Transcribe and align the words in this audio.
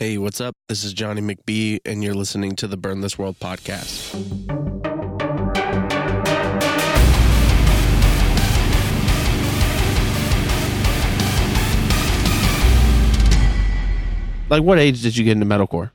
Hey, 0.00 0.16
what's 0.16 0.40
up? 0.40 0.56
This 0.66 0.82
is 0.82 0.94
Johnny 0.94 1.20
McBee, 1.20 1.80
and 1.84 2.02
you're 2.02 2.14
listening 2.14 2.56
to 2.56 2.66
the 2.66 2.78
Burn 2.78 3.02
This 3.02 3.18
World 3.18 3.38
podcast. 3.38 4.16
Like, 14.48 14.62
what 14.62 14.78
age 14.78 15.02
did 15.02 15.16
you 15.16 15.22
get 15.24 15.32
into 15.32 15.44
metalcore? 15.46 15.90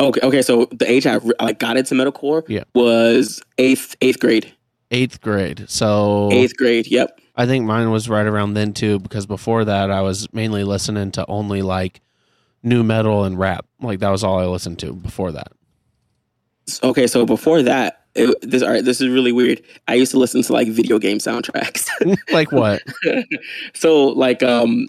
Okay, 0.00 0.20
okay. 0.22 0.42
So 0.42 0.66
the 0.70 0.88
age 0.90 1.06
I 1.06 1.16
like 1.40 1.58
got 1.58 1.76
into 1.76 1.94
metalcore 1.94 2.42
Yeah. 2.48 2.62
was 2.74 3.42
eighth 3.58 3.96
eighth 4.00 4.18
grade. 4.18 4.52
Eighth 4.90 5.20
grade. 5.20 5.64
So 5.68 6.30
Eighth 6.32 6.56
grade. 6.56 6.86
Yep. 6.86 7.20
I 7.36 7.46
think 7.46 7.66
mine 7.66 7.90
was 7.90 8.08
right 8.08 8.24
around 8.26 8.54
then 8.54 8.72
too, 8.72 8.98
because 9.00 9.26
before 9.26 9.64
that 9.64 9.90
I 9.90 10.00
was 10.00 10.32
mainly 10.32 10.62
listening 10.64 11.10
to 11.12 11.26
only 11.26 11.60
like 11.60 12.00
nu 12.64 12.82
metal 12.82 13.24
and 13.24 13.38
rap. 13.38 13.66
Like 13.80 14.00
that 14.00 14.10
was 14.10 14.24
all 14.24 14.38
I 14.40 14.46
listened 14.46 14.78
to 14.80 14.92
before 14.92 15.30
that. 15.32 15.52
Okay, 16.82 17.06
so 17.06 17.26
before 17.26 17.62
that, 17.62 18.06
it, 18.14 18.34
this 18.42 18.62
all 18.62 18.70
right. 18.70 18.84
This 18.84 19.00
is 19.00 19.08
really 19.08 19.32
weird. 19.32 19.62
I 19.86 19.94
used 19.94 20.12
to 20.12 20.18
listen 20.18 20.42
to 20.42 20.52
like 20.52 20.68
video 20.68 20.98
game 20.98 21.18
soundtracks. 21.18 21.88
like 22.32 22.50
what? 22.52 22.82
so 23.74 24.04
like 24.06 24.42
um, 24.42 24.88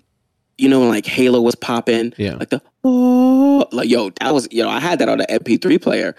you 0.58 0.70
know, 0.70 0.80
when 0.80 0.90
like 0.90 1.06
Halo 1.06 1.42
was 1.42 1.56
popping, 1.56 2.14
Yeah. 2.18 2.36
like 2.36 2.50
the 2.50 2.62
oh, 2.84 3.68
like 3.72 3.90
yo, 3.90 4.12
that 4.22 4.34
was 4.34 4.48
you 4.52 4.64
know, 4.64 4.70
I 4.70 4.80
had 4.80 5.00
that 5.00 5.10
on 5.10 5.18
the 5.18 5.26
MP3 5.26 5.82
player, 5.82 6.16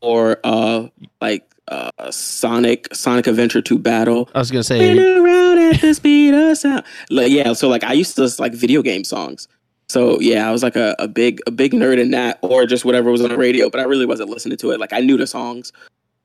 or 0.00 0.38
uh, 0.42 0.88
like 1.20 1.44
uh, 1.68 1.90
Sonic 2.10 2.92
Sonic 2.92 3.26
Adventure 3.28 3.62
2 3.62 3.78
Battle. 3.78 4.28
I 4.34 4.40
was 4.40 4.50
gonna 4.50 4.64
Spin 4.64 4.96
say 4.96 5.16
around 5.18 5.58
at 5.58 5.80
the 5.80 5.94
speed 5.94 6.34
of 6.34 6.56
sound. 6.58 6.84
Like 7.10 7.30
yeah, 7.30 7.52
so 7.52 7.68
like 7.68 7.84
I 7.84 7.92
used 7.92 8.16
to 8.16 8.22
listen 8.22 8.36
to 8.38 8.42
like 8.42 8.54
video 8.54 8.82
game 8.82 9.04
songs. 9.04 9.46
So 9.88 10.18
yeah, 10.20 10.48
I 10.48 10.52
was 10.52 10.62
like 10.62 10.76
a, 10.76 10.96
a 10.98 11.06
big 11.06 11.40
a 11.46 11.50
big 11.50 11.72
nerd 11.72 11.98
in 12.00 12.10
that, 12.10 12.38
or 12.42 12.66
just 12.66 12.84
whatever 12.84 13.10
was 13.10 13.22
on 13.22 13.30
the 13.30 13.36
radio. 13.36 13.70
But 13.70 13.80
I 13.80 13.84
really 13.84 14.06
wasn't 14.06 14.30
listening 14.30 14.58
to 14.58 14.72
it. 14.72 14.80
Like 14.80 14.92
I 14.92 15.00
knew 15.00 15.16
the 15.16 15.26
songs, 15.26 15.72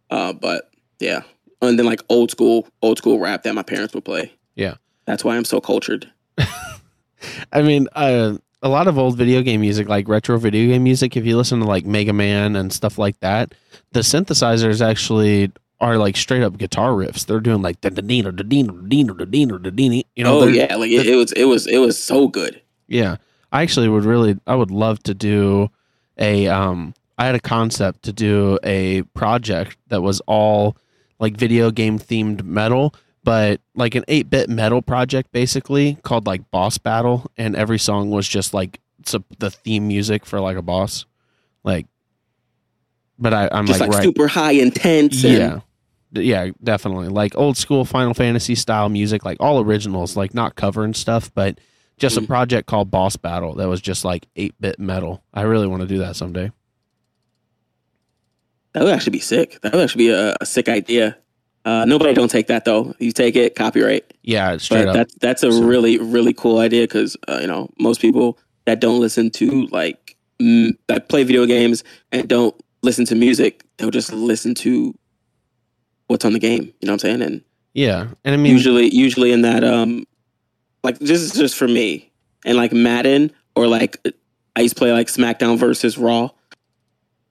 uh, 0.10 0.34
but 0.34 0.72
yeah. 1.00 1.22
And 1.62 1.78
then 1.78 1.86
like 1.86 2.02
old 2.10 2.32
school 2.32 2.68
old 2.82 2.98
school 2.98 3.20
rap 3.20 3.44
that 3.44 3.54
my 3.54 3.64
parents 3.64 3.94
would 3.94 4.06
play. 4.06 4.32
Yeah. 4.56 4.76
that's 5.06 5.24
why 5.24 5.38
I'm 5.38 5.46
so 5.46 5.62
cultured. 5.62 6.12
I 7.54 7.62
mean, 7.62 7.88
uh, 7.94 8.38
a 8.64 8.70
lot 8.70 8.88
of 8.88 8.98
old 8.98 9.18
video 9.18 9.42
game 9.42 9.62
music, 9.62 9.88
like 9.88 10.08
retro 10.08 10.38
video 10.38 10.72
game 10.72 10.84
music, 10.84 11.16
if 11.16 11.26
you 11.26 11.38
listen 11.38 11.60
to 11.60 11.66
like 11.66 11.86
Mega 11.86 12.14
Man 12.14 12.56
and 12.56 12.72
stuff 12.72 12.98
like 12.98 13.20
that, 13.20 13.54
the 13.92 14.02
synthesizers 14.02 14.86
actually 14.86 15.52
are 15.80 15.98
like 15.98 16.16
straight 16.16 16.44
up 16.44 16.58
guitar 16.58 16.92
riffs. 16.92 17.26
They're 17.26 17.40
doing 17.40 17.62
like 17.62 17.82
the 17.82 17.90
dino 17.90 18.32
the 18.32 18.44
dino 18.44 18.74
the 18.74 18.84
dino 18.84 19.14
the 19.14 19.26
dino 19.26 19.58
the 19.58 19.72
dino. 19.72 20.04
You 20.16 20.24
know, 20.24 20.42
oh 20.42 20.48
yeah, 20.48 20.76
like 20.76 20.92
it, 20.92 21.08
it 21.08 21.16
was 21.16 21.32
it 21.34 21.46
was 21.46 21.68
it 21.68 21.78
was 21.78 22.02
so 22.02 22.28
good. 22.28 22.62
Yeah. 22.88 23.18
I 23.52 23.62
actually 23.64 23.90
would 23.90 24.06
really 24.06 24.38
I 24.48 24.56
would 24.56 24.72
love 24.72 25.02
to 25.04 25.14
do 25.14 25.70
a 26.18 26.48
um 26.48 26.94
I 27.18 27.26
had 27.26 27.36
a 27.36 27.40
concept 27.40 28.04
to 28.04 28.14
do 28.14 28.58
a 28.64 29.04
project 29.14 29.78
that 29.90 30.02
was 30.02 30.22
all 30.22 30.76
like 31.20 31.38
video 31.38 31.70
game 31.70 32.00
themed 32.00 32.44
metal, 32.44 32.96
but 33.24 33.62
like 33.76 33.94
an 33.94 34.04
8-bit 34.08 34.50
metal 34.50 34.82
project 34.82 35.32
basically 35.32 35.96
called 36.02 36.26
like 36.26 36.50
Boss 36.50 36.78
Battle 36.80 37.30
and 37.38 37.56
every 37.56 37.78
song 37.78 38.10
was 38.10 38.28
just 38.28 38.54
like 38.54 38.80
the 39.40 39.52
theme 39.52 39.88
music 39.88 40.26
for 40.26 40.40
like 40.40 40.58
a 40.58 40.62
boss. 40.62 41.06
Like 41.64 41.86
but 43.20 43.34
I 43.34 43.50
I'm 43.52 43.68
Just 43.68 43.80
like, 43.80 43.90
like, 43.90 43.98
right 43.98 44.04
super 44.04 44.28
high 44.28 44.54
intense. 44.54 45.24
yeah. 45.24 45.60
D- 46.14 46.24
Yeah, 46.24 46.50
definitely. 46.64 47.08
Like 47.10 47.38
old 47.38 47.56
school 47.58 47.86
Final 47.86 48.14
Fantasy 48.14 48.56
style 48.56 48.90
music, 48.90 49.24
like 49.24 49.38
all 49.40 49.60
originals, 49.62 50.18
like 50.18 50.34
not 50.34 50.56
cover 50.56 50.84
and 50.84 50.96
stuff, 50.96 51.32
but 51.34 51.60
just 52.02 52.18
a 52.18 52.22
Mhm. 52.22 52.28
project 52.28 52.68
called 52.68 52.92
Boss 52.92 53.16
Battle 53.16 53.56
that 53.56 53.70
was 53.70 53.80
just 53.80 54.04
like 54.04 54.26
8 54.36 54.54
bit 54.60 54.80
metal. 54.80 55.24
I 55.34 55.44
really 55.44 55.68
want 55.68 55.82
to 55.84 55.88
do 55.88 56.00
that 56.00 56.16
someday. 56.18 56.52
That 58.74 58.84
would 58.84 58.94
actually 58.94 59.12
be 59.12 59.20
sick. 59.20 59.60
That 59.62 59.74
would 59.74 59.82
actually 59.84 60.06
be 60.06 60.10
a, 60.12 60.36
a 60.40 60.46
sick 60.46 60.70
idea. 60.70 61.18
Uh, 61.66 61.86
nobody 61.86 62.14
don't 62.14 62.32
take 62.32 62.48
that 62.48 62.66
though. 62.66 62.94
You 63.00 63.12
take 63.12 63.36
it, 63.36 63.56
copyright. 63.56 64.14
Yeah, 64.24 64.58
straight 64.58 64.86
but 64.86 64.88
up. 64.90 64.96
that's 64.96 65.14
that's 65.16 65.44
a 65.44 65.52
So- 65.52 65.62
really 65.64 65.98
really 66.00 66.34
cool 66.34 66.58
idea 66.60 66.84
because 66.84 67.16
uh, 67.28 67.38
you 67.42 67.48
know 67.48 67.70
most 67.80 68.02
people 68.02 68.38
that 68.66 68.80
don't 68.80 69.00
listen 69.00 69.30
to 69.32 69.68
like 69.68 70.16
mm, 70.42 70.72
that 70.88 71.08
play 71.10 71.24
video 71.24 71.46
games 71.46 71.84
and 72.12 72.28
don't 72.28 72.56
listen 72.82 73.06
to 73.06 73.16
music, 73.16 73.64
they'll 73.78 73.92
just 73.92 74.12
listen 74.12 74.56
to 74.56 74.96
what's 76.08 76.26
on 76.26 76.34
the 76.34 76.40
game. 76.40 76.74
You 76.80 76.88
know 76.88 76.94
what 76.94 77.04
I'm 77.04 77.20
saying? 77.20 77.22
And 77.22 77.42
yeah. 77.74 78.08
And 78.26 78.34
I 78.34 78.38
mean, 78.38 78.52
usually 78.54 78.90
usually 78.90 79.32
in 79.32 79.44
that 79.44 79.64
um 79.64 80.06
like 80.84 81.00
this 81.00 81.22
is 81.22 81.34
just 81.34 81.56
for 81.56 81.68
me 81.68 82.12
and 82.46 82.58
like 82.58 82.74
Madden 82.74 83.32
or 83.56 83.68
like 83.68 83.98
I 84.56 84.62
used 84.62 84.76
to 84.76 84.80
play 84.80 84.92
like 84.92 85.08
SmackDown 85.08 85.58
versus 85.58 85.98
Raw. 85.98 86.30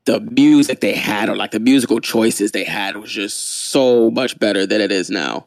The 0.06 0.20
music 0.20 0.80
they 0.80 0.94
had 0.94 1.28
or 1.28 1.36
like 1.36 1.50
the 1.50 1.60
musical 1.60 2.00
choices 2.00 2.52
they 2.52 2.64
had 2.64 2.96
was 2.96 3.10
just 3.10 3.38
so 3.38 4.10
much 4.10 4.38
better 4.38 4.66
than 4.66 4.80
it 4.80 4.90
is 4.90 5.10
now. 5.10 5.46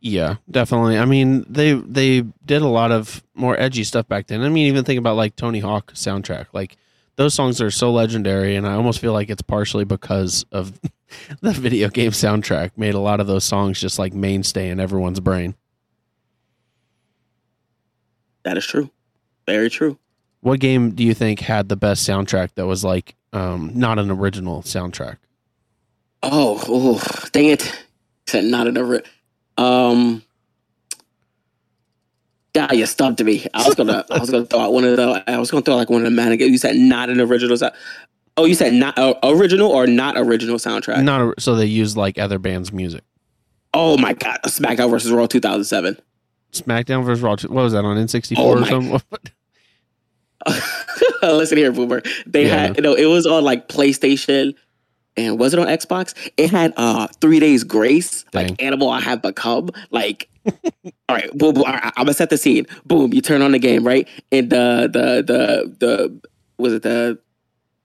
yeah, 0.00 0.36
definitely. 0.50 0.98
I 0.98 1.04
mean, 1.06 1.44
they 1.48 1.72
they 1.72 2.20
did 2.44 2.62
a 2.62 2.68
lot 2.68 2.92
of 2.92 3.22
more 3.34 3.58
edgy 3.58 3.84
stuff 3.84 4.06
back 4.06 4.26
then. 4.28 4.42
I 4.42 4.48
mean, 4.48 4.66
even 4.66 4.84
think 4.84 4.98
about 4.98 5.16
like 5.16 5.36
Tony 5.36 5.60
Hawk 5.60 5.92
soundtrack. 5.94 6.46
Like 6.52 6.76
those 7.16 7.34
songs 7.34 7.60
are 7.60 7.70
so 7.70 7.90
legendary 7.90 8.54
and 8.54 8.66
I 8.66 8.74
almost 8.74 9.00
feel 9.00 9.12
like 9.12 9.28
it's 9.28 9.42
partially 9.42 9.84
because 9.84 10.44
of 10.52 10.78
the 11.40 11.50
video 11.50 11.88
game 11.88 12.12
soundtrack 12.12 12.72
made 12.76 12.94
a 12.94 13.00
lot 13.00 13.18
of 13.20 13.26
those 13.26 13.44
songs 13.44 13.80
just 13.80 13.98
like 13.98 14.12
mainstay 14.12 14.68
in 14.68 14.78
everyone's 14.78 15.20
brain. 15.20 15.56
That 18.48 18.56
is 18.56 18.64
true. 18.64 18.88
Very 19.44 19.68
true. 19.68 19.98
What 20.40 20.58
game 20.58 20.92
do 20.94 21.04
you 21.04 21.12
think 21.12 21.40
had 21.40 21.68
the 21.68 21.76
best 21.76 22.08
soundtrack 22.08 22.54
that 22.54 22.66
was 22.66 22.82
like 22.82 23.14
um, 23.34 23.72
not 23.74 23.98
an 23.98 24.10
original 24.10 24.62
soundtrack? 24.62 25.18
Oh, 26.22 26.64
oh 26.66 27.26
dang 27.32 27.44
it. 27.44 27.84
Said 28.26 28.44
not 28.46 28.66
an 28.66 28.78
original. 28.78 29.06
Um 29.58 30.22
Yeah, 32.54 32.72
you 32.72 32.86
stumped 32.86 33.22
me. 33.22 33.46
I 33.52 33.66
was 33.66 33.74
gonna 33.74 34.06
I 34.10 34.18
was 34.18 34.30
gonna 34.30 34.46
throw 34.46 34.60
out 34.60 34.72
one 34.72 34.84
of 34.84 34.96
the 34.96 35.22
I 35.26 35.36
was 35.36 35.50
gonna 35.50 35.60
throw 35.60 35.76
like 35.76 35.90
one 35.90 36.00
of 36.00 36.06
the 36.06 36.10
man 36.10 36.38
You 36.40 36.56
said 36.56 36.76
not 36.76 37.10
an 37.10 37.20
original 37.20 37.54
sound. 37.54 37.74
Oh, 38.38 38.46
you 38.46 38.54
said 38.54 38.72
not 38.72 38.96
uh, 38.96 39.12
original 39.24 39.70
or 39.70 39.86
not 39.86 40.16
original 40.16 40.56
soundtrack? 40.56 41.02
Not 41.02 41.20
a, 41.20 41.34
so 41.38 41.54
they 41.54 41.66
used 41.66 41.98
like 41.98 42.16
other 42.16 42.38
bands' 42.38 42.72
music. 42.72 43.04
Oh 43.74 43.98
my 43.98 44.14
god, 44.14 44.38
SmackDown 44.46 44.88
versus 44.88 45.12
Raw 45.12 45.26
2007. 45.26 45.98
SmackDown 46.52 47.04
versus 47.04 47.22
Raw. 47.22 47.32
What 47.32 47.50
was 47.62 47.72
that 47.72 47.84
on 47.84 47.96
N64 47.96 48.36
Oh 48.38 48.58
or 48.60 48.64
something? 48.66 49.00
Listen 51.22 51.58
here, 51.58 51.72
Boomer. 51.72 52.02
They 52.26 52.46
Yeah. 52.46 52.56
had 52.68 52.76
you 52.76 52.82
know 52.82 52.94
it 52.94 53.06
was 53.06 53.26
on 53.26 53.44
like 53.44 53.68
PlayStation 53.68 54.54
and 55.16 55.38
was 55.38 55.52
it 55.52 55.58
on 55.60 55.66
Xbox? 55.66 56.14
It 56.36 56.50
had 56.50 56.72
uh 56.76 57.08
three 57.20 57.40
days 57.40 57.64
grace, 57.64 58.24
Dang. 58.32 58.48
like 58.48 58.62
Animal 58.62 58.88
I 58.88 59.00
Have 59.00 59.20
Become. 59.22 59.70
Like, 59.90 60.28
all 60.46 60.92
right, 61.10 61.30
boom, 61.36 61.54
boom. 61.54 61.64
All 61.64 61.72
right, 61.72 61.82
I'm 61.96 62.04
gonna 62.04 62.14
set 62.14 62.30
the 62.30 62.38
scene. 62.38 62.66
Boom, 62.86 63.12
you 63.12 63.20
turn 63.20 63.42
on 63.42 63.52
the 63.52 63.58
game, 63.58 63.84
right? 63.84 64.08
And 64.32 64.48
the 64.50 64.88
the 64.92 65.22
the 65.26 65.76
the 65.78 66.20
was 66.56 66.72
it 66.72 66.82
the 66.82 67.18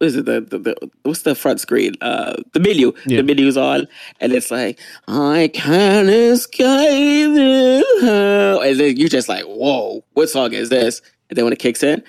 what 0.03 0.07
is 0.09 0.15
it 0.17 0.25
the, 0.25 0.41
the, 0.41 0.57
the 0.57 0.91
what's 1.03 1.21
the 1.21 1.33
front 1.33 1.61
screen? 1.61 1.93
Uh, 2.01 2.35
the 2.51 2.59
menu. 2.59 2.91
Yeah. 3.05 3.17
The 3.17 3.23
menu's 3.23 3.55
on, 3.55 3.87
and 4.19 4.33
it's 4.33 4.51
like 4.51 4.77
I 5.07 5.49
can't 5.53 6.09
escape 6.09 7.85
hell." 8.01 8.61
And 8.61 8.79
then 8.79 8.97
you're 8.97 9.07
just 9.07 9.29
like, 9.29 9.45
whoa, 9.45 10.03
what 10.11 10.29
song 10.29 10.51
is 10.51 10.67
this? 10.67 11.01
And 11.29 11.37
then 11.37 11.45
when 11.45 11.53
it 11.53 11.59
kicks 11.59 11.83
in, 11.83 12.03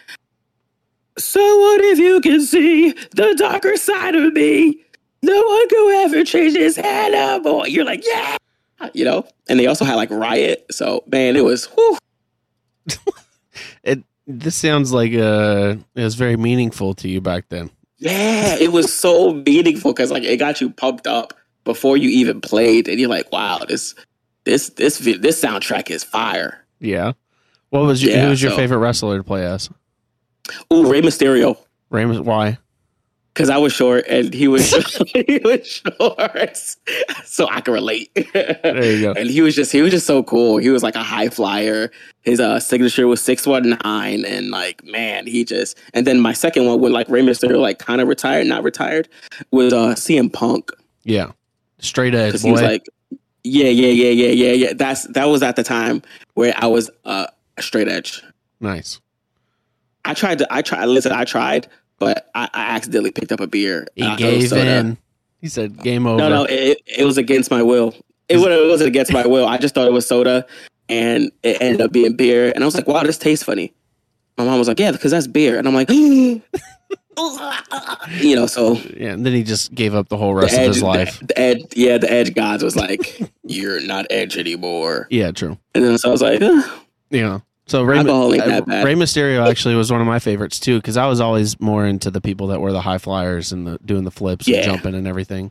so 1.16 1.40
what 1.40 1.82
if 1.82 2.00
you 2.00 2.20
can 2.20 2.40
see 2.44 2.90
the 3.12 3.34
darker 3.38 3.76
side 3.76 4.16
of 4.16 4.32
me? 4.32 4.82
No 5.22 5.40
one 5.40 5.68
could 5.68 6.04
ever 6.04 6.24
change 6.24 6.54
this 6.54 6.74
head 6.74 7.14
up, 7.14 7.44
boy. 7.44 7.66
You're 7.66 7.84
like, 7.84 8.04
yeah, 8.04 8.38
you 8.92 9.04
know. 9.04 9.24
And 9.48 9.60
they 9.60 9.68
also 9.68 9.84
had 9.84 9.94
like 9.94 10.10
Riot, 10.10 10.66
so 10.72 11.04
man, 11.06 11.36
it 11.36 11.44
was. 11.44 11.66
Whew. 11.66 11.98
it 13.84 14.02
this 14.26 14.56
sounds 14.56 14.92
like 14.92 15.12
uh 15.14 15.76
it 15.94 16.02
was 16.02 16.14
very 16.14 16.36
meaningful 16.36 16.94
to 16.94 17.08
you 17.08 17.20
back 17.20 17.48
then. 17.48 17.70
Yeah, 17.98 18.56
it 18.56 18.72
was 18.72 18.92
so 18.92 19.32
meaningful 19.34 19.92
because 19.92 20.10
like 20.10 20.24
it 20.24 20.36
got 20.38 20.60
you 20.60 20.70
pumped 20.70 21.06
up 21.06 21.32
before 21.64 21.96
you 21.96 22.08
even 22.10 22.40
played, 22.40 22.88
and 22.88 22.98
you're 23.00 23.08
like, 23.08 23.30
wow, 23.32 23.60
this 23.68 23.94
this 24.44 24.70
this 24.70 24.98
this 24.98 25.40
soundtrack 25.42 25.90
is 25.90 26.04
fire. 26.04 26.64
Yeah. 26.80 27.12
What 27.70 27.84
was 27.84 28.02
your 28.02 28.12
Yeah, 28.12 28.24
who 28.24 28.30
was 28.30 28.42
your 28.42 28.50
so- 28.52 28.56
favorite 28.56 28.78
wrestler 28.78 29.18
to 29.18 29.24
play 29.24 29.46
as? 29.46 29.70
Ooh, 30.72 30.90
Rey 30.90 31.00
Mysterio. 31.00 31.56
Raymond 31.90 32.26
why? 32.26 32.58
Because 33.34 33.50
I 33.50 33.56
was 33.56 33.72
short 33.72 34.06
and 34.08 34.32
he 34.32 34.46
was 34.46 34.70
he 35.06 35.40
was 35.44 35.66
short, 35.66 36.56
so 37.24 37.48
I 37.48 37.60
can 37.60 37.74
relate. 37.74 38.14
There 38.32 38.84
you 38.84 39.00
go. 39.00 39.12
And 39.12 39.28
he 39.28 39.42
was 39.42 39.56
just 39.56 39.72
he 39.72 39.82
was 39.82 39.90
just 39.90 40.06
so 40.06 40.22
cool. 40.22 40.58
He 40.58 40.70
was 40.70 40.84
like 40.84 40.94
a 40.94 41.02
high 41.02 41.28
flyer. 41.28 41.90
His 42.22 42.38
uh, 42.38 42.60
signature 42.60 43.08
was 43.08 43.20
six 43.20 43.44
one 43.46 43.76
nine, 43.84 44.24
and 44.24 44.50
like 44.50 44.84
man, 44.84 45.26
he 45.26 45.44
just. 45.44 45.76
And 45.94 46.06
then 46.06 46.20
my 46.20 46.32
second 46.32 46.66
one 46.66 46.80
when 46.80 46.92
like 46.92 47.08
Rey 47.08 47.22
Mysterio 47.22 47.60
like 47.60 47.80
kind 47.80 48.00
of 48.00 48.06
retired, 48.06 48.46
not 48.46 48.62
retired, 48.62 49.08
was 49.50 49.72
uh, 49.72 49.94
CM 49.94 50.32
Punk 50.32 50.70
Yeah. 51.02 51.32
Straight 51.80 52.14
edge 52.14 52.40
boy. 52.40 52.48
he 52.48 52.52
was 52.52 52.62
like, 52.62 52.86
yeah, 53.42 53.66
yeah, 53.68 53.88
yeah, 53.88 54.10
yeah, 54.10 54.28
yeah, 54.28 54.52
yeah. 54.52 54.72
That's 54.74 55.04
that 55.08 55.24
was 55.26 55.42
at 55.42 55.56
the 55.56 55.64
time 55.64 56.02
where 56.34 56.54
I 56.56 56.66
was 56.66 56.88
uh, 57.04 57.26
straight 57.58 57.88
edge. 57.88 58.22
nice. 58.60 59.00
I 60.06 60.14
tried 60.14 60.38
to. 60.38 60.46
I 60.50 60.60
tried. 60.62 60.84
Listen, 60.84 61.12
I 61.12 61.24
tried, 61.24 61.66
but 61.98 62.30
I, 62.34 62.48
I 62.52 62.62
accidentally 62.76 63.10
picked 63.10 63.32
up 63.32 63.40
a 63.40 63.46
beer. 63.46 63.86
He 63.94 64.02
and 64.02 64.12
I 64.12 64.16
thought 64.16 64.22
it 64.22 64.34
was 64.34 64.40
gave 64.42 64.48
soda. 64.50 64.76
in. 64.76 64.98
He 65.40 65.48
said, 65.48 65.82
"Game 65.82 66.06
over." 66.06 66.18
No, 66.18 66.28
no, 66.28 66.44
it, 66.44 66.80
it 66.86 67.04
was 67.04 67.18
against 67.18 67.50
my 67.50 67.62
will. 67.62 67.94
It, 68.28 68.38
it 68.38 68.68
wasn't 68.68 68.88
against 68.88 69.12
my 69.12 69.26
will. 69.26 69.46
I 69.46 69.58
just 69.58 69.74
thought 69.74 69.86
it 69.86 69.92
was 69.92 70.06
soda, 70.06 70.46
and 70.88 71.30
it 71.42 71.60
ended 71.60 71.80
up 71.82 71.92
being 71.92 72.16
beer. 72.16 72.50
And 72.54 72.64
I 72.64 72.66
was 72.66 72.74
like, 72.74 72.86
"Wow, 72.88 73.02
this 73.02 73.18
tastes 73.18 73.44
funny." 73.44 73.74
My 74.38 74.44
mom 74.44 74.58
was 74.58 74.68
like, 74.68 74.80
"Yeah, 74.80 74.92
because 74.92 75.10
that's 75.10 75.26
beer," 75.26 75.58
and 75.58 75.68
I'm 75.68 75.74
like, 75.74 75.90
"You 75.90 76.40
know." 78.36 78.46
So 78.46 78.74
Yeah, 78.96 79.12
and 79.12 79.24
then 79.24 79.32
he 79.32 79.42
just 79.44 79.74
gave 79.74 79.94
up 79.94 80.08
the 80.08 80.16
whole 80.16 80.34
the 80.34 80.42
rest 80.42 80.56
of 80.56 80.62
his 80.66 80.82
life. 80.82 81.20
the, 81.20 81.26
the 81.26 81.38
edge, 81.38 81.62
yeah, 81.76 81.98
the 81.98 82.10
edge 82.10 82.34
gods 82.34 82.62
was 82.62 82.74
like, 82.76 83.20
"You're 83.44 83.80
not 83.80 84.06
edge 84.10 84.36
anymore," 84.36 85.06
Yeah, 85.10 85.30
true. 85.30 85.58
and 85.74 85.84
then 85.84 85.98
so 85.98 86.08
I 86.08 86.12
was 86.12 86.22
like, 86.22 86.40
"Ugh." 86.42 86.70
Yeah. 87.10 87.40
So 87.66 87.82
Ray, 87.82 87.98
uh. 87.98 88.04
Rey 88.04 88.94
Mysterio 88.94 89.48
actually 89.48 89.74
was 89.74 89.90
one 89.90 90.00
of 90.02 90.06
my 90.06 90.18
favorites 90.18 90.60
too 90.60 90.76
because 90.78 90.96
I 90.98 91.06
was 91.06 91.18
always 91.20 91.58
more 91.60 91.86
into 91.86 92.10
the 92.10 92.20
people 92.20 92.48
that 92.48 92.60
were 92.60 92.72
the 92.72 92.80
high 92.82 92.98
flyers 92.98 93.52
and 93.52 93.66
the 93.66 93.78
doing 93.84 94.04
the 94.04 94.10
flips 94.10 94.46
Yeah. 94.46 94.56
and 94.58 94.64
jumping 94.66 94.94
and 94.94 95.06
everything. 95.08 95.50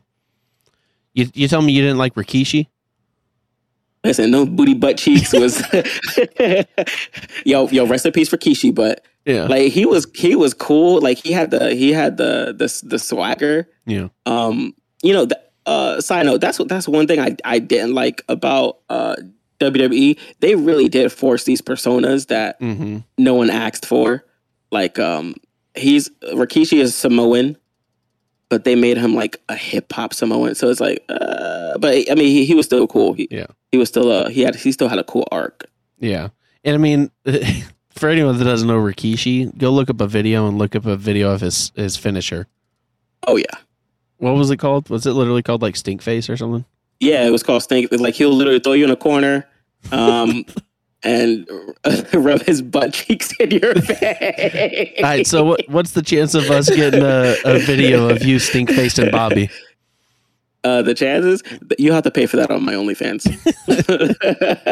You 1.14 1.28
you 1.34 1.48
tell 1.48 1.62
me 1.62 1.74
you 1.74 1.82
didn't 1.82 1.98
like 1.98 2.14
Rikishi? 2.16 2.68
Listen, 4.04 4.32
no 4.32 4.46
booty 4.46 4.74
butt 4.74 4.98
cheeks 4.98 5.32
was 5.34 5.64
yo 7.46 7.68
yo 7.70 7.86
rest 7.88 8.06
in 8.06 8.12
peace 8.12 8.30
for 8.30 8.38
Kishi, 8.38 8.74
but 8.74 9.04
Yeah. 9.26 9.46
like 9.46 9.72
he 9.72 9.86
was 9.86 10.06
he 10.16 10.36
was 10.36 10.54
cool. 10.54 11.02
Like 11.02 11.18
he 11.18 11.32
had 11.32 11.52
the 11.52 11.74
he 11.74 11.94
had 11.94 12.18
the 12.18 12.54
the 12.58 12.82
the 12.88 13.00
swagger. 13.00 13.68
yeah. 13.86 14.10
Um, 14.26 14.76
you 15.02 15.14
know, 15.14 15.26
the, 15.26 15.40
uh, 15.66 16.00
side 16.02 16.26
note, 16.26 16.42
that's 16.42 16.60
what 16.60 16.68
that's 16.70 16.88
one 16.88 17.08
thing 17.08 17.20
I 17.20 17.36
I 17.46 17.60
didn't 17.60 17.94
like 17.94 18.22
about 18.30 18.80
uh 18.90 19.16
WWE. 19.64 20.18
They 20.40 20.56
really 20.56 20.90
did 20.90 21.12
force 21.12 21.44
these 21.46 21.62
personas 21.62 22.28
that 22.28 22.60
Mm-hmm. 22.60 22.98
no 23.18 23.34
one 23.36 23.50
asked 23.50 23.86
for. 23.86 24.24
Like 24.72 25.00
um, 25.00 25.36
he's 25.76 26.10
Rikishi 26.34 26.80
is 26.80 26.96
Samoan. 26.96 27.58
But 28.50 28.66
they 28.66 28.76
made 28.76 28.98
him 28.98 29.16
like 29.16 29.42
a 29.50 29.56
hip 29.56 29.92
hop 29.92 30.14
Samoan, 30.14 30.54
so 30.54 30.70
it's 30.70 30.80
like, 30.80 31.04
uh, 31.10 31.76
but 31.80 31.96
I 32.12 32.14
mean, 32.14 32.28
he, 32.28 32.46
he 32.46 32.54
was 32.54 32.68
still 32.68 32.86
cool. 32.86 33.14
He, 33.14 33.28
Yeah. 33.32 33.48
he 33.72 33.80
was 33.80 33.90
still 33.90 34.12
uh 34.12 34.30
he 34.30 34.42
had 34.42 34.56
he 34.56 34.72
still 34.72 34.88
had 34.90 35.00
a 35.00 35.04
cool 35.04 35.28
arc. 35.32 35.66
Yeah. 35.98 36.28
And 36.64 36.76
I 36.76 36.78
mean, 36.78 37.10
for 37.90 38.10
anyone 38.10 38.38
that 38.38 38.44
doesn't 38.44 38.68
know 38.68 38.78
Rikishi, 38.80 39.58
go 39.58 39.72
look 39.72 39.90
up 39.90 40.00
a 40.02 40.08
video 40.08 40.48
and 40.48 40.60
look 40.60 40.76
up 40.76 40.86
a 40.86 40.96
video 40.96 41.32
of 41.32 41.42
his 41.42 41.72
his 41.76 41.98
finisher. 41.98 42.46
Oh 43.26 43.38
yeah, 43.38 43.58
What 44.18 44.36
was 44.36 44.52
it 44.52 44.58
called? 44.58 44.88
Was 44.90 45.08
it 45.08 45.14
literally 45.14 45.42
called 45.42 45.64
like 45.64 45.76
Stink 45.76 46.04
Face 46.04 46.30
or 46.30 46.38
something? 46.38 46.66
yeah. 47.00 47.26
It 47.26 47.32
was 47.32 47.42
called 47.42 47.64
Stink. 47.64 47.92
Like 47.92 48.14
he'll 48.14 48.34
literally 48.34 48.60
throw 48.60 48.74
you 48.74 48.84
in 48.86 48.92
a 48.92 48.96
corner, 48.96 49.48
um, 49.92 50.46
and 51.04 51.48
rub 52.14 52.42
his 52.44 52.62
butt 52.62 52.94
cheeks 52.94 53.34
in 53.40 53.52
your 53.52 53.74
face. 53.82 54.94
All 54.98 55.04
right. 55.04 55.28
So 55.28 55.44
what, 55.44 55.62
what's 55.68 55.92
the 55.92 56.02
chance 56.02 56.34
of 56.34 56.50
us 56.50 56.70
getting 56.70 57.04
a, 57.04 57.36
a 57.46 57.60
video 57.60 58.10
of 58.10 58.24
you 58.24 58.40
stink 58.40 58.70
faced 58.72 59.00
and 59.00 59.12
Bobby? 59.12 59.50
uh, 60.64 60.82
the 60.82 60.94
chances 60.94 61.44
you 61.78 61.92
have 61.92 62.04
to 62.04 62.12
pay 62.12 62.26
for 62.26 62.38
that 62.38 62.50
on 62.50 62.64
my 62.64 62.74
OnlyFans 62.74 63.28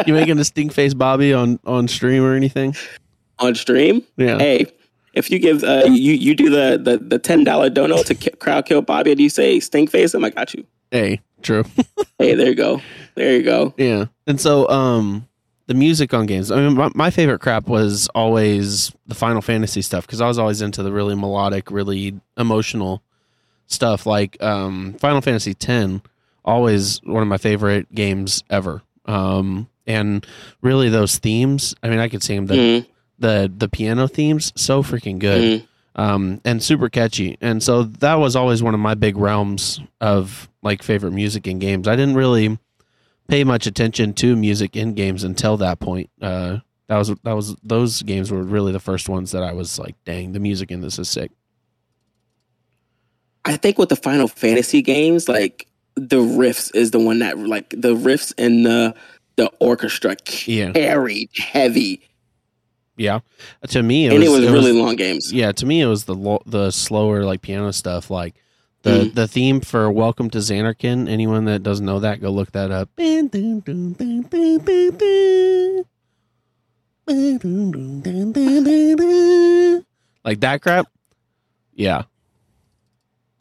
You 0.06 0.14
making 0.14 0.38
a 0.38 0.44
stink 0.44 0.72
face 0.72 0.94
Bobby 0.94 1.34
on 1.34 1.58
on 1.66 1.86
stream 1.88 2.24
or 2.24 2.34
anything? 2.34 2.74
on 3.38 3.54
stream. 3.54 4.02
Yeah. 4.16 4.38
Hey, 4.38 4.66
if 5.14 5.30
you 5.30 5.38
give 5.38 5.62
uh, 5.64 5.82
you 5.86 6.14
you 6.14 6.34
do 6.34 6.48
the 6.48 6.80
the, 6.82 6.96
the 6.96 7.18
ten 7.18 7.44
dollar 7.44 7.68
dono 7.68 8.02
to 8.04 8.14
ki- 8.14 8.30
crowd 8.38 8.64
kill 8.64 8.80
Bobby 8.80 9.10
and 9.12 9.20
you 9.20 9.28
say 9.28 9.60
stink 9.60 9.90
face, 9.90 10.14
him, 10.14 10.18
I'm 10.18 10.22
like, 10.22 10.34
got 10.34 10.54
you. 10.54 10.64
Hey, 10.90 11.20
true. 11.42 11.64
Hey, 12.18 12.34
there 12.34 12.48
you 12.48 12.54
go, 12.54 12.80
there 13.14 13.36
you 13.36 13.42
go. 13.42 13.74
yeah. 13.76 14.06
And 14.26 14.40
so 14.40 14.68
um 14.68 15.28
the 15.66 15.74
music 15.74 16.12
on 16.12 16.26
games. 16.26 16.50
I 16.50 16.56
mean 16.56 16.74
my, 16.74 16.90
my 16.94 17.10
favorite 17.10 17.40
crap 17.40 17.66
was 17.68 18.08
always 18.14 18.92
the 19.06 19.14
Final 19.14 19.40
Fantasy 19.42 19.82
stuff 19.82 20.06
because 20.06 20.20
I 20.20 20.28
was 20.28 20.38
always 20.38 20.60
into 20.62 20.82
the 20.82 20.92
really 20.92 21.14
melodic, 21.14 21.70
really 21.70 22.20
emotional 22.36 23.02
stuff 23.66 24.06
like 24.06 24.42
um 24.42 24.94
Final 24.98 25.20
Fantasy 25.20 25.54
X, 25.60 26.00
always 26.44 27.00
one 27.04 27.22
of 27.22 27.28
my 27.28 27.38
favorite 27.38 27.92
games 27.94 28.42
ever. 28.50 28.82
Um 29.06 29.68
and 29.86 30.26
really 30.60 30.88
those 30.88 31.18
themes, 31.18 31.74
I 31.82 31.88
mean 31.88 31.98
I 31.98 32.08
could 32.08 32.22
sing 32.22 32.46
them 32.46 32.46
the 32.46 32.54
Mhm, 32.62 32.86
the 33.18 33.52
the 33.56 33.68
piano 33.68 34.06
themes 34.08 34.52
so 34.56 34.82
freaking 34.82 35.18
good. 35.18 35.60
mhm. 35.62 35.66
um, 35.94 36.40
and 36.44 36.62
super 36.62 36.88
catchy. 36.88 37.36
And 37.40 37.62
so 37.62 37.82
that 37.84 38.14
was 38.14 38.34
always 38.34 38.62
one 38.62 38.74
of 38.74 38.80
my 38.80 38.94
big 38.94 39.16
realms 39.16 39.80
of 40.00 40.48
like 40.62 40.82
favorite 40.82 41.12
music 41.12 41.46
in 41.46 41.58
games. 41.58 41.86
I 41.86 41.96
didn't 41.96 42.14
really 42.16 42.58
pay 43.32 43.44
much 43.44 43.66
attention 43.66 44.12
to 44.12 44.36
music 44.36 44.76
in 44.76 44.92
games 44.92 45.24
until 45.24 45.56
that 45.56 45.80
point. 45.80 46.10
Uh, 46.20 46.58
that 46.88 46.98
was 46.98 47.08
that 47.22 47.32
was 47.32 47.56
those 47.62 48.02
games 48.02 48.30
were 48.30 48.42
really 48.42 48.72
the 48.72 48.78
first 48.80 49.08
ones 49.08 49.30
that 49.30 49.42
I 49.42 49.54
was 49.54 49.78
like, 49.78 49.94
dang, 50.04 50.32
the 50.32 50.38
music 50.38 50.70
in 50.70 50.82
this 50.82 50.98
is 50.98 51.08
sick. 51.08 51.30
I 53.46 53.56
think 53.56 53.78
with 53.78 53.88
the 53.88 53.96
Final 53.96 54.28
Fantasy 54.28 54.82
games, 54.82 55.30
like 55.30 55.66
the 55.94 56.18
riffs 56.18 56.74
is 56.76 56.90
the 56.90 56.98
one 57.00 57.20
that 57.20 57.38
like 57.38 57.70
the 57.70 57.94
riffs 57.94 58.34
and 58.36 58.66
the 58.66 58.94
the 59.36 59.50
orchestra 59.60 60.14
Yeah. 60.44 60.72
carried 60.72 61.30
heavy, 61.34 62.02
Yeah, 62.98 63.20
to 63.68 63.82
me, 63.82 64.04
it 64.06 64.12
and 64.12 64.18
was, 64.20 64.28
it 64.28 64.40
was 64.42 64.50
really 64.50 64.72
long 64.72 64.96
games. 64.96 65.32
yeah. 65.32 65.52
To 65.52 65.64
me, 65.64 65.80
it 65.80 65.86
was 65.86 66.04
the 66.04 66.14
lo- 66.14 66.42
the 66.44 66.70
slower 66.70 67.24
like 67.24 67.40
piano 67.40 67.72
stuff, 67.72 68.10
like. 68.10 68.34
The, 68.82 68.90
Mhm. 68.90 69.14
the 69.14 69.28
theme 69.28 69.60
for 69.60 69.90
Welcome 69.90 70.28
to 70.30 70.38
Zanarkand. 70.38 71.08
Anyone 71.08 71.44
that 71.44 71.62
doesn't 71.62 71.86
know 71.86 72.00
that, 72.00 72.20
go 72.20 72.30
look 72.30 72.50
that 72.52 72.70
up. 72.72 72.90
Like 80.24 80.40
that 80.40 80.60
crap. 80.62 80.86
Yeah. 81.74 82.02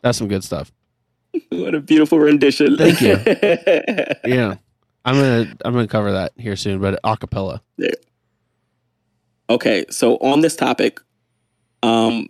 That's 0.02 0.18
some 0.18 0.28
good 0.28 0.44
stuff. 0.44 0.72
What 1.50 1.76
a 1.76 1.80
beautiful 1.80 2.20
rendition! 2.20 2.76
Thank 2.78 3.00
you. 3.02 3.16
Yeah. 4.26 4.56
I'm 5.06 5.16
gonna 5.16 5.56
I'm 5.64 5.74
gonna 5.74 5.88
cover 5.88 6.12
that 6.12 6.34
here 6.38 6.56
soon, 6.56 6.80
but 6.80 7.00
acapella. 7.04 7.62
okay, 9.50 9.86
so 9.90 10.18
on 10.18 10.42
this 10.42 10.56
topic, 10.56 11.00
um, 11.84 12.28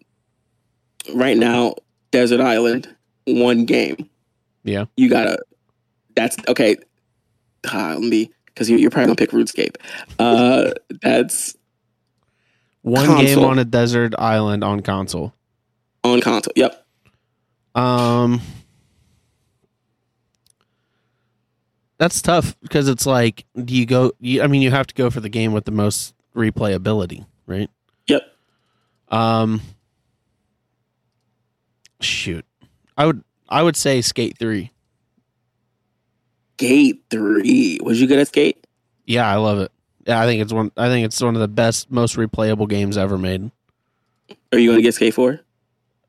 right 1.13 1.37
now, 1.37 1.75
Desert 2.11 2.39
Island, 2.41 2.87
one 3.25 3.65
game. 3.65 4.09
Yeah. 4.63 4.85
You 4.97 5.09
gotta. 5.09 5.37
That's 6.15 6.37
okay. 6.47 6.77
Ah, 7.67 7.95
let 7.97 8.01
me, 8.09 8.31
because 8.45 8.69
you, 8.69 8.77
you're 8.77 8.89
probably 8.91 9.07
gonna 9.07 9.15
pick 9.15 9.31
RuneScape. 9.31 9.75
Uh, 10.19 10.71
that's 11.01 11.55
One 12.81 13.05
Console. 13.05 13.25
game 13.25 13.39
on 13.39 13.59
a 13.59 13.65
desert 13.65 14.13
island 14.17 14.63
on 14.63 14.81
console. 14.81 15.33
on 16.03 16.19
console. 16.21 16.53
Yep. 16.55 16.85
Um 17.75 18.41
That's 21.97 22.21
tough 22.21 22.59
because 22.61 22.87
it's 22.89 23.05
like 23.05 23.45
do 23.63 23.75
you 23.75 23.85
go 23.85 24.11
you, 24.19 24.41
I 24.41 24.47
mean 24.47 24.61
you 24.63 24.71
have 24.71 24.87
to 24.87 24.95
go 24.95 25.09
for 25.11 25.19
the 25.19 25.29
game 25.29 25.53
with 25.53 25.65
the 25.65 25.71
most 25.71 26.15
replayability, 26.35 27.25
right? 27.45 27.69
Yep. 28.07 28.23
Um 29.09 29.61
shoot. 31.99 32.43
I 33.01 33.05
would 33.07 33.23
I 33.49 33.63
would 33.63 33.75
say 33.75 34.01
Skate 34.01 34.37
3. 34.37 34.69
Skate 36.57 37.03
three. 37.09 37.79
Was 37.81 37.99
you 37.99 38.05
good 38.05 38.19
at 38.19 38.27
skate? 38.27 38.67
Yeah, 39.07 39.27
I 39.27 39.37
love 39.37 39.57
it. 39.57 39.71
Yeah, 40.05 40.21
I 40.21 40.27
think 40.27 40.43
it's 40.43 40.53
one 40.53 40.71
I 40.77 40.89
think 40.89 41.05
it's 41.05 41.19
one 41.19 41.33
of 41.33 41.41
the 41.41 41.47
best 41.47 41.89
most 41.89 42.15
replayable 42.15 42.69
games 42.69 42.99
ever 42.99 43.17
made. 43.17 43.49
Are 44.51 44.59
you 44.59 44.69
gonna 44.69 44.83
get 44.83 44.93
skate 44.93 45.15
four? 45.15 45.39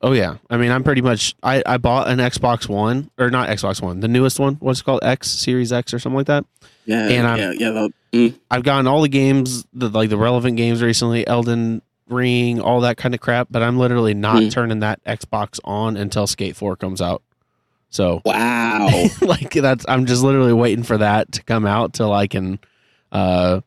Oh 0.03 0.13
yeah. 0.13 0.37
I 0.51 0.59
mean, 0.59 0.71
I'm 0.71 0.85
pretty 0.85 1.01
much 1.01 1.35
I 1.43 1.63
I 1.65 1.79
bought 1.79 2.09
an 2.09 2.19
Xbox 2.19 2.69
1 2.69 3.11
or 3.17 3.31
not 3.31 3.49
Xbox 3.49 3.81
1, 3.81 4.01
the 4.01 4.09
newest 4.09 4.39
one, 4.39 4.57
what's 4.57 4.81
it 4.81 4.85
called 4.85 5.01
X 5.03 5.31
Series 5.31 5.73
X 5.73 5.95
or 5.95 5.99
something 5.99 6.19
like 6.19 6.27
that. 6.27 6.45
Yeah. 6.85 7.09
And 7.09 7.27
I'm, 7.27 7.39
yeah, 7.39 7.71
yeah. 7.71 7.89
Mm. 8.13 8.35
I've 8.51 8.65
gotten 8.65 8.87
all 8.87 9.01
the 9.01 9.09
games, 9.09 9.65
the 9.73 9.89
like 9.89 10.11
the 10.11 10.19
relevant 10.19 10.59
games 10.59 10.83
recently, 10.83 11.27
Elden 11.27 11.81
Ring, 12.09 12.61
all 12.61 12.81
that 12.83 12.97
kind 12.97 13.15
of 13.15 13.21
crap, 13.21 13.49
but 13.51 13.63
I'm 13.63 13.79
literally 13.79 14.15
not 14.15 14.43
Hmm. 14.43 14.49
turning 14.49 14.81
that 14.81 15.03
Xbox 15.05 15.59
on 15.65 15.97
until 15.97 16.27
Skate 16.27 16.57
4 16.57 16.77
comes 16.77 17.01
out. 17.01 17.23
So, 17.91 18.23
wow. 18.25 18.89
like 19.23 19.51
that's 19.53 19.85
I'm 19.89 20.07
just 20.07 20.23
literally 20.23 20.53
waiting 20.53 20.83
for 20.83 20.99
that 20.99 21.33
to 21.33 21.43
come 21.43 21.67
out 21.67 21.93
till 21.93 22.13
I 22.13 22.27
can 22.27 22.59
uh 23.13 23.61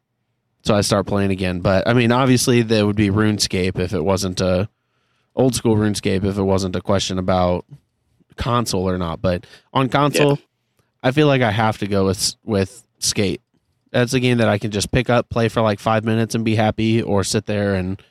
so 0.63 0.73
I 0.73 0.81
start 0.81 1.05
playing 1.05 1.29
again. 1.31 1.59
But 1.59 1.87
I 1.87 1.93
mean, 1.93 2.11
obviously 2.11 2.63
there 2.63 2.85
would 2.87 2.95
be 2.95 3.09
RuneScape 3.09 3.77
if 3.77 3.93
it 3.93 4.03
wasn't 4.03 4.41
a 4.41 4.67
old 5.35 5.53
school 5.53 5.75
RuneScape 5.75 6.23
if 6.23 6.37
it 6.37 6.43
wasn't 6.43 6.75
a 6.75 6.81
question 6.81 7.19
about 7.19 7.65
console 8.35 8.89
or 8.89 8.97
not. 8.97 9.21
But 9.21 9.45
on 9.73 9.89
console, 9.89 10.39
I 11.03 11.11
feel 11.11 11.27
like 11.27 11.43
I 11.43 11.51
have 11.51 11.77
to 11.79 11.87
go 11.87 12.05
with 12.05 12.35
with 12.43 12.83
Skate. 12.99 13.41
That's 13.91 14.13
a 14.13 14.19
game 14.19 14.39
that 14.39 14.49
I 14.49 14.57
can 14.57 14.71
just 14.71 14.91
pick 14.91 15.09
up, 15.09 15.29
play 15.29 15.47
for 15.49 15.61
like 15.61 15.79
five 15.79 16.03
minutes, 16.03 16.33
and 16.35 16.43
be 16.43 16.55
happy, 16.55 17.01
or 17.01 17.23
sit 17.23 17.45
there 17.45 17.75
and 17.75 18.01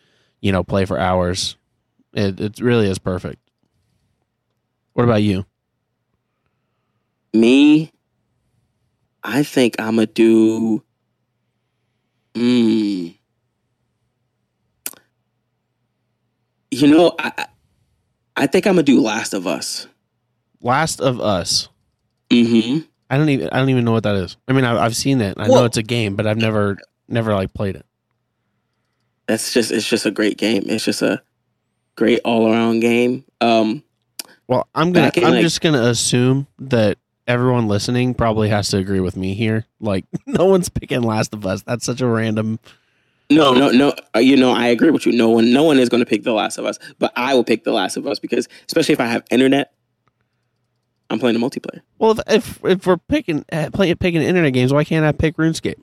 you 0.44 0.52
know 0.52 0.62
play 0.62 0.84
for 0.84 0.98
hours. 1.00 1.56
It 2.12 2.38
it 2.38 2.60
really 2.60 2.86
is 2.88 2.98
perfect. 2.98 3.40
What 4.92 5.04
about 5.04 5.22
you? 5.22 5.46
Me, 7.32 7.90
I 9.24 9.42
think 9.42 9.74
I'm 9.80 9.96
gonna 9.96 10.06
do. 10.06 10.84
Mm, 12.34 13.14
You 16.70 16.88
know, 16.88 17.14
I 17.18 17.46
I- 18.36 18.46
think 18.48 18.66
I'm 18.66 18.74
gonna 18.74 18.82
do 18.82 19.00
Last 19.00 19.32
of 19.32 19.46
Us. 19.46 19.86
Last 20.60 21.00
of 21.00 21.20
Us. 21.20 21.68
hmm 22.30 22.80
I 23.08 23.16
don't 23.16 23.28
even 23.28 23.48
I 23.50 23.58
don't 23.58 23.70
even 23.70 23.84
know 23.84 23.92
what 23.92 24.02
that 24.02 24.16
is. 24.16 24.36
I 24.48 24.52
mean, 24.52 24.64
I, 24.64 24.84
I've 24.84 24.96
seen 24.96 25.20
it. 25.20 25.36
I 25.38 25.46
know 25.46 25.64
it's 25.64 25.76
a 25.76 25.82
game, 25.82 26.16
but 26.16 26.26
I've 26.26 26.36
never 26.36 26.78
never 27.08 27.32
like 27.34 27.54
played 27.54 27.76
it. 27.76 27.86
That's 29.26 29.52
just 29.54 29.70
it's 29.70 29.88
just 29.88 30.06
a 30.06 30.10
great 30.10 30.36
game. 30.38 30.64
It's 30.66 30.84
just 30.84 31.02
a 31.02 31.22
great 31.96 32.20
all 32.24 32.50
around 32.50 32.80
game. 32.80 33.24
Um, 33.40 33.82
Well, 34.48 34.68
I'm 34.74 34.92
gonna 34.92 35.10
in, 35.14 35.24
I'm 35.24 35.32
like- 35.34 35.42
just 35.42 35.60
gonna 35.60 35.82
assume 35.84 36.46
that 36.58 36.98
everyone 37.26 37.66
listening 37.68 38.14
probably 38.14 38.50
has 38.50 38.68
to 38.68 38.76
agree 38.76 39.00
with 39.00 39.16
me 39.16 39.34
here. 39.34 39.66
Like, 39.80 40.04
no 40.26 40.46
one's 40.46 40.68
picking 40.68 41.02
Last 41.02 41.32
of 41.32 41.46
Us. 41.46 41.62
That's 41.62 41.84
such 41.86 42.00
a 42.02 42.06
random. 42.06 42.58
no, 43.30 43.54
no, 43.54 43.70
no. 43.70 43.94
uh, 44.14 44.18
You 44.18 44.36
know, 44.36 44.52
I 44.52 44.66
agree 44.66 44.90
with 44.90 45.06
you. 45.06 45.12
No 45.12 45.30
one, 45.30 45.50
no 45.50 45.62
one 45.62 45.78
is 45.78 45.88
going 45.88 46.02
to 46.02 46.06
pick 46.08 46.24
The 46.24 46.32
Last 46.34 46.58
of 46.58 46.66
Us, 46.66 46.78
but 46.98 47.10
I 47.16 47.32
will 47.34 47.44
pick 47.44 47.64
The 47.64 47.72
Last 47.72 47.96
of 47.96 48.06
Us 48.06 48.18
because, 48.18 48.46
especially 48.66 48.92
if 48.92 49.00
I 49.00 49.06
have 49.06 49.24
internet, 49.30 49.72
I'm 51.08 51.18
playing 51.18 51.36
a 51.36 51.38
multiplayer. 51.38 51.80
Well, 51.98 52.10
if 52.12 52.20
if, 52.28 52.64
if 52.64 52.86
we're 52.86 52.98
picking 52.98 53.44
uh, 53.50 53.70
play, 53.72 53.94
picking 53.94 54.20
internet 54.20 54.52
games, 54.52 54.72
why 54.74 54.84
can't 54.84 55.06
I 55.06 55.12
pick 55.12 55.36
RuneScape? 55.38 55.76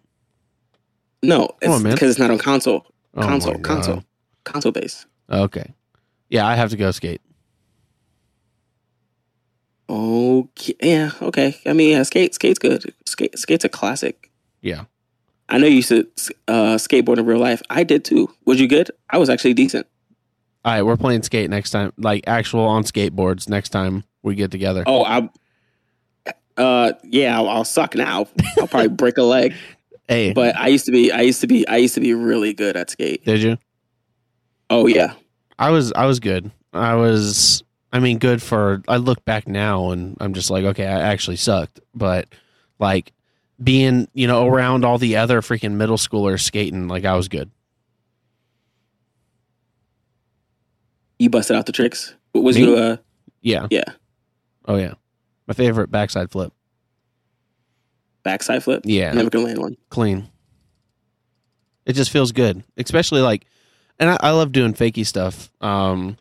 No, 1.23 1.49
it's 1.61 1.81
because 1.83 2.11
it's 2.11 2.19
not 2.19 2.29
on 2.31 2.37
console. 2.37 2.85
Oh 3.15 3.21
console, 3.21 3.59
console, 3.59 4.03
console 4.43 4.71
base. 4.71 5.05
Okay. 5.29 5.73
Yeah, 6.29 6.47
I 6.47 6.55
have 6.55 6.69
to 6.69 6.77
go 6.77 6.91
skate. 6.91 7.21
Okay, 9.89 10.75
yeah, 10.81 11.11
okay. 11.21 11.57
I 11.65 11.73
mean, 11.73 11.91
yeah, 11.91 12.03
skate, 12.03 12.33
skate's 12.33 12.59
good. 12.59 12.93
Skate, 13.05 13.37
skate's 13.37 13.65
a 13.65 13.69
classic. 13.69 14.31
Yeah. 14.61 14.85
I 15.49 15.57
know 15.57 15.67
you 15.67 15.75
used 15.75 15.89
to 15.89 16.07
uh, 16.47 16.75
skateboard 16.77 17.17
in 17.17 17.25
real 17.25 17.39
life. 17.39 17.61
I 17.69 17.83
did 17.83 18.05
too. 18.05 18.33
Was 18.45 18.61
you 18.61 18.69
good? 18.69 18.89
I 19.09 19.17
was 19.17 19.29
actually 19.29 19.53
decent. 19.53 19.85
All 20.63 20.71
right, 20.71 20.83
we're 20.83 20.95
playing 20.95 21.23
skate 21.23 21.49
next 21.49 21.71
time, 21.71 21.91
like 21.97 22.23
actual 22.25 22.61
on 22.61 22.83
skateboards 22.83 23.49
next 23.49 23.69
time 23.69 24.05
we 24.23 24.35
get 24.35 24.51
together. 24.51 24.83
Oh, 24.85 25.03
I. 25.03 25.29
Uh, 26.55 26.93
yeah, 27.03 27.35
I'll, 27.37 27.49
I'll 27.49 27.65
suck 27.65 27.95
now. 27.95 28.27
I'll 28.59 28.67
probably 28.67 28.87
break 28.89 29.17
a 29.17 29.23
leg. 29.23 29.55
Hey, 30.11 30.33
But 30.33 30.55
I 30.57 30.67
used 30.67 30.85
to 30.87 30.91
be, 30.91 31.11
I 31.11 31.21
used 31.21 31.39
to 31.41 31.47
be, 31.47 31.65
I 31.67 31.77
used 31.77 31.95
to 31.95 32.01
be 32.01 32.13
really 32.13 32.53
good 32.53 32.75
at 32.75 32.89
skate. 32.89 33.23
did 33.25 33.41
you? 33.41 33.57
Oh 34.69 34.87
yeah, 34.87 35.13
I 35.57 35.69
was 35.71 35.91
I 35.93 36.05
was 36.05 36.19
good. 36.19 36.51
I 36.73 36.95
was 36.95 37.63
I 37.91 37.99
mean 37.99 38.19
good 38.19 38.41
for 38.41 38.81
I 38.87 38.97
look 38.97 39.23
back 39.25 39.47
now 39.47 39.91
and 39.91 40.15
I'm 40.19 40.33
just 40.33 40.49
like 40.49 40.63
okay, 40.65 40.85
I 40.85 41.01
actually 41.11 41.35
sucked, 41.37 41.79
but 41.95 42.27
like 42.79 43.11
being, 43.63 44.07
you 44.13 44.27
know, 44.27 44.47
around 44.47 44.83
all 44.85 44.97
the 44.97 45.17
other 45.17 45.41
freaking 45.41 45.73
middle 45.73 45.97
schoolers 45.97 46.41
skating, 46.41 46.87
like 46.87 47.05
I 47.05 47.15
was 47.15 47.27
good. 47.27 47.51
you 51.19 51.29
busted 51.29 51.55
out 51.55 51.65
the 51.67 51.71
tricks. 51.71 52.15
Was 52.33 52.55
Me? 52.57 52.63
you? 52.63 52.75
Uh, 52.75 52.97
Yeah. 53.41 53.67
yeah, 53.69 53.83
Oh 54.65 54.75
yeah. 54.77 54.93
My 55.47 55.53
favorite 55.53 55.91
backside 55.91 56.31
flip. 56.31 56.53
Backside 58.23 58.63
flip. 58.63 58.81
Yeah. 58.85 59.13
Never 59.13 59.29
gonna 59.29 59.45
land 59.45 59.59
one. 59.59 59.77
Clean. 59.89 60.27
It 61.85 61.93
just 61.93 62.11
feels 62.11 62.31
good. 62.31 62.63
Especially 62.77 63.21
like 63.21 63.45
and 63.99 64.09
I, 64.09 64.17
I 64.19 64.31
love 64.31 64.51
doing 64.51 64.73
fakey 64.73 65.05
stuff. 65.05 65.49
Um 65.61 66.17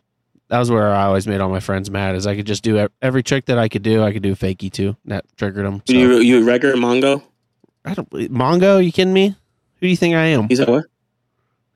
that 0.49 0.59
was 0.59 0.69
where 0.69 0.93
I 0.93 1.05
always 1.05 1.27
made 1.27 1.39
all 1.39 1.49
my 1.49 1.61
friends 1.61 1.89
mad. 1.89 2.15
Is 2.15 2.27
I 2.27 2.35
could 2.35 2.45
just 2.47 2.63
do 2.63 2.87
every 3.01 3.23
trick 3.23 3.45
that 3.45 3.57
I 3.57 3.69
could 3.69 3.83
do. 3.83 4.03
I 4.03 4.11
could 4.11 4.23
do 4.23 4.35
fakey 4.35 4.71
too. 4.71 4.97
That 5.05 5.25
triggered 5.37 5.65
them. 5.65 5.81
So. 5.87 5.93
You 5.93 6.19
you 6.19 6.43
regular 6.43 6.75
Mongo? 6.75 7.23
I 7.85 7.93
don't 7.93 8.09
Mongo. 8.09 8.83
You 8.83 8.91
kidding 8.91 9.13
me? 9.13 9.29
Who 9.29 9.87
do 9.87 9.87
you 9.87 9.97
think 9.97 10.15
I 10.15 10.25
am? 10.27 10.53
Said 10.53 10.67
what? 10.67 10.85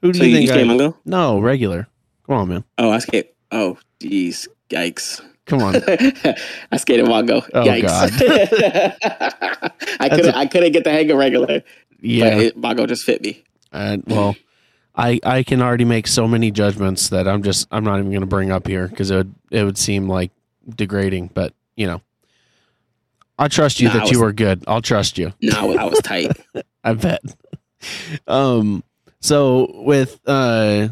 Who 0.02 0.12
do 0.12 0.20
So 0.20 0.26
you 0.26 0.32
you, 0.32 0.36
think 0.48 0.50
you 0.50 0.56
I 0.56 0.60
am? 0.60 0.68
Mongo? 0.78 0.98
No, 1.06 1.40
regular. 1.40 1.88
Come 2.28 2.36
on, 2.36 2.48
man. 2.50 2.64
Oh, 2.78 2.92
I 2.92 3.00
skate. 3.00 3.34
Oh, 3.52 3.78
jeez, 4.00 4.48
yikes. 4.70 5.22
Come 5.46 5.62
on. 5.62 5.76
I 6.72 6.78
skated 6.78 7.06
Mongo. 7.06 7.48
Oh, 7.54 7.64
Yikes. 7.64 7.90
I 10.00 10.10
couldn't. 10.10 10.34
a- 10.34 10.38
I 10.38 10.46
couldn't 10.48 10.72
get 10.72 10.84
the 10.84 10.92
hang 10.92 11.10
of 11.12 11.18
regular. 11.18 11.64
Yeah. 12.02 12.30
But 12.36 12.44
it, 12.44 12.62
Mongo 12.62 12.88
just 12.88 13.04
fit 13.04 13.22
me. 13.22 13.44
Uh, 13.72 13.98
well, 14.08 14.36
I 14.96 15.20
I 15.24 15.44
can 15.44 15.62
already 15.62 15.86
make 15.86 16.08
so 16.08 16.28
many 16.28 16.52
judgments 16.52 17.10
that 17.10 17.28
I'm 17.28 17.44
just 17.44 17.68
I'm 17.72 17.84
not 17.84 18.00
even 18.00 18.12
going 18.12 18.22
to 18.22 18.28
bring 18.28 18.52
up 18.52 18.68
here 18.68 18.88
because 18.88 19.12
it 19.12 19.18
would 19.18 19.36
it 19.52 19.64
would 19.64 19.78
seem 19.78 20.08
like 20.08 20.32
degrading. 20.68 21.32
But 21.34 21.54
you 21.76 21.88
know, 21.88 22.02
I 23.38 23.48
trust 23.48 23.80
you 23.80 23.88
Nah, 23.90 23.94
that 23.96 24.12
you 24.12 24.20
was- 24.20 24.28
were 24.28 24.34
good. 24.34 24.64
I'll 24.68 24.82
trust 24.82 25.18
you. 25.18 25.34
No, 25.42 25.60
I 25.60 25.64
was, 25.66 25.78
I 25.78 25.84
was 25.86 26.00
tight. 26.00 26.32
I 26.84 26.94
bet. 26.94 27.22
um. 28.28 28.84
So 29.20 29.82
with 29.84 30.20
uh 30.28 30.90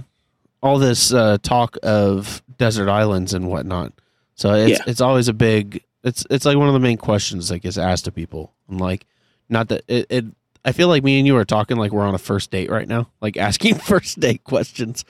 all 0.61 0.79
this 0.79 1.13
uh 1.13 1.37
talk 1.43 1.77
of 1.83 2.41
desert 2.57 2.89
islands 2.89 3.33
and 3.33 3.47
whatnot, 3.47 3.93
so 4.35 4.53
it's 4.53 4.79
Yeah. 4.79 4.83
it's 4.87 5.01
always 5.01 5.27
a 5.27 5.33
big. 5.33 5.83
It's 6.03 6.25
it's 6.29 6.45
like 6.45 6.57
one 6.57 6.67
of 6.67 6.73
the 6.73 6.79
main 6.79 6.97
questions 6.97 7.49
that 7.49 7.59
gets 7.59 7.77
asked 7.77 8.05
to 8.05 8.11
people. 8.11 8.53
I'm 8.69 8.77
like, 8.77 9.05
not 9.49 9.69
that 9.69 9.83
it. 9.87 10.07
it 10.09 10.25
I 10.65 10.71
feel 10.71 10.87
like 10.87 11.03
me 11.03 11.17
and 11.17 11.27
you 11.27 11.35
are 11.35 11.43
talking 11.43 11.75
like 11.75 11.91
we're 11.91 12.05
on 12.07 12.15
a 12.15 12.19
first 12.19 12.49
date 12.49 12.69
right 12.71 12.87
now, 12.87 13.09
like 13.21 13.35
asking 13.37 13.75
first 13.79 14.19
date 14.19 14.43
questions. 14.45 15.03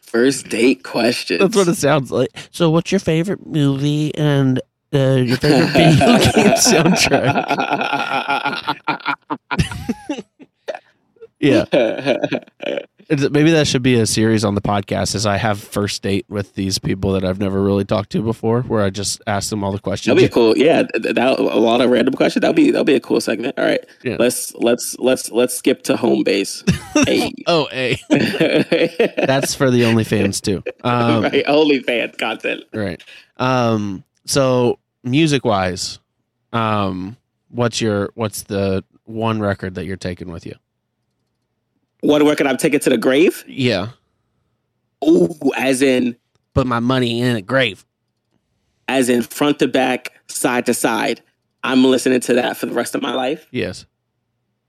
First 0.00 0.48
date 0.48 0.82
questions. 0.84 1.40
That's 1.40 1.56
what 1.56 1.68
it 1.68 1.74
sounds 1.76 2.10
like. 2.12 2.30
So, 2.52 2.70
what's 2.70 2.90
your 2.92 2.98
favorite 3.00 3.44
movie 3.46 4.14
and 4.16 4.60
uh, 4.92 5.16
your 5.24 5.36
favorite 5.36 5.68
video 5.70 6.06
game 6.34 6.54
soundtrack? 6.56 7.46
Yeah, 11.42 11.64
maybe 13.10 13.50
that 13.50 13.66
should 13.66 13.82
be 13.82 13.94
a 13.96 14.06
series 14.06 14.44
on 14.44 14.54
the 14.54 14.60
podcast. 14.60 15.14
Is 15.14 15.26
I 15.26 15.36
have 15.36 15.58
first 15.58 16.02
date 16.02 16.24
with 16.28 16.54
these 16.54 16.78
people 16.78 17.12
that 17.12 17.24
I've 17.24 17.38
never 17.40 17.60
really 17.60 17.84
talked 17.84 18.10
to 18.10 18.22
before, 18.22 18.62
where 18.62 18.82
I 18.82 18.90
just 18.90 19.20
ask 19.26 19.50
them 19.50 19.64
all 19.64 19.72
the 19.72 19.78
questions. 19.80 20.14
That'll 20.14 20.28
be 20.28 20.32
cool. 20.32 20.56
Yeah, 20.56 20.82
that 20.94 21.38
a 21.38 21.42
lot 21.42 21.80
of 21.80 21.90
random 21.90 22.14
questions. 22.14 22.40
That'll 22.42 22.54
be 22.54 22.70
that'll 22.70 22.84
be 22.84 22.94
a 22.94 23.00
cool 23.00 23.20
segment. 23.20 23.58
All 23.58 23.64
right, 23.64 23.84
Yeah. 24.02 24.16
let's 24.18 24.54
let's 24.54 24.96
let's 24.98 25.30
let's 25.30 25.54
skip 25.56 25.82
to 25.84 25.96
home 25.96 26.22
base. 26.22 26.62
hey, 27.06 27.32
Oh, 27.46 27.66
hey, 27.70 27.98
that's 28.10 29.54
for 29.54 29.70
the 29.70 29.82
OnlyFans 29.82 30.40
too. 30.40 30.62
Um, 30.84 31.22
right. 31.24 31.44
OnlyFans 31.46 32.16
content. 32.18 32.62
Right. 32.72 33.02
Um, 33.38 34.04
so 34.26 34.78
music 35.02 35.44
wise, 35.44 35.98
um, 36.52 37.16
what's 37.48 37.80
your 37.80 38.10
what's 38.14 38.42
the 38.44 38.84
one 39.04 39.40
record 39.40 39.74
that 39.74 39.84
you're 39.86 39.96
taking 39.96 40.30
with 40.30 40.46
you? 40.46 40.54
What 42.02 42.22
record 42.22 42.46
I'm 42.46 42.56
taking 42.56 42.80
to 42.80 42.90
the 42.90 42.98
grave? 42.98 43.44
Yeah. 43.46 43.90
Ooh, 45.06 45.34
as 45.56 45.82
in 45.82 46.16
Put 46.54 46.66
my 46.66 46.80
money 46.80 47.20
in 47.20 47.36
a 47.36 47.42
grave. 47.42 47.84
as 48.88 49.08
in 49.08 49.22
front 49.22 49.58
to 49.60 49.68
back, 49.68 50.12
side 50.28 50.66
to 50.66 50.74
side. 50.74 51.22
I'm 51.62 51.84
listening 51.84 52.20
to 52.20 52.34
that 52.34 52.56
for 52.56 52.66
the 52.66 52.72
rest 52.72 52.94
of 52.94 53.02
my 53.02 53.14
life. 53.14 53.46
Yes. 53.50 53.86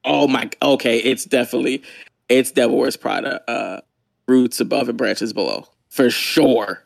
Oh 0.03 0.27
my. 0.27 0.50
Okay, 0.61 0.97
it's 1.00 1.25
definitely 1.25 1.83
it's 2.29 2.51
Devil 2.51 2.77
Wears 2.77 2.97
Prada. 2.97 3.41
Uh, 3.50 3.81
roots 4.27 4.59
above 4.59 4.88
and 4.89 4.97
branches 4.97 5.33
below 5.33 5.67
for 5.89 6.09
sure. 6.09 6.83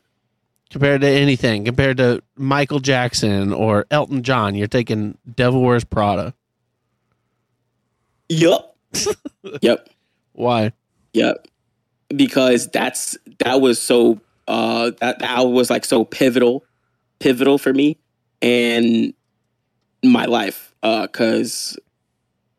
Compared 0.72 1.02
to 1.02 1.08
anything, 1.08 1.64
compared 1.66 1.98
to 1.98 2.22
Michael 2.36 2.80
Jackson 2.80 3.54
or 3.54 3.86
Elton 3.92 4.24
John, 4.24 4.56
you're 4.56 4.68
taking 4.68 5.18
Devil 5.36 5.62
Wears 5.62 5.84
Prada. 5.84 6.34
Yup. 8.30 8.76
yep. 9.62 9.88
Why? 10.36 10.74
Yep. 11.14 11.48
Because 12.16 12.68
that's 12.68 13.18
that 13.40 13.62
was 13.62 13.82
so 13.82 14.20
uh 14.48 14.92
that 15.00 15.20
that 15.20 15.42
was 15.48 15.70
like 15.70 15.86
so 15.86 16.06
pivotal 16.06 16.64
pivotal 17.20 17.58
for 17.58 17.74
me 17.74 17.98
and 18.42 19.14
my 20.04 20.26
life. 20.26 20.74
Uh 20.84 21.08
cuz 21.08 21.78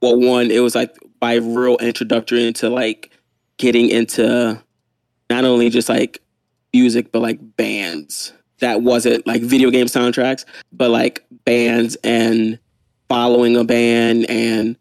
well 0.00 0.18
one 0.18 0.50
it 0.50 0.60
was 0.60 0.74
like 0.74 0.96
my 1.20 1.34
real 1.34 1.76
introductory 1.76 2.46
into 2.46 2.68
like 2.68 3.10
getting 3.58 3.88
into 3.88 4.60
not 5.30 5.44
only 5.44 5.70
just 5.70 5.88
like 5.88 6.22
music 6.72 7.12
but 7.12 7.22
like 7.22 7.38
bands 7.56 8.32
that 8.58 8.82
wasn't 8.82 9.26
like 9.26 9.42
video 9.42 9.70
game 9.70 9.86
soundtracks 9.86 10.44
but 10.72 10.90
like 10.90 11.24
bands 11.44 11.96
and 12.04 12.58
following 13.08 13.56
a 13.56 13.64
band 13.64 14.28
and 14.28 14.76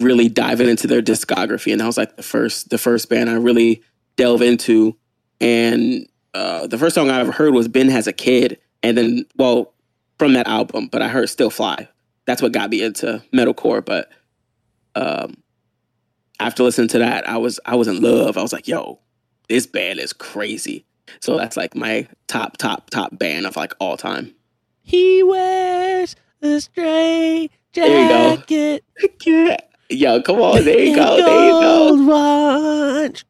really 0.00 0.28
diving 0.28 0.68
into 0.68 0.86
their 0.86 1.00
discography 1.02 1.72
and 1.72 1.80
that 1.80 1.86
was 1.86 1.96
like 1.96 2.16
the 2.16 2.22
first 2.22 2.68
the 2.70 2.78
first 2.78 3.08
band 3.08 3.30
I 3.30 3.34
really 3.34 3.82
delve 4.16 4.42
into. 4.42 4.96
And 5.40 6.06
uh 6.34 6.66
the 6.66 6.78
first 6.78 6.94
song 6.94 7.10
I 7.10 7.20
ever 7.20 7.32
heard 7.32 7.54
was 7.54 7.68
Ben 7.68 7.88
has 7.88 8.06
a 8.06 8.12
kid 8.12 8.58
and 8.82 8.96
then 8.96 9.26
well 9.36 9.72
from 10.18 10.34
that 10.34 10.46
album 10.48 10.88
but 10.88 11.02
I 11.02 11.08
heard 11.08 11.28
Still 11.30 11.50
Fly. 11.50 11.88
That's 12.26 12.42
what 12.42 12.52
got 12.52 12.70
me 12.70 12.82
into 12.82 13.22
metalcore 13.32 13.84
but 13.84 14.10
um 14.94 15.34
after 16.40 16.62
listening 16.62 16.88
to 16.88 16.98
that 16.98 17.28
I 17.28 17.38
was 17.38 17.58
I 17.64 17.76
was 17.76 17.88
in 17.88 18.00
love. 18.02 18.36
I 18.36 18.42
was 18.42 18.52
like 18.52 18.68
yo 18.68 19.00
this 19.48 19.66
band 19.66 19.98
is 20.00 20.12
crazy. 20.12 20.84
So 21.20 21.36
that's 21.38 21.56
like 21.56 21.74
my 21.76 22.08
top 22.26 22.56
top 22.58 22.90
top 22.90 23.16
band 23.18 23.46
of 23.46 23.56
like 23.56 23.72
all 23.78 23.96
time. 23.96 24.34
He 24.82 25.22
wears 25.22 26.16
a 26.42 26.60
straight 26.60 27.50
There 27.74 28.02
you 28.02 28.08
go. 28.08 28.36
jacket. 28.36 28.84
yo 29.88 30.22
come 30.22 30.40
on 30.40 30.64
there 30.64 30.78
you 30.80 30.88
and 30.88 30.96
go 30.96 31.16
there 31.16 31.44
you 31.46 31.50
go 31.50 32.04
watch. 32.06 33.24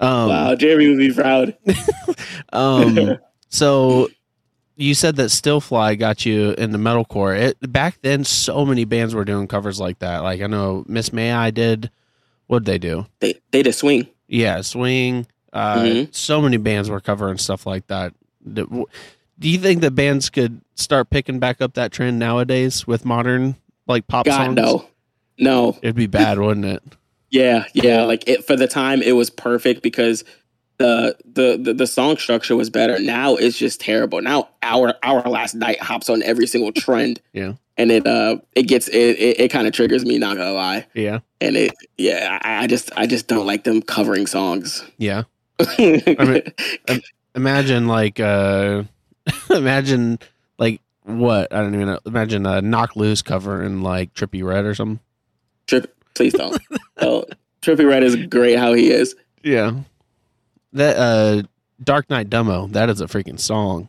Um, 0.00 0.28
wow, 0.30 0.54
Jeremy 0.54 0.88
would 0.88 0.98
be 0.98 1.12
proud. 1.12 1.56
um, 2.54 3.18
so 3.50 4.08
you 4.76 4.94
said 4.94 5.16
that 5.16 5.24
Stillfly 5.30 5.98
got 5.98 6.24
you 6.24 6.52
in 6.52 6.74
into 6.74 6.78
metalcore. 6.78 7.38
It 7.38 7.72
back 7.72 7.98
then, 8.00 8.24
so 8.24 8.64
many 8.64 8.86
bands 8.86 9.14
were 9.14 9.26
doing 9.26 9.46
covers 9.46 9.78
like 9.78 9.98
that. 9.98 10.18
Like 10.22 10.40
I 10.40 10.46
know 10.46 10.84
Miss 10.88 11.12
May 11.12 11.32
I 11.32 11.50
did. 11.50 11.90
What'd 12.46 12.66
they 12.66 12.78
do? 12.78 13.06
They 13.20 13.38
they 13.50 13.62
just 13.62 13.80
swing. 13.80 14.08
Yeah, 14.26 14.62
swing. 14.62 15.26
Uh, 15.52 15.82
Mhm. 15.82 16.14
So 16.14 16.40
many 16.40 16.56
bands 16.56 16.88
were 16.88 17.00
covering 17.00 17.36
stuff 17.36 17.66
like 17.66 17.86
that. 17.88 18.14
Do 18.50 18.86
do 19.38 19.48
you 19.48 19.58
think 19.58 19.82
that 19.82 19.92
bands 19.92 20.30
could 20.30 20.60
start 20.74 21.10
picking 21.10 21.38
back 21.38 21.60
up 21.60 21.74
that 21.74 21.92
trend 21.92 22.18
nowadays 22.18 22.86
with 22.86 23.04
modern 23.04 23.56
like 23.90 24.06
pop 24.06 24.24
God 24.26 24.36
songs? 24.46 24.56
no, 24.56 24.86
no. 25.38 25.78
It'd 25.82 25.94
be 25.96 26.06
bad, 26.06 26.38
wouldn't 26.38 26.66
it? 26.66 26.82
Yeah, 27.30 27.64
yeah. 27.74 28.04
Like 28.04 28.26
it 28.28 28.46
for 28.46 28.56
the 28.56 28.66
time, 28.66 29.02
it 29.02 29.12
was 29.12 29.28
perfect 29.30 29.82
because 29.82 30.24
the, 30.78 31.16
the 31.24 31.58
the 31.60 31.74
the 31.74 31.86
song 31.86 32.16
structure 32.16 32.56
was 32.56 32.70
better. 32.70 32.98
Now 32.98 33.36
it's 33.36 33.58
just 33.58 33.80
terrible. 33.80 34.20
Now 34.22 34.48
our 34.62 34.94
our 35.02 35.22
last 35.28 35.54
night 35.54 35.80
hops 35.80 36.08
on 36.08 36.22
every 36.22 36.46
single 36.46 36.72
trend. 36.72 37.20
Yeah. 37.32 37.52
and 37.76 37.90
it 37.92 38.06
uh 38.06 38.38
it 38.56 38.64
gets 38.64 38.88
it 38.88 38.94
it, 39.18 39.40
it 39.40 39.48
kind 39.50 39.66
of 39.66 39.72
triggers 39.74 40.04
me. 40.04 40.18
Not 40.18 40.36
gonna 40.38 40.52
lie, 40.52 40.86
Yeah, 40.94 41.20
and 41.40 41.56
it 41.56 41.74
yeah. 41.98 42.38
I, 42.42 42.64
I 42.64 42.66
just 42.66 42.90
I 42.96 43.06
just 43.06 43.28
don't 43.28 43.46
like 43.46 43.64
them 43.64 43.80
covering 43.82 44.26
songs. 44.26 44.82
yeah. 44.98 45.22
mean- 45.78 46.02
Imagine 47.34 47.86
like, 47.86 48.18
uh 48.18 48.82
imagine 49.50 50.18
like 50.58 50.80
what? 51.04 51.52
I 51.52 51.60
don't 51.60 51.74
even 51.74 51.86
know. 51.86 51.98
Imagine 52.06 52.46
a 52.46 52.60
Knocked 52.62 52.96
Loose 52.96 53.22
cover 53.22 53.62
in 53.62 53.82
like 53.82 54.12
Trippie 54.14 54.44
Redd 54.44 54.64
or 54.64 54.74
something. 54.74 55.00
Trip, 55.66 55.94
please 56.14 56.32
don't. 56.34 56.60
oh, 56.98 57.24
Trippie 57.62 57.88
Redd 57.88 58.02
is 58.02 58.16
great 58.26 58.58
how 58.58 58.72
he 58.74 58.90
is. 58.90 59.14
Yeah. 59.42 59.72
That 60.72 60.96
uh 60.96 61.42
Dark 61.82 62.10
Knight 62.10 62.28
Dummo, 62.30 62.70
that 62.72 62.90
is 62.90 63.00
a 63.00 63.06
freaking 63.06 63.40
song. 63.40 63.88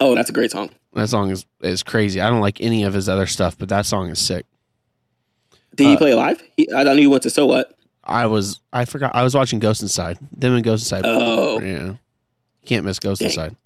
Oh, 0.00 0.14
that's 0.14 0.30
a 0.30 0.32
great 0.32 0.50
song. 0.50 0.70
That 0.94 1.08
song 1.08 1.30
is 1.30 1.44
is 1.60 1.82
crazy. 1.82 2.20
I 2.20 2.30
don't 2.30 2.40
like 2.40 2.60
any 2.60 2.84
of 2.84 2.94
his 2.94 3.08
other 3.08 3.26
stuff, 3.26 3.58
but 3.58 3.68
that 3.68 3.84
song 3.86 4.08
is 4.10 4.18
sick. 4.18 4.46
Did 5.74 5.86
he 5.88 5.94
Uh, 5.94 5.98
play 5.98 6.14
live? 6.14 6.42
He, 6.56 6.70
I 6.72 6.84
don't 6.84 6.96
know 6.96 7.02
you 7.02 7.10
went 7.10 7.24
to 7.24 7.30
So 7.30 7.46
What. 7.46 7.76
I 8.04 8.26
was 8.26 8.60
I 8.72 8.84
forgot 8.84 9.14
I 9.14 9.22
was 9.24 9.34
watching 9.34 9.58
Ghost 9.58 9.82
Inside. 9.82 10.18
Them 10.30 10.54
and 10.54 10.62
Ghost 10.64 10.84
Inside. 10.84 11.02
Oh. 11.06 11.60
Yeah. 11.60 11.94
Can't 12.64 12.84
miss 12.84 12.98
Ghost 12.98 13.20
Dang. 13.20 13.30
Inside. 13.30 13.56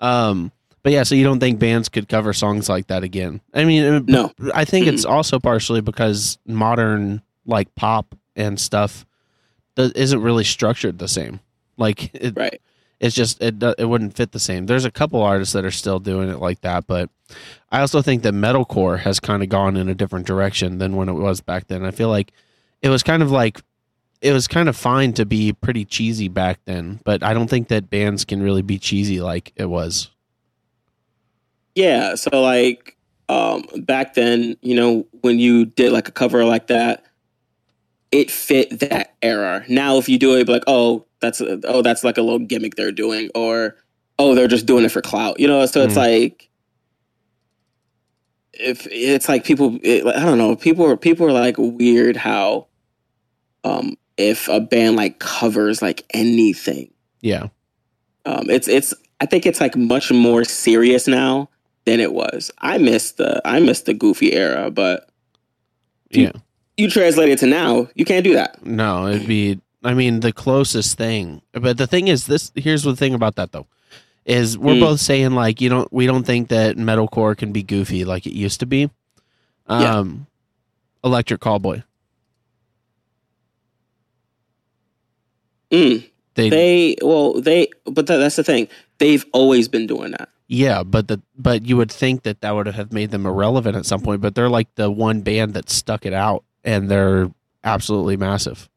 Um 0.00 0.52
but 0.82 0.92
yeah, 0.92 1.02
so 1.02 1.14
you 1.14 1.24
don't 1.24 1.40
think 1.40 1.58
bands 1.58 1.88
could 1.88 2.08
cover 2.08 2.32
songs 2.32 2.68
like 2.68 2.86
that 2.88 3.02
again? 3.02 3.40
I 3.54 3.64
mean, 3.64 3.84
uh, 3.84 4.00
No. 4.06 4.32
I 4.54 4.64
think 4.64 4.86
it's 4.86 5.04
also 5.04 5.38
partially 5.38 5.80
because 5.80 6.38
modern 6.46 7.22
like 7.46 7.74
pop 7.74 8.14
and 8.36 8.58
stuff 8.60 9.04
isn't 9.76 10.20
really 10.22 10.44
structured 10.44 10.98
the 10.98 11.08
same. 11.08 11.40
Like 11.76 12.12
it, 12.14 12.34
Right. 12.36 12.60
it's 13.00 13.14
just 13.14 13.40
it 13.42 13.62
uh, 13.62 13.74
it 13.78 13.84
wouldn't 13.86 14.14
fit 14.16 14.32
the 14.32 14.40
same. 14.40 14.66
There's 14.66 14.84
a 14.84 14.90
couple 14.90 15.22
artists 15.22 15.52
that 15.54 15.64
are 15.64 15.70
still 15.70 15.98
doing 16.00 16.28
it 16.28 16.40
like 16.40 16.60
that, 16.62 16.86
but 16.86 17.08
I 17.70 17.80
also 17.80 18.02
think 18.02 18.22
that 18.22 18.34
metalcore 18.34 18.98
has 19.00 19.20
kind 19.20 19.42
of 19.42 19.48
gone 19.48 19.76
in 19.76 19.88
a 19.88 19.94
different 19.94 20.26
direction 20.26 20.78
than 20.78 20.96
when 20.96 21.08
it 21.08 21.12
was 21.14 21.40
back 21.40 21.68
then. 21.68 21.84
I 21.84 21.90
feel 21.90 22.08
like 22.08 22.32
it 22.82 22.88
was 22.88 23.02
kind 23.02 23.22
of 23.22 23.30
like 23.30 23.60
it 24.20 24.32
was 24.32 24.48
kind 24.48 24.68
of 24.68 24.76
fine 24.76 25.12
to 25.12 25.24
be 25.24 25.52
pretty 25.52 25.84
cheesy 25.84 26.26
back 26.28 26.58
then, 26.64 26.98
but 27.04 27.22
I 27.22 27.32
don't 27.34 27.48
think 27.48 27.68
that 27.68 27.88
bands 27.90 28.24
can 28.24 28.42
really 28.42 28.62
be 28.62 28.78
cheesy 28.78 29.20
like 29.20 29.52
it 29.56 29.66
was. 29.66 30.10
Yeah, 31.74 32.14
so 32.16 32.40
like 32.42 32.96
um 33.28 33.64
back 33.84 34.14
then, 34.14 34.56
you 34.62 34.74
know, 34.74 35.06
when 35.20 35.38
you 35.38 35.66
did 35.66 35.92
like 35.92 36.08
a 36.08 36.12
cover 36.12 36.44
like 36.44 36.68
that, 36.68 37.04
it 38.12 38.30
fit 38.30 38.80
that 38.80 39.14
era. 39.22 39.64
Now 39.68 39.98
if 39.98 40.08
you 40.08 40.18
do 40.18 40.36
it 40.36 40.48
like, 40.48 40.64
"Oh, 40.66 41.06
that's 41.20 41.40
a, 41.40 41.60
oh, 41.64 41.82
that's 41.82 42.04
like 42.04 42.18
a 42.18 42.22
little 42.22 42.38
gimmick 42.40 42.76
they're 42.76 42.92
doing," 42.92 43.30
or 43.34 43.76
"Oh, 44.18 44.34
they're 44.34 44.48
just 44.48 44.66
doing 44.66 44.84
it 44.84 44.90
for 44.92 45.02
clout." 45.02 45.40
You 45.40 45.46
know, 45.48 45.64
so 45.66 45.82
it's 45.82 45.94
Mm. 45.94 45.98
like 45.98 46.48
if 48.54 48.86
it's 48.90 49.28
like 49.28 49.44
people 49.44 49.78
it, 49.82 50.04
like, 50.04 50.16
I 50.16 50.24
don't 50.24 50.38
know, 50.38 50.56
people 50.56 50.86
are 50.86 50.96
people 50.96 51.26
are 51.26 51.32
like 51.32 51.56
weird 51.58 52.16
how 52.16 52.66
um 53.64 53.96
if 54.16 54.48
a 54.48 54.60
band 54.60 54.96
like 54.96 55.18
covers 55.20 55.82
like 55.82 56.04
anything 56.14 56.90
Yeah. 57.22 57.48
um, 58.26 58.50
it's 58.50 58.68
it's 58.68 58.94
I 59.20 59.26
think 59.26 59.46
it's 59.46 59.60
like 59.60 59.76
much 59.76 60.10
more 60.12 60.44
serious 60.44 61.06
now 61.08 61.48
than 61.88 62.00
it 62.00 62.12
was. 62.12 62.50
I 62.58 62.76
miss 62.78 63.12
the 63.12 63.40
I 63.46 63.60
miss 63.60 63.80
the 63.82 63.94
goofy 63.94 64.34
era, 64.34 64.70
but 64.70 65.08
Yeah. 66.10 66.32
you 66.76 66.90
translate 66.90 67.30
it 67.30 67.38
to 67.40 67.46
now, 67.46 67.88
you 67.94 68.04
can't 68.04 68.24
do 68.24 68.34
that. 68.34 68.64
No, 68.64 69.06
it'd 69.08 69.26
be. 69.26 69.60
I 69.84 69.94
mean, 69.94 70.20
the 70.20 70.32
closest 70.32 70.98
thing. 70.98 71.40
But 71.52 71.78
the 71.78 71.86
thing 71.86 72.08
is, 72.08 72.26
this. 72.26 72.50
Here's 72.54 72.82
the 72.82 72.96
thing 72.96 73.14
about 73.14 73.36
that 73.36 73.52
though, 73.52 73.66
is 74.26 74.58
we're 74.58 74.74
Mm. 74.74 74.80
both 74.80 75.00
saying 75.00 75.32
like 75.32 75.60
you 75.60 75.68
don't. 75.70 75.90
We 75.92 76.06
don't 76.06 76.24
think 76.24 76.48
that 76.48 76.76
metalcore 76.76 77.36
can 77.36 77.52
be 77.52 77.62
goofy 77.62 78.04
like 78.04 78.26
it 78.26 78.34
used 78.34 78.60
to 78.60 78.66
be. 78.66 78.90
Yeah. 79.70 79.98
Um, 79.98 80.26
Electric 81.04 81.40
Callboy. 81.40 81.84
Mm. 85.70 86.08
They, 86.34 86.48
They 86.50 86.96
well 87.02 87.40
they 87.40 87.68
but 87.84 88.06
tha- 88.06 88.18
that's 88.18 88.36
the 88.36 88.44
thing. 88.44 88.68
They've 88.98 89.24
always 89.32 89.68
been 89.68 89.86
doing 89.86 90.12
that. 90.12 90.28
Yeah, 90.48 90.82
but 90.82 91.08
the 91.08 91.20
but 91.36 91.66
you 91.66 91.76
would 91.76 91.92
think 91.92 92.22
that 92.24 92.40
that 92.40 92.54
would 92.54 92.66
have 92.66 92.92
made 92.92 93.10
them 93.10 93.26
irrelevant 93.26 93.76
at 93.76 93.86
some 93.86 94.00
point. 94.00 94.20
But 94.20 94.34
they're 94.34 94.48
like 94.48 94.74
the 94.74 94.90
one 94.90 95.20
band 95.20 95.54
that 95.54 95.70
stuck 95.70 96.04
it 96.06 96.12
out, 96.12 96.42
and 96.64 96.90
they're 96.90 97.30
absolutely 97.62 98.16
massive. 98.16 98.68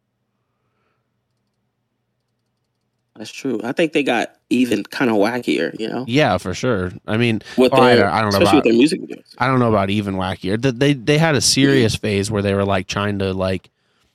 That's 3.17 3.31
true. 3.31 3.59
I 3.63 3.71
think 3.71 3.93
they 3.93 4.03
got 4.03 4.35
even 4.49 4.83
kind 4.83 5.11
of 5.11 5.17
wackier, 5.17 5.77
you 5.79 5.87
know, 5.87 6.05
Yeah, 6.07 6.37
for 6.37 6.53
sure. 6.53 6.91
I 7.05 7.17
mean, 7.17 7.41
with 7.57 7.73
oh, 7.73 7.77
I 7.81 7.95
their 7.95 8.05
don't- 8.05 8.13
I 8.13 8.21
don't 8.21 8.31
know 8.33 8.41
about- 8.41 8.55
with 8.55 8.63
their 8.63 8.73
music 8.73 9.01
videos. 9.01 9.35
I 9.37 9.47
don't 9.47 9.59
know 9.59 9.69
about 9.69 9.89
even 9.89 10.15
wackier. 10.15 10.59
Th- 10.61 10.73
They 10.73 10.93
they 10.93 11.17
had 11.17 11.35
a 11.35 11.41
serious 11.41 11.95
mm-hmm. 11.95 12.01
phase 12.01 12.31
where 12.31 12.41
they 12.41 12.53
were 12.53 12.65
like 12.65 12.87
trying 12.87 13.19
to 13.19 13.33
like. 13.33 13.69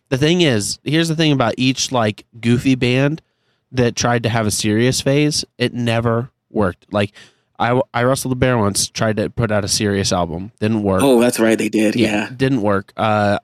The 0.09 0.19
thing 0.19 0.41
is, 0.41 0.79
here's 0.85 1.09
the 1.09 1.17
thing 1.17 1.33
about 1.33 1.55
each 1.57 1.93
like 1.93 2.27
goofy 2.41 2.75
band 2.75 3.23
that 3.73 3.97
tried 3.97 4.23
to 4.25 4.29
have 4.29 4.47
a 4.47 4.51
serious 4.51 5.01
phase. 5.01 5.45
It 5.59 5.73
never 5.75 6.31
worked. 6.51 6.93
Like 6.93 7.13
I 7.59 7.81
I 7.95 8.05
Russell 8.05 8.31
the 8.31 8.37
Bear 8.37 8.59
once 8.59 8.89
tried 8.89 9.17
to 9.19 9.31
put 9.31 9.51
out 9.51 9.65
a 9.65 9.69
serious 9.69 10.13
album, 10.13 10.53
didn't 10.61 10.83
work. 10.83 11.03
Oh, 11.03 11.21
that's 11.21 11.39
right, 11.39 11.57
they 11.59 11.69
did. 11.69 11.97
Yeah. 11.97 12.31
didn't 12.37 12.63
work. 12.63 12.93
Uh, 12.97 13.39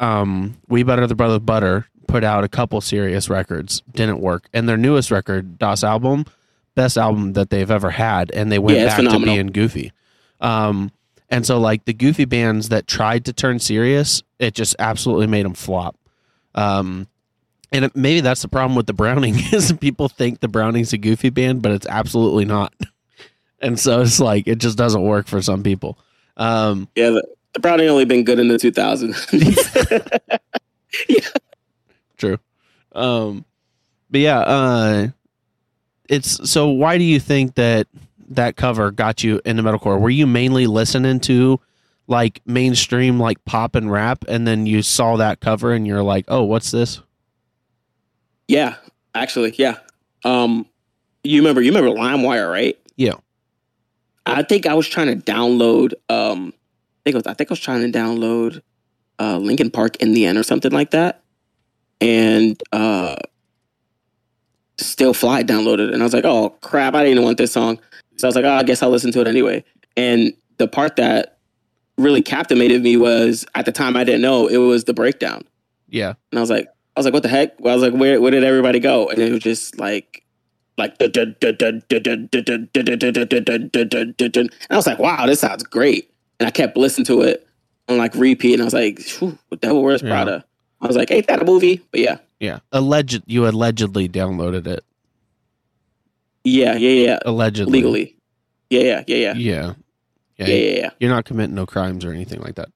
um, 0.00 0.56
We 0.68 0.82
Butter 0.82 1.06
the 1.06 1.14
Bread 1.14 1.30
with 1.30 1.46
Butter 1.46 1.86
put 2.06 2.24
out 2.24 2.44
a 2.44 2.48
couple 2.48 2.80
serious 2.80 3.28
records, 3.30 3.82
didn't 3.92 4.20
work, 4.20 4.48
and 4.52 4.68
their 4.68 4.76
newest 4.76 5.10
record, 5.10 5.58
Das 5.58 5.82
album, 5.82 6.26
best 6.74 6.96
album 6.98 7.32
that 7.32 7.50
they've 7.50 7.70
ever 7.70 7.90
had, 7.90 8.30
and 8.32 8.52
they 8.52 8.58
went 8.58 8.78
Yeah, 8.78 8.86
back 8.86 9.10
to 9.10 9.18
being 9.20 9.46
goofy. 9.48 9.92
Um, 10.40 10.90
and 11.30 11.46
so 11.46 11.58
like 11.58 11.84
the 11.86 11.94
goofy 11.94 12.26
bands 12.26 12.68
that 12.68 12.86
tried 12.86 13.24
to 13.24 13.32
turn 13.32 13.58
serious, 13.58 14.22
it 14.38 14.54
just 14.54 14.76
absolutely 14.78 15.26
made 15.26 15.44
them 15.46 15.54
flop. 15.54 15.96
Um, 16.54 17.06
and 17.72 17.86
it, 17.86 17.96
maybe 17.96 18.20
that's 18.20 18.42
the 18.42 18.48
problem 18.48 18.76
with 18.76 18.86
the 18.86 18.92
Browning 18.92 19.34
is 19.52 19.72
people 19.72 20.08
think 20.08 20.40
the 20.40 20.48
Browning's 20.48 20.92
a 20.92 20.98
goofy 20.98 21.30
band, 21.30 21.62
but 21.62 21.72
it's 21.72 21.86
absolutely 21.86 22.44
not. 22.44 22.72
And 23.64 23.80
so 23.80 24.02
it's 24.02 24.20
like 24.20 24.46
it 24.46 24.58
just 24.58 24.76
doesn't 24.76 25.02
work 25.02 25.26
for 25.26 25.40
some 25.40 25.62
people. 25.62 25.98
Um, 26.36 26.88
Yeah, 26.94 27.10
the, 27.10 27.26
the 27.54 27.60
Browning 27.60 27.88
only 27.88 28.04
been 28.04 28.22
good 28.22 28.38
in 28.38 28.48
the 28.48 28.56
2000s. 28.56 30.38
yeah. 31.08 31.28
True. 32.18 32.38
Um, 32.92 33.44
but 34.10 34.20
yeah, 34.20 34.40
uh, 34.40 35.08
it's 36.08 36.50
so. 36.50 36.68
Why 36.68 36.98
do 36.98 37.04
you 37.04 37.18
think 37.18 37.54
that 37.54 37.88
that 38.28 38.56
cover 38.56 38.90
got 38.90 39.24
you 39.24 39.40
into 39.44 39.62
metalcore? 39.62 39.98
Were 40.00 40.10
you 40.10 40.26
mainly 40.26 40.66
listening 40.66 41.18
to 41.20 41.58
like 42.06 42.40
mainstream 42.46 43.18
like 43.18 43.44
pop 43.44 43.74
and 43.74 43.90
rap, 43.90 44.24
and 44.28 44.46
then 44.46 44.66
you 44.66 44.82
saw 44.82 45.16
that 45.16 45.40
cover 45.40 45.72
and 45.72 45.86
you're 45.86 46.02
like, 46.02 46.26
"Oh, 46.28 46.44
what's 46.44 46.70
this?" 46.70 47.00
yeah, 48.46 48.76
actually, 49.14 49.54
yeah. 49.56 49.78
Um, 50.24 50.66
you 51.22 51.40
remember 51.40 51.62
you 51.62 51.72
remember 51.72 51.98
LimeWire, 51.98 52.50
right? 52.50 52.78
Yeah. 52.96 53.14
I 54.26 54.42
think 54.42 54.66
I 54.66 54.74
was 54.74 54.88
trying 54.88 55.06
to 55.08 55.32
download. 55.32 55.92
Um, 56.08 56.52
I 56.54 57.00
think 57.04 57.14
it 57.14 57.16
was, 57.16 57.26
I 57.26 57.34
think 57.34 57.50
I 57.50 57.52
was 57.52 57.60
trying 57.60 57.90
to 57.90 57.98
download 57.98 58.62
uh, 59.18 59.38
Linkin 59.38 59.70
Park 59.70 59.96
in 59.96 60.14
the 60.14 60.26
end 60.26 60.38
or 60.38 60.42
something 60.42 60.72
like 60.72 60.90
that, 60.92 61.22
and 62.00 62.60
uh, 62.72 63.16
Still 64.78 65.14
Fly 65.14 65.42
downloaded, 65.44 65.88
it. 65.88 65.94
and 65.94 66.02
I 66.02 66.04
was 66.04 66.14
like, 66.14 66.24
"Oh 66.24 66.50
crap! 66.60 66.94
I 66.94 67.00
didn't 67.00 67.12
even 67.12 67.24
want 67.24 67.38
this 67.38 67.52
song." 67.52 67.78
So 68.16 68.26
I 68.26 68.28
was 68.28 68.34
like, 68.36 68.44
"Oh, 68.44 68.54
I 68.54 68.62
guess 68.62 68.82
I'll 68.82 68.90
listen 68.90 69.12
to 69.12 69.20
it 69.20 69.28
anyway." 69.28 69.62
And 69.96 70.32
the 70.58 70.66
part 70.66 70.96
that 70.96 71.38
really 71.96 72.22
captivated 72.22 72.82
me 72.82 72.96
was 72.96 73.46
at 73.54 73.66
the 73.66 73.72
time 73.72 73.96
I 73.96 74.02
didn't 74.04 74.22
know 74.22 74.48
it 74.48 74.56
was 74.56 74.84
the 74.84 74.94
breakdown. 74.94 75.42
Yeah. 75.88 76.14
And 76.32 76.38
I 76.38 76.40
was 76.40 76.50
like, 76.50 76.66
I 76.96 77.00
was 77.00 77.06
like, 77.06 77.14
what 77.14 77.22
the 77.22 77.28
heck? 77.28 77.58
Well, 77.60 77.72
I 77.72 77.76
was 77.76 77.82
like, 77.88 77.98
where 77.98 78.20
where 78.20 78.32
did 78.32 78.42
everybody 78.42 78.80
go? 78.80 79.08
And 79.08 79.18
it 79.20 79.30
was 79.30 79.42
just 79.42 79.78
like, 79.78 80.23
like, 80.76 80.94
and 81.00 81.10
I 84.70 84.76
was 84.76 84.86
like, 84.86 84.98
wow, 84.98 85.26
this 85.26 85.40
sounds 85.40 85.62
great. 85.62 86.10
And 86.40 86.46
I 86.46 86.50
kept 86.50 86.76
listening 86.76 87.06
to 87.06 87.22
it 87.22 87.46
on 87.88 87.98
like 87.98 88.14
repeat, 88.14 88.54
and 88.54 88.62
I 88.62 88.64
was 88.64 88.74
like, 88.74 89.00
"What 89.48 89.60
Devil 89.60 89.82
Wears 89.82 90.02
Yeah. 90.02 90.08
Prada. 90.10 90.44
I 90.80 90.86
was 90.86 90.96
like, 90.96 91.10
ain't 91.10 91.26
that 91.28 91.40
a 91.40 91.44
movie? 91.44 91.80
But 91.90 92.00
yeah, 92.00 92.16
Yeah, 92.40 92.58
alleged. 92.72 93.22
You 93.26 93.46
allegedly 93.46 94.08
downloaded 94.08 94.66
it. 94.66 94.84
yeah, 96.44 96.74
yeah, 96.76 96.90
yeah, 97.06 97.18
Allegedly, 97.24 97.72
legally. 97.72 98.16
Yeah, 98.70 98.80
yeah, 98.80 99.04
yeah, 99.06 99.16
yeah, 99.16 99.34
Yeah. 99.36 99.72
yeah, 100.38 100.46
yeah, 100.46 100.78
yeah. 100.80 100.90
You're 101.00 101.10
not 101.10 101.24
committing 101.24 101.54
no 101.54 101.64
crimes 101.66 102.04
or 102.04 102.12
anything 102.12 102.40
like 102.40 102.56
that. 102.56 102.68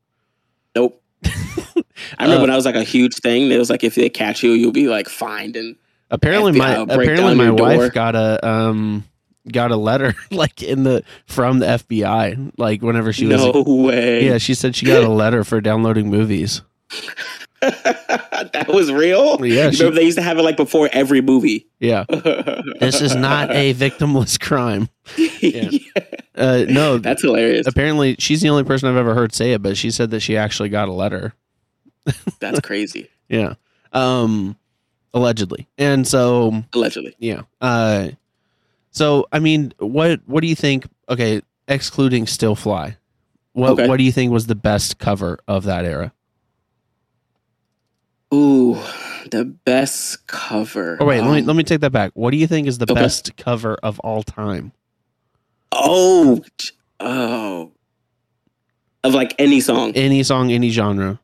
Nope. 0.74 1.02
I 1.24 2.22
remember 2.24 2.36
Uh, 2.36 2.40
when 2.42 2.50
that 2.50 2.56
was 2.56 2.64
like 2.64 2.76
a 2.76 2.84
huge 2.84 3.16
thing. 3.16 3.50
It 3.50 3.58
was 3.58 3.68
like 3.70 3.82
if 3.84 3.94
they 3.96 4.08
catch 4.08 4.42
you, 4.42 4.52
you'll 4.52 4.72
be 4.72 4.88
like 4.88 5.08
fined 5.08 5.56
and 5.56 5.74
Apparently, 6.10 6.52
my 6.52 6.74
FBI 6.74 6.86
break 6.88 7.08
apparently 7.08 7.34
my 7.34 7.44
your 7.44 7.56
door. 7.56 7.66
wife 7.78 7.92
got 7.92 8.14
a 8.16 8.46
um 8.46 9.04
got 9.50 9.70
a 9.70 9.76
letter 9.76 10.14
like 10.30 10.62
in 10.62 10.82
the 10.84 11.02
from 11.26 11.58
the 11.58 11.66
FBI 11.66 12.52
like 12.58 12.82
whenever 12.82 13.12
she 13.12 13.26
was 13.26 13.42
no 13.42 13.62
way. 13.66 14.24
yeah 14.26 14.38
she 14.38 14.54
said 14.54 14.74
she 14.76 14.84
got 14.86 15.02
a 15.04 15.08
letter 15.08 15.44
for 15.44 15.60
downloading 15.60 16.10
movies. 16.10 16.62
that 17.60 18.66
was 18.68 18.92
real. 18.92 19.44
Yeah, 19.44 19.70
she- 19.70 19.90
they 19.90 20.02
used 20.04 20.16
to 20.18 20.22
have 20.22 20.38
it 20.38 20.42
like 20.42 20.56
before 20.56 20.88
every 20.92 21.20
movie. 21.20 21.66
Yeah, 21.80 22.04
this 22.08 23.00
is 23.00 23.14
not 23.14 23.50
a 23.50 23.74
victimless 23.74 24.38
crime. 24.40 24.88
yeah. 25.40 25.70
Uh, 26.34 26.64
no, 26.68 26.98
That's 26.98 27.22
hilarious. 27.22 27.66
apparently 27.66 28.14
she's 28.20 28.40
the 28.42 28.48
only 28.48 28.62
person 28.62 28.88
I've 28.88 28.96
ever 28.96 29.12
heard 29.12 29.34
say 29.34 29.52
it, 29.54 29.62
but 29.62 29.76
she 29.76 29.90
said 29.90 30.10
that 30.12 30.20
she 30.20 30.36
actually 30.36 30.68
got 30.68 30.88
a 30.88 30.92
letter. 30.92 31.34
That's 32.38 32.60
crazy. 32.60 33.08
Yeah, 33.28 33.54
um, 33.92 34.56
allegedly, 35.14 35.68
and 35.78 36.06
so 36.06 36.64
Allegedly. 36.72 37.14
Yeah. 37.18 37.42
Uh 37.60 38.10
so 38.90 39.26
I 39.32 39.38
mean, 39.38 39.72
what 39.78 40.20
what 40.26 40.40
do 40.40 40.46
you 40.46 40.54
think 40.54 40.86
okay, 41.08 41.42
excluding 41.66 42.26
Still 42.26 42.54
Fly. 42.54 42.96
What 43.52 43.70
Okay. 43.72 43.88
what 43.88 43.96
do 43.96 44.04
you 44.04 44.12
think 44.12 44.32
was 44.32 44.46
the 44.46 44.54
best 44.54 44.98
cover 44.98 45.38
of 45.48 45.64
that 45.64 45.84
era? 45.84 46.12
Ooh, 48.32 48.74
the 49.30 49.44
best 49.44 50.26
cover. 50.26 50.98
Oh 51.00 51.06
wait, 51.06 51.20
let 51.22 51.32
me 51.32 51.40
Um, 51.40 51.46
let 51.46 51.56
me 51.56 51.62
take 51.64 51.80
that 51.80 51.92
back. 51.92 52.10
What 52.14 52.30
do 52.30 52.36
you 52.36 52.46
think 52.46 52.66
is 52.68 52.78
the 52.78 52.84
Okay. 52.90 52.94
best 53.00 53.36
cover 53.36 53.74
of 53.82 53.98
all 54.00 54.22
time? 54.22 54.72
Oh, 55.72 56.42
oh, 57.00 57.72
of 59.04 59.14
like 59.14 59.34
any 59.38 59.60
song. 59.60 59.92
Any 59.92 60.22
song, 60.22 60.50
any 60.52 60.70
genre. 60.70 61.20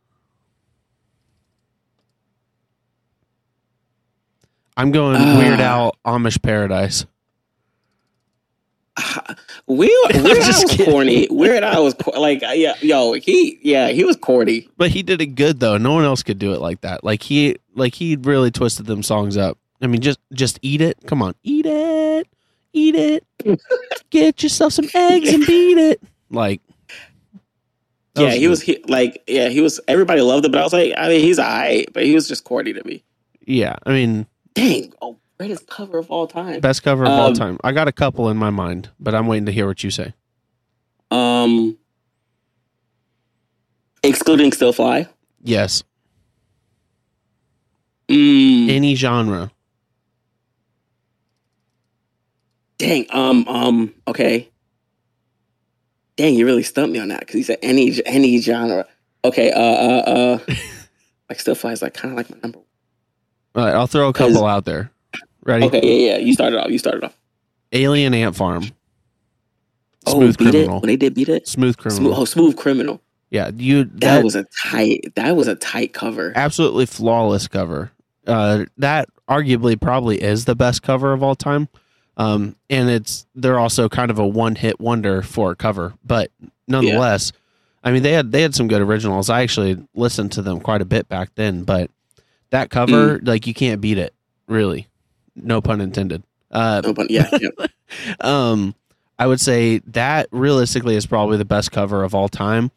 I'm 4.76 4.90
going 4.90 5.16
Ah. 5.16 5.38
Weird 5.38 5.60
Al 5.60 5.96
Amish 6.04 6.40
Paradise. 6.42 7.06
Weird, 9.66 9.90
Weird 10.14 10.26
Al 10.26 10.34
just 10.34 10.64
was 10.64 10.70
kidding. 10.72 10.92
corny. 10.92 11.28
Weird 11.30 11.64
Al 11.64 11.84
was 11.84 11.94
cor- 11.94 12.18
like, 12.18 12.42
yeah, 12.42 12.74
yo, 12.80 13.12
he, 13.14 13.58
yeah, 13.62 13.88
he 13.88 14.04
was 14.04 14.16
corny. 14.16 14.68
But 14.76 14.90
he 14.90 15.02
did 15.02 15.20
it 15.20 15.28
good 15.34 15.60
though. 15.60 15.76
No 15.78 15.92
one 15.94 16.04
else 16.04 16.22
could 16.22 16.38
do 16.38 16.52
it 16.52 16.60
like 16.60 16.80
that. 16.82 17.02
Like 17.04 17.22
he 17.22 17.56
like 17.74 17.94
he 17.94 18.16
really 18.16 18.50
twisted 18.50 18.87
them 18.87 19.02
songs 19.02 19.37
up. 19.37 19.58
I 19.82 19.87
mean, 19.87 20.00
just 20.00 20.18
just 20.32 20.58
eat 20.62 20.80
it. 20.80 20.98
Come 21.06 21.22
on, 21.22 21.34
eat 21.42 21.66
it, 21.66 22.28
eat 22.72 22.94
it. 22.94 23.24
Get 24.10 24.42
yourself 24.42 24.72
some 24.72 24.88
eggs 24.94 25.32
and 25.32 25.44
beat 25.46 25.78
it. 25.78 26.00
Like, 26.30 26.60
yeah, 28.16 28.30
he 28.30 28.40
good. 28.42 28.48
was 28.48 28.62
he, 28.62 28.82
like, 28.88 29.22
yeah, 29.26 29.48
he 29.48 29.60
was. 29.60 29.80
Everybody 29.88 30.20
loved 30.20 30.44
it, 30.46 30.52
but 30.52 30.60
I 30.60 30.64
was 30.64 30.72
like, 30.72 30.94
I 30.96 31.08
mean, 31.08 31.20
he's 31.20 31.38
alright, 31.38 31.88
but 31.92 32.04
he 32.04 32.14
was 32.14 32.28
just 32.28 32.44
corny 32.44 32.72
to 32.72 32.84
me. 32.84 33.02
Yeah, 33.46 33.76
I 33.84 33.90
mean, 33.92 34.26
Dang, 34.55 34.93
oh, 35.03 35.19
greatest 35.38 35.67
cover 35.67 35.99
of 35.99 36.11
all 36.11 36.27
time. 36.27 36.61
best 36.61 36.83
cover 36.83 37.05
of 37.05 37.11
all 37.11 37.27
Um, 37.29 37.35
time. 37.35 37.59
I 37.64 37.73
got 37.73 37.88
a 37.88 37.93
couple 37.93 38.29
in 38.29 38.37
my 38.37 38.51
mind, 38.51 38.90
but 39.01 39.14
I'm 39.14 39.27
waiting 39.27 39.47
to 39.47 39.53
hear 39.53 39.67
what 39.67 39.83
you 39.83 39.90
say. 39.90 40.14
Um, 41.11 41.77
excluding 44.03 44.53
Still 44.53 44.73
Fly. 44.73 45.09
Yes, 45.43 45.83
Mm, 48.09 48.69
any 48.71 48.95
genre. 48.95 49.51
dang. 52.79 53.07
Um. 53.11 53.47
Um. 53.49 53.95
Okay. 54.07 54.51
Dang, 56.17 56.35
you 56.35 56.45
really 56.47 56.62
stumped 56.62 56.93
me 56.93 56.99
on 56.99 57.09
that 57.09 57.21
because 57.21 57.35
he 57.35 57.43
said 57.43 57.59
any 57.62 58.01
any 58.07 58.38
genre. 58.40 58.87
Okay. 59.25 59.51
Uh. 59.51 59.59
Uh. 59.61 60.38
Uh. 60.49 60.55
like 61.31 61.40
Still 61.40 61.55
Fly 61.55 61.73
is 61.73 61.83
like 61.83 61.95
kind 61.95 62.12
of 62.12 62.17
like 62.19 62.31
my 62.31 62.37
number. 62.43 62.59
All 63.55 63.64
right, 63.64 63.75
I'll 63.75 63.87
throw 63.87 64.09
a 64.09 64.12
couple 64.12 64.47
out 64.47 64.64
there. 64.64 64.90
Ready? 65.45 65.67
Okay. 65.67 65.81
Yeah. 65.83 66.12
Yeah. 66.12 66.19
You 66.19 66.33
started 66.33 66.61
off. 66.61 66.71
You 66.71 66.79
started 66.79 67.05
off. 67.05 67.17
Alien 67.73 68.14
Ant 68.14 68.35
Farm. 68.35 68.64
Oh, 70.07 70.14
Smooth 70.14 70.37
beat 70.38 70.51
Criminal. 70.51 70.77
it 70.77 70.81
when 70.81 70.88
they 70.88 70.97
did 70.97 71.14
beat 71.14 71.29
it. 71.29 71.49
Smooth 71.49 71.75
Smooth, 71.75 71.95
Criminal. 71.97 72.14
oh, 72.21 72.25
smooth 72.25 72.57
criminal. 72.57 73.01
Yeah, 73.31 73.51
you 73.57 73.85
That, 73.85 74.01
that 74.01 74.25
was 74.25 74.37
a 74.37 74.47
tight. 74.62 75.12
That 75.17 75.35
was 75.37 75.49
a 75.49 75.55
tight 75.57 75.93
cover. 75.93 76.33
absolutely 76.37 76.87
flawless 76.87 77.49
cover. 77.49 77.90
Uh, 78.27 78.64
that 78.79 79.09
arguably 79.29 79.81
probably 79.81 80.23
is 80.23 80.45
the 80.45 80.55
best 80.55 80.83
cover 80.83 81.12
of 81.12 81.23
all 81.23 81.35
time. 81.35 81.69
Um, 82.17 82.55
and 82.71 82.88
it's 82.90 83.27
they're 83.35 83.59
also 83.59 83.88
kind 83.88 84.11
of 84.11 84.19
a 84.19 84.27
one 84.27 84.55
hit 84.55 84.79
wonder 84.81 85.21
for 85.23 85.51
a 85.51 85.57
cover, 85.57 85.95
but 86.05 86.31
nonetheless, 86.69 87.33
I 87.83 87.90
mean 87.90 88.03
they 88.05 88.12
had 88.12 88.31
they 88.31 88.43
had 88.43 88.55
some 88.55 88.69
good 88.69 88.83
originals. 88.83 89.29
I 89.31 89.43
actually 89.43 89.85
listened 89.95 90.31
to 90.33 90.43
them 90.43 90.61
quite 90.61 90.81
a 90.81 90.85
bit 90.87 91.09
back 91.09 91.31
then, 91.35 91.64
but 91.64 91.90
that 92.55 92.71
cover 92.71 93.21
like 93.25 93.47
you 93.47 93.53
can't 93.55 93.81
beat 93.81 93.99
it 93.99 94.14
really, 94.47 94.87
no 95.37 95.61
pun 95.61 95.81
intended. 95.81 96.23
Uh, 96.51 96.81
No, 96.85 96.93
but 96.95 97.11
yeah, 97.11 97.29
yeah. 97.40 97.67
um, 98.21 98.75
I 99.19 99.27
would 99.27 99.40
say 99.40 99.79
that 99.88 100.29
realistically 100.31 100.95
is 100.97 101.05
probably 101.07 101.37
the 101.37 101.45
best 101.45 101.73
cover 101.73 102.03
of 102.05 102.14
all 102.14 102.29
time. 102.29 102.71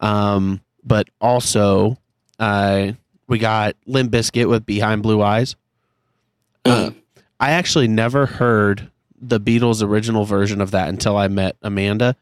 Um, 0.00 0.60
but 0.84 1.08
also, 1.20 1.98
uh, 2.38 2.92
we 3.26 3.38
got 3.38 3.76
Limp 3.86 4.10
Bizkit 4.12 4.48
with 4.48 4.64
Behind 4.64 5.02
Blue 5.02 5.22
Eyes. 5.22 5.56
Uh, 6.64 6.86
Um, 6.88 6.96
I 7.40 7.50
actually 7.50 7.88
never 7.88 8.26
heard 8.26 8.90
the 9.20 9.38
Beatles' 9.40 9.82
original 9.82 10.24
version 10.24 10.60
of 10.60 10.70
that 10.70 10.88
until 10.88 11.16
I 11.16 11.28
met 11.28 11.56
Amanda, 11.62 12.16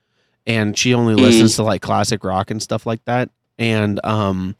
and 0.47 0.77
she 0.77 0.93
only 0.95 1.15
Mm. 1.15 1.21
listens 1.21 1.57
to 1.57 1.63
like 1.63 1.83
classic 1.83 2.25
rock 2.25 2.51
and 2.51 2.63
stuff 2.63 2.85
like 2.87 3.05
that. 3.05 3.31
And 3.59 4.01
um, 4.05 4.57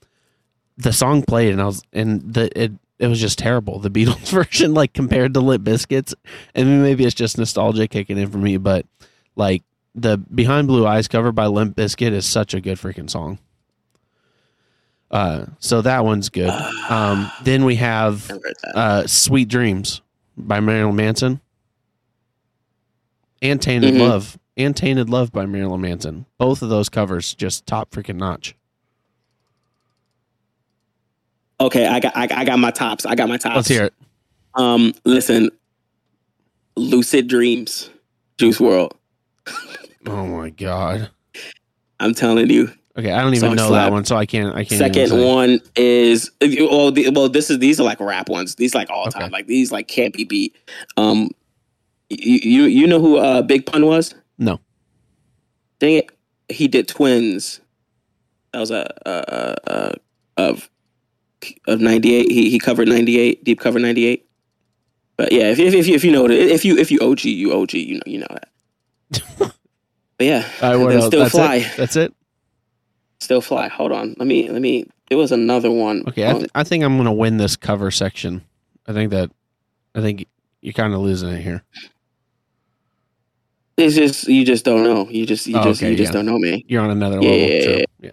the 0.79 0.93
song 0.93 1.23
played, 1.23 1.53
and 1.53 1.61
I 1.63 1.67
was 1.67 1.83
and 1.93 2.21
the 2.35 2.51
it 2.61 2.73
it 2.99 3.09
was 3.09 3.21
just 3.21 3.39
terrible. 3.39 3.79
The 3.79 3.91
Beatles 3.91 4.29
version, 4.31 4.75
like 4.75 4.93
compared 4.93 5.35
to 5.35 5.41
Limp 5.41 5.65
Bizkit's, 5.65 6.15
and 6.55 6.83
maybe 6.83 7.05
it's 7.05 7.15
just 7.15 7.39
nostalgia 7.39 7.87
kicking 7.89 8.19
in 8.19 8.31
for 8.31 8.39
me, 8.39 8.57
but 8.57 8.87
like 9.37 9.63
the 9.95 10.17
Behind 10.19 10.67
Blue 10.69 10.87
Eyes 10.87 11.09
cover 11.09 11.33
by 11.33 11.47
Limp 11.47 11.77
Bizkit 11.77 12.13
is 12.13 12.27
such 12.27 12.53
a 12.55 12.61
good 12.61 12.79
freaking 12.79 13.09
song. 13.11 13.39
Uh, 15.11 15.47
so 15.61 15.81
that 15.83 16.05
one's 16.05 16.29
good. 16.29 16.51
Um, 16.91 17.31
then 17.43 17.65
we 17.65 17.77
have 17.77 18.29
never 18.29 18.41
heard 18.43 18.55
that. 18.63 18.77
uh, 18.77 19.07
Sweet 19.09 19.49
Dreams 19.49 20.03
by 20.37 20.61
Marilyn 20.61 20.95
Manson 20.95 21.41
and 23.43 23.61
Tainted 23.61 23.95
Mhm. 23.95 24.01
Love 24.01 24.39
and 24.57 24.77
Tainted 24.77 25.11
Love 25.11 25.33
by 25.33 25.47
Marilyn 25.47 25.81
Manson. 25.81 26.27
Both 26.39 26.63
of 26.63 26.69
those 26.69 26.89
covers 26.89 27.35
just 27.35 27.67
top 27.67 27.91
freaking 27.91 28.17
notch. 28.17 28.55
Okay, 31.61 31.87
I 31.87 32.01
got, 32.01 32.17
I, 32.17 32.29
I 32.31 32.45
got 32.45 32.59
my 32.59 32.71
tops. 32.71 33.07
I 33.07 33.15
got 33.15 33.29
my 33.29 33.39
tops. 33.39 33.57
Let's 33.57 33.69
hear 33.69 33.85
it. 33.85 33.95
Um, 34.55 34.95
listen, 35.05 35.51
Lucid 36.77 37.29
Dreams, 37.29 37.91
Juice 38.39 38.59
WRLD. 38.59 38.93
Oh 40.09 40.25
my 40.25 40.51
god. 40.51 41.11
I'm 41.99 42.15
telling 42.15 42.49
you. 42.49 42.71
Okay, 42.97 43.11
I 43.11 43.23
don't 43.23 43.35
even 43.35 43.57
know 43.57 43.69
slap. 43.69 43.87
that 43.87 43.93
one, 43.93 44.05
so 44.05 44.17
I 44.17 44.25
can't. 44.25 44.55
I 44.55 44.65
can't. 44.65 44.79
Second 44.79 45.21
one 45.21 45.61
is 45.75 46.31
well, 46.41 46.93
the, 46.93 47.11
well, 47.11 47.29
this 47.29 47.51
is 47.51 47.59
these 47.59 47.81
are 47.81 47.83
like 47.83 47.99
rap 48.01 48.29
ones. 48.29 48.55
These 48.55 48.75
like 48.75 48.89
all 48.89 49.07
time, 49.07 49.31
like 49.33 49.49
these 49.49 49.73
like 49.73 49.89
can't 49.89 50.15
be 50.15 50.25
beat. 50.25 50.57
Um, 50.97 51.31
you 52.09 52.39
you, 52.43 52.63
you 52.65 52.87
know 52.87 53.01
who 53.01 53.19
uh, 53.19 53.43
Big 53.43 53.67
Pun 53.67 53.85
was? 53.85 54.15
No. 54.39 54.61
Dang 55.79 55.95
it, 55.95 56.11
he 56.49 56.69
did 56.69 56.89
Twins. 56.89 57.61
That 58.53 58.61
was 58.61 58.71
a 58.71 59.09
uh, 59.09 59.11
uh, 59.11 59.71
uh, 59.71 59.93
of 60.37 60.71
of 61.67 61.81
'98. 61.81 62.31
He 62.31 62.51
he 62.51 62.59
covered 62.59 62.89
'98, 62.89 63.45
deep 63.45 63.61
cover 63.61 63.79
'98. 63.79 64.29
But 65.17 65.33
yeah, 65.33 65.51
if 65.51 65.59
if 65.59 65.75
if 65.75 65.87
you, 65.87 65.95
if 65.95 66.05
you 66.05 66.13
know 66.13 66.27
it, 66.27 66.33
if 66.33 66.65
you 66.65 66.77
if 66.79 66.91
you 66.91 66.99
OG, 67.01 67.25
you 67.25 67.53
OG, 67.55 67.73
you 67.75 67.95
know 67.97 68.03
you 68.07 68.19
know 68.19 68.27
that. 68.31 68.49
but 69.39 69.55
yeah, 70.21 70.47
All 70.63 70.69
right, 70.69 70.75
and 70.75 70.83
what 70.83 70.89
then 70.91 70.99
else? 70.99 71.07
still 71.07 71.21
That's 71.21 71.33
fly, 71.33 71.55
it. 71.57 71.73
That's 71.77 71.97
it. 71.97 72.15
still 73.21 73.41
fly. 73.41 73.69
Hold 73.69 73.93
on, 73.93 74.15
let 74.19 74.27
me 74.27 74.49
let 74.51 74.61
me. 74.61 74.87
There 75.09 75.17
was 75.19 75.33
another 75.33 75.71
one. 75.71 76.03
Okay, 76.09 76.25
I, 76.27 76.33
Um, 76.33 76.39
th- 76.41 76.51
I 76.55 76.65
think 76.65 76.83
I'm 76.85 76.97
gonna 76.97 77.13
win 77.15 77.37
this 77.39 77.57
cover 77.57 77.91
section. 77.91 78.43
I 78.87 78.93
think 78.93 79.11
that. 79.13 79.31
I 79.95 80.01
think 80.03 80.27
you're 80.61 80.75
kind 80.75 80.93
of 80.93 81.01
losing 81.01 81.31
it 81.31 81.41
here. 81.43 81.63
It's 83.79 83.95
just 83.95 84.27
you 84.29 84.45
just 84.45 84.65
don't 84.65 84.85
know. 84.85 85.09
You 85.09 85.27
just 85.27 85.47
you 85.47 85.57
Oh, 85.57 85.63
just 85.65 85.83
okay, 85.83 85.91
you 85.91 85.97
just 85.97 86.09
yeah. 86.09 86.13
don't 86.13 86.27
know 86.27 86.39
me. 86.39 86.65
You're 86.69 86.83
on 86.83 86.91
another 86.91 87.21
level. 87.21 87.37
yeah, 87.37 87.47
yeah. 87.79 87.85
Yeah. 88.01 88.11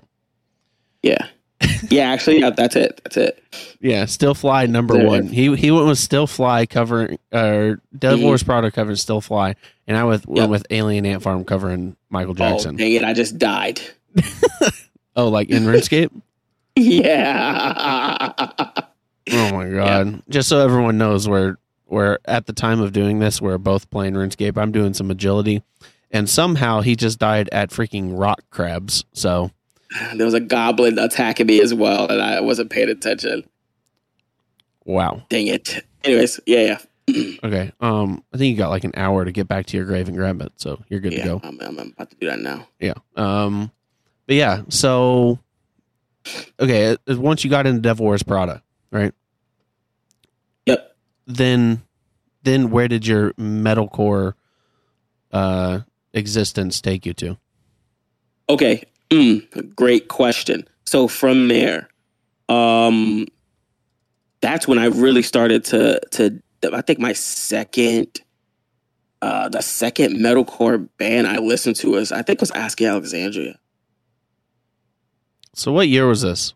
Yeah. 1.01 1.27
yeah, 1.89 2.09
actually, 2.11 2.39
yeah, 2.39 2.49
that's 2.51 2.75
it. 2.75 2.99
That's 3.03 3.17
it. 3.17 3.43
Yeah, 3.79 4.05
Still 4.05 4.33
Fly 4.33 4.65
number 4.65 4.95
There. 4.97 5.07
one. 5.07 5.27
He 5.27 5.55
he 5.55 5.71
went 5.71 5.87
with 5.87 5.97
Still 5.99 6.27
Fly 6.27 6.65
covering 6.65 7.17
or 7.31 7.79
Devil 7.97 8.19
Mhm. 8.19 8.27
Wears 8.29 8.43
Prada 8.43 8.71
covering 8.71 8.95
Still 8.95 9.21
Fly, 9.21 9.55
and 9.87 9.97
I 9.97 10.03
went, 10.03 10.25
went 10.27 10.49
with 10.49 10.65
Alien 10.69 11.05
Ant 11.05 11.21
Farm 11.23 11.43
covering 11.43 11.95
Michael 12.09 12.31
Oh, 12.31 12.35
Jackson. 12.35 12.75
dang 12.77 12.93
it! 12.93 13.03
I 13.03 13.13
just 13.13 13.37
died. 13.37 13.81
Oh, 15.15 15.27
like 15.27 15.49
in 15.49 15.63
RuneScape? 15.63 16.09
Yeah. 16.75 18.33
Oh 19.31 19.51
my 19.53 19.69
god! 19.69 20.23
Just 20.29 20.49
so 20.49 20.59
everyone 20.59 20.97
knows, 20.97 21.29
we're 21.29 21.57
we're 21.87 22.17
at 22.25 22.47
the 22.47 22.53
time 22.53 22.81
of 22.81 22.93
doing 22.93 23.19
this, 23.19 23.39
we're 23.41 23.57
both 23.59 23.89
playing 23.91 24.13
RuneScape. 24.15 24.57
I'm 24.57 24.71
doing 24.71 24.93
some 24.95 25.11
agility, 25.11 25.61
and 26.11 26.27
somehow 26.29 26.81
he 26.81 26.95
just 26.95 27.19
died 27.19 27.47
at 27.51 27.69
freaking 27.69 28.17
rock 28.19 28.41
crabs. 28.49 29.05
So 29.13 29.51
There 30.15 30.25
was 30.25 30.33
a 30.33 30.39
goblin 30.39 30.97
attacking 30.97 31.47
me 31.47 31.61
as 31.61 31.73
well, 31.73 32.09
and 32.09 32.21
I 32.21 32.41
wasn't 32.41 32.69
paying 32.69 32.89
attention. 32.89 33.43
wow. 34.85 35.23
Dang 35.29 35.47
it. 35.47 35.85
Anyways, 36.03 36.39
yeah, 36.45 36.61
yeah. 36.61 36.79
Okay. 37.43 37.71
Um, 37.81 38.23
I 38.33 38.37
think 38.37 38.51
you 38.51 38.57
got 38.57 38.69
like 38.69 38.85
an 38.85 38.93
hour 38.95 39.25
to 39.25 39.31
get 39.31 39.47
back 39.47 39.65
to 39.67 39.77
your 39.77 39.85
grave 39.85 40.07
and 40.07 40.15
grab 40.15 40.41
it, 40.41 40.53
so 40.55 40.81
you're 40.87 41.01
good 41.01 41.13
yeah, 41.13 41.23
to 41.23 41.25
go. 41.25 41.41
I'm, 41.43 41.59
I'm, 41.59 41.77
about 41.77 42.09
to 42.09 42.15
do 42.15 42.27
that 42.27 42.39
now. 42.39 42.67
Yeah. 42.79 42.93
Um, 43.17 43.71
but 44.25 44.35
yeah. 44.35 44.61
So, 44.69 45.39
okay. 46.59 46.97
Once 47.07 47.43
you 47.43 47.49
got 47.49 47.67
into 47.67 47.81
Devil 47.81 48.05
Wears 48.05 48.23
Prada, 48.23 48.63
right? 48.91 49.13
Yep. 50.65 50.95
Then, 51.27 51.81
then 52.43 52.69
where 52.69 52.87
did 52.87 53.05
your 53.05 53.33
metalcore 53.33 54.33
uh 55.33 55.81
existence 56.13 56.79
take 56.79 57.05
you 57.05 57.13
to? 57.15 57.37
Okay. 58.49 58.83
Mm, 59.13 59.75
great 59.75 60.07
question. 60.07 60.67
So 60.85 61.07
from 61.07 61.47
there, 61.47 61.89
um, 62.49 63.27
that's 64.41 64.67
when 64.67 64.79
I 64.79 64.85
really 64.85 65.21
started 65.21 65.63
to 65.65 65.99
to. 66.11 66.41
I 66.71 66.81
think 66.81 66.97
my 66.97 67.13
second, 67.13 68.21
uh, 69.21 69.49
the 69.49 69.61
second 69.61 70.15
metalcore 70.15 70.87
band 70.97 71.27
I 71.27 71.37
listened 71.37 71.75
to 71.77 71.91
was 71.91 72.11
I 72.11 72.21
think 72.21 72.39
was 72.39 72.51
Asking 72.51 72.87
Alexandria. 72.87 73.59
So, 75.53 75.71
what 75.71 75.87
year 75.87 76.07
was 76.07 76.21
this? 76.21 76.53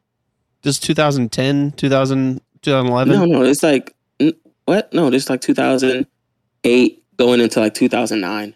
This 0.63 0.79
2010, 0.79 1.73
2000, 1.73 2.41
2011? 2.61 3.13
No, 3.13 3.25
no, 3.25 3.43
it's 3.43 3.61
like 3.63 3.95
what? 4.65 4.91
No, 4.93 5.09
this 5.09 5.23
is 5.23 5.29
like 5.29 5.41
2008 5.41 7.03
going 7.17 7.39
into 7.39 7.59
like 7.59 7.73
2009. 7.73 8.55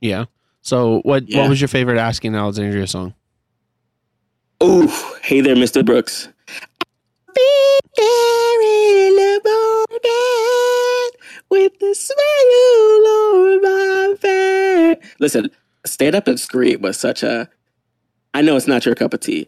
Yeah. 0.00 0.24
So, 0.66 0.98
what 1.04 1.28
Yeah. 1.28 1.42
what 1.42 1.50
was 1.50 1.60
your 1.60 1.68
favorite 1.68 1.96
Asking 1.96 2.34
Alexandria 2.34 2.88
song? 2.88 3.14
Ooh, 4.60 4.90
hey 5.22 5.40
there, 5.40 5.54
Mr. 5.54 5.84
Brooks. 5.86 6.28
Be 7.32 7.78
there 7.96 9.06
in 9.06 9.14
the 9.14 9.40
morning 9.44 11.10
with 11.50 11.78
the 11.78 11.94
smile 11.94 13.06
on 13.14 13.62
my 13.62 14.14
face. 14.18 15.14
Listen, 15.20 15.50
stand 15.86 16.16
up 16.16 16.26
and 16.26 16.40
scream 16.40 16.82
was 16.82 16.98
such 16.98 17.22
a. 17.22 17.48
I 18.34 18.42
know 18.42 18.56
it's 18.56 18.66
not 18.66 18.84
your 18.84 18.96
cup 18.96 19.14
of 19.14 19.20
tea. 19.20 19.46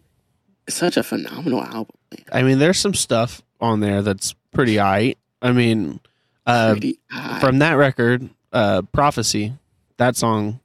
It's 0.69 0.77
such 0.77 0.97
a 0.97 1.03
phenomenal 1.03 1.65
album. 1.65 1.97
Man. 2.13 2.25
I 2.33 2.43
mean, 2.45 2.61
there's 2.61 2.79
some 2.79 2.95
stuff 2.95 3.43
on 3.61 3.81
there 3.81 4.03
that's 4.03 4.37
pretty 4.53 4.77
aight. 4.77 5.17
I 5.43 5.51
mean, 5.51 5.99
uh, 6.47 6.75
Pretty 6.75 7.01
from 7.41 7.59
that 7.59 7.73
record, 7.73 8.31
uh, 8.53 8.83
Prophecy, 8.93 9.55
that 9.97 10.15
song, 10.15 10.61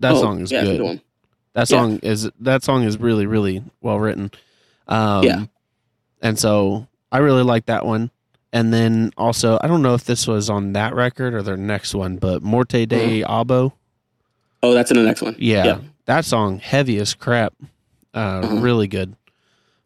that 0.00 0.12
Oh, 0.14 0.20
song 0.20 0.40
is 0.40 0.52
yeah, 0.52 0.64
good. 0.64 0.80
one. 0.80 1.00
That 1.54 1.70
Yeah. 1.70 1.78
song 1.78 1.98
is 2.02 2.30
that 2.40 2.62
song 2.62 2.82
is 2.84 2.98
really 2.98 3.26
really 3.26 3.62
well 3.80 3.98
written. 3.98 4.30
Um, 4.88 5.24
Yeah. 5.24 5.44
and 6.22 6.38
so 6.38 6.86
I 7.10 7.18
really 7.18 7.42
like 7.42 7.66
that 7.66 7.84
one. 7.86 8.10
And 8.52 8.72
then 8.72 9.10
also, 9.18 9.58
I 9.62 9.66
don't 9.66 9.82
know 9.82 9.94
if 9.94 10.04
this 10.04 10.26
was 10.26 10.48
on 10.48 10.72
that 10.74 10.94
record 10.94 11.34
or 11.34 11.42
their 11.42 11.56
next 11.56 11.94
one, 11.94 12.16
but 12.16 12.42
Morte 12.42 12.82
et 12.82 12.88
Dabo. 12.88 13.72
Oh, 14.62 14.72
that's 14.72 14.90
in 14.90 14.96
the 14.96 15.02
next 15.02 15.20
one. 15.22 15.36
Yeah, 15.38 15.64
Yeah. 15.64 15.78
that 16.06 16.24
song 16.24 16.58
heavy 16.58 16.98
as 16.98 17.14
crap. 17.14 17.52
Uh, 18.14 18.40
Uh-huh. 18.44 18.56
Really 18.60 18.88
good. 18.88 19.14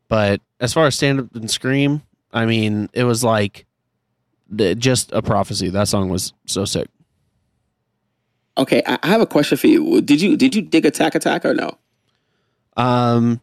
But 0.08 0.40
as 0.60 0.72
far 0.72 0.86
as 0.86 0.94
stand 0.94 1.20
up 1.20 1.34
and 1.34 1.50
scream, 1.50 2.02
I 2.32 2.46
mean, 2.46 2.88
it 2.92 3.04
was 3.04 3.24
like 3.24 3.66
the, 4.48 4.74
just 4.74 5.10
a 5.12 5.22
prophecy. 5.22 5.68
That 5.70 5.88
song 5.88 6.08
was 6.08 6.32
so 6.46 6.64
sick. 6.64 6.88
Okay, 8.60 8.82
I, 8.86 8.98
I 9.02 9.06
have 9.08 9.20
a 9.22 9.26
question 9.26 9.56
for 9.58 9.66
you. 9.66 10.00
Did 10.02 10.20
you 10.20 10.36
did 10.36 10.54
you 10.54 10.62
dig 10.62 10.84
Attack 10.84 11.14
Attack 11.14 11.44
or 11.44 11.54
no? 11.54 11.76
Um, 12.76 13.40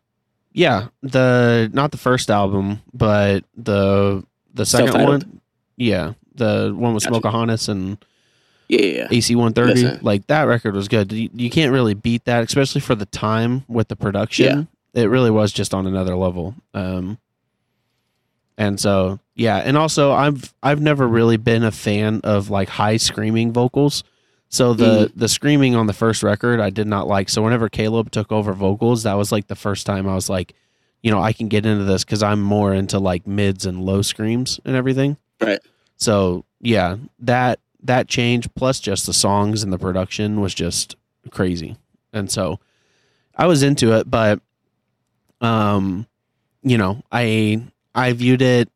yeah, 0.54 0.88
the 1.02 1.70
not 1.74 1.92
the 1.92 1.98
first 1.98 2.30
album, 2.30 2.82
but 2.94 3.44
the 3.56 4.24
the 4.54 4.66
second 4.66 4.88
Self-titled? 4.88 5.24
one. 5.26 5.42
Yeah, 5.76 6.14
the 6.36 6.74
one 6.76 6.94
with 6.94 7.04
Gotcha. 7.04 7.14
Smokahontas 7.16 7.68
and 7.68 7.98
Yeah, 8.68 8.82
yeah, 8.82 8.98
yeah. 8.98 9.08
AC 9.12 9.36
one 9.36 9.54
thirty. 9.54 9.84
Listen. 9.84 10.00
Like 10.04 10.28
that 10.28 10.44
record 10.44 10.76
was 10.76 10.88
good. 10.88 11.12
You, 11.12 11.30
you 11.34 11.50
can't 11.50 11.72
really 11.72 11.94
beat 11.96 12.26
that, 12.26 12.44
especially 12.44 12.82
for 12.82 12.96
the 12.96 13.06
time 13.08 13.66
with 13.68 13.88
the 13.88 13.96
production. 13.96 14.68
It 14.94 15.10
really 15.10 15.32
was 15.32 15.52
just 15.52 15.74
on 15.74 15.86
another 15.88 16.16
level. 16.16 16.56
Um, 16.74 17.18
and 18.58 18.80
so 18.80 19.20
yeah, 19.36 19.58
and 19.58 19.78
also 19.78 20.12
I've 20.12 20.54
I've 20.64 20.82
never 20.82 21.08
really 21.08 21.38
been 21.38 21.64
a 21.64 21.72
fan 21.72 22.22
of 22.24 22.50
like 22.50 22.70
high 22.70 22.98
screaming 22.98 23.52
vocals. 23.52 24.04
So 24.50 24.74
the 24.74 25.12
the 25.16 25.28
screaming 25.28 25.76
on 25.76 25.88
the 25.88 25.94
first 25.94 26.24
record 26.24 26.60
I 26.60 26.70
did 26.70 26.88
not 26.88 27.08
like. 27.08 27.30
So 27.30 27.42
whenever 27.42 27.70
Caleb 27.70 28.12
took 28.12 28.32
over 28.32 28.54
vocals, 28.54 29.04
that 29.04 29.16
was 29.16 29.32
like 29.32 29.48
the 29.48 29.56
first 29.56 29.86
time 29.86 30.08
I 30.08 30.16
was 30.16 30.30
like, 30.30 30.54
you 31.02 31.12
know, 31.12 31.22
I 31.22 31.34
can 31.34 31.48
get 31.48 31.66
into 31.66 31.84
this 31.84 32.04
because 32.04 32.24
I'm 32.24 32.42
more 32.42 32.74
into 32.74 33.00
like 33.00 33.28
mids 33.28 33.66
and 33.66 33.84
low 33.84 34.02
screams 34.02 34.60
and 34.64 34.76
everything. 34.76 35.18
Right. 35.42 35.60
So 35.98 36.46
yeah, 36.62 36.98
that 37.20 37.60
that 37.84 38.08
change 38.08 38.54
plus 38.56 38.80
just 38.80 39.06
the 39.06 39.14
songs 39.14 39.64
and 39.64 39.72
the 39.72 39.78
production 39.78 40.40
was 40.40 40.54
just 40.54 40.96
crazy, 41.30 41.76
and 42.14 42.32
so 42.32 42.60
I 43.36 43.48
was 43.48 43.64
into 43.64 43.94
it. 43.94 44.10
But 44.10 44.40
um, 45.42 46.08
you 46.64 46.78
know, 46.78 47.04
I 47.12 47.64
I 47.94 48.14
viewed 48.14 48.42
it. 48.42 48.70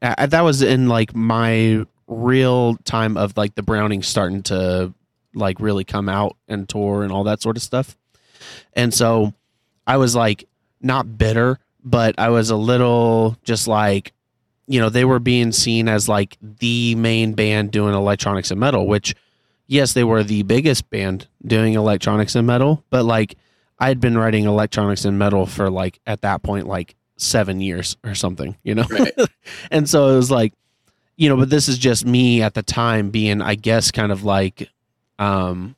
I, 0.00 0.26
that 0.26 0.42
was 0.42 0.62
in 0.62 0.88
like 0.88 1.14
my 1.14 1.84
real 2.06 2.76
time 2.84 3.16
of 3.16 3.36
like 3.36 3.54
the 3.56 3.62
Browning 3.62 4.02
starting 4.02 4.42
to 4.44 4.94
like 5.38 5.60
really 5.60 5.84
come 5.84 6.08
out 6.08 6.36
and 6.46 6.68
tour 6.68 7.02
and 7.02 7.12
all 7.12 7.24
that 7.24 7.40
sort 7.40 7.56
of 7.56 7.62
stuff. 7.62 7.96
And 8.74 8.92
so 8.92 9.32
I 9.86 9.96
was 9.96 10.14
like 10.14 10.48
not 10.80 11.18
bitter, 11.18 11.58
but 11.82 12.14
I 12.18 12.28
was 12.28 12.50
a 12.50 12.56
little 12.56 13.36
just 13.42 13.66
like 13.66 14.12
you 14.68 14.78
know, 14.78 14.90
they 14.90 15.06
were 15.06 15.18
being 15.18 15.50
seen 15.50 15.88
as 15.88 16.08
like 16.08 16.36
the 16.42 16.94
main 16.94 17.32
band 17.32 17.70
doing 17.70 17.94
electronics 17.94 18.50
and 18.50 18.60
metal, 18.60 18.86
which 18.86 19.14
yes, 19.66 19.94
they 19.94 20.04
were 20.04 20.22
the 20.22 20.42
biggest 20.42 20.90
band 20.90 21.26
doing 21.44 21.72
electronics 21.74 22.34
and 22.34 22.46
metal, 22.46 22.84
but 22.90 23.04
like 23.04 23.36
I 23.78 23.88
had 23.88 23.98
been 23.98 24.18
writing 24.18 24.44
electronics 24.44 25.06
and 25.06 25.18
metal 25.18 25.46
for 25.46 25.70
like 25.70 26.00
at 26.06 26.20
that 26.20 26.42
point 26.42 26.66
like 26.66 26.96
7 27.16 27.60
years 27.60 27.96
or 28.04 28.14
something, 28.14 28.56
you 28.62 28.74
know. 28.74 28.84
Right. 28.90 29.12
and 29.70 29.88
so 29.88 30.08
it 30.08 30.16
was 30.16 30.30
like 30.30 30.52
you 31.16 31.28
know, 31.28 31.36
but 31.36 31.50
this 31.50 31.68
is 31.68 31.78
just 31.78 32.06
me 32.06 32.42
at 32.42 32.54
the 32.54 32.62
time 32.62 33.10
being 33.10 33.40
I 33.40 33.54
guess 33.54 33.90
kind 33.90 34.12
of 34.12 34.22
like 34.22 34.68
um 35.18 35.74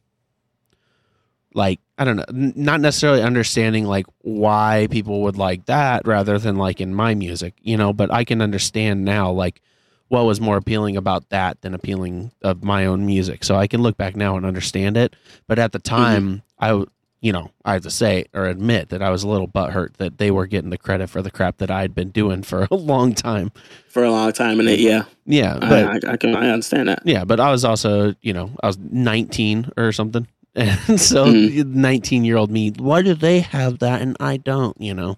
like 1.55 1.81
I 1.99 2.05
don't 2.05 2.17
know, 2.17 2.25
n- 2.29 2.53
not 2.57 2.81
necessarily 2.81 3.23
understanding 3.23 3.85
like 3.85 4.07
why 4.21 4.89
people 4.91 5.23
would 5.23 5.37
like 5.37 5.67
that 5.67 6.07
rather 6.07 6.39
than 6.39 6.57
like 6.57 6.81
in 6.81 6.95
my 6.95 7.15
music, 7.15 7.55
you 7.61 7.77
know, 7.77 7.93
but 7.93 8.13
I 8.13 8.25
can 8.25 8.41
understand 8.41 9.05
now 9.05 9.31
like 9.31 9.61
what 10.09 10.25
was 10.25 10.41
more 10.41 10.57
appealing 10.57 10.97
about 10.97 11.29
that 11.31 11.61
than 11.63 11.75
appealing 11.75 12.33
of 12.43 12.65
my 12.65 12.87
own 12.87 13.07
music. 13.07 13.45
So 13.45 13.57
I 13.57 13.67
can 13.67 13.83
look 13.83 13.97
back 13.97 14.17
now 14.17 14.37
and 14.37 14.47
understand 14.47 14.97
it, 14.97 15.15
but 15.47 15.59
at 15.59 15.73
the 15.73 15.79
time 15.79 16.43
I 16.59 16.69
w- 16.69 16.87
you 17.21 17.33
know, 17.33 17.51
I 17.65 17.75
have 17.75 17.83
to 17.83 17.91
say 17.91 18.25
or 18.33 18.47
admit 18.47 18.89
that 18.91 19.03
I 19.03 19.11
was 19.11 19.23
a 19.23 19.29
little 19.29 19.47
butthurt 19.49 19.95
that 19.99 20.17
they 20.19 20.31
were 20.31 20.47
getting 20.47 20.71
the 20.71 20.79
credit 20.79 21.11
for 21.11 21.21
the 21.23 21.31
crap 21.31 21.59
that 21.59 21.71
I 21.71 21.83
had 21.83 21.95
been 21.95 22.11
doing 22.11 22.43
for 22.43 22.67
a 22.71 22.75
long 22.75 23.15
time. 23.15 23.53
For 23.89 24.05
a 24.05 24.11
long 24.11 24.33
time, 24.33 24.59
and 24.61 24.69
it, 24.69 24.81
yeah, 24.81 25.05
Yeah, 25.27 25.59
but 25.59 25.73
I, 25.85 26.11
I, 26.11 26.13
I 26.13 26.17
can 26.17 26.35
I 26.35 26.49
understand 26.49 26.89
that. 26.89 27.03
yeah, 27.05 27.25
but 27.25 27.39
I 27.41 27.51
was 27.51 27.65
also, 27.65 28.15
you 28.23 28.33
know, 28.33 28.51
I 28.63 28.67
was 28.69 28.79
19 28.79 29.71
or 29.77 29.93
something. 29.93 30.27
And 30.57 31.01
so 31.01 31.27
Mhm. 31.27 31.65
19 31.67 32.25
year 32.25 32.37
old 32.37 32.51
me, 32.51 32.71
why 32.77 33.03
do 33.03 33.15
they 33.15 33.39
have 33.39 33.79
that 33.79 34.03
and 34.03 34.17
I 34.19 34.37
don't, 34.37 34.77
you 34.81 34.95
know? 34.95 35.17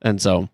And 0.00 0.20
so, 0.22 0.48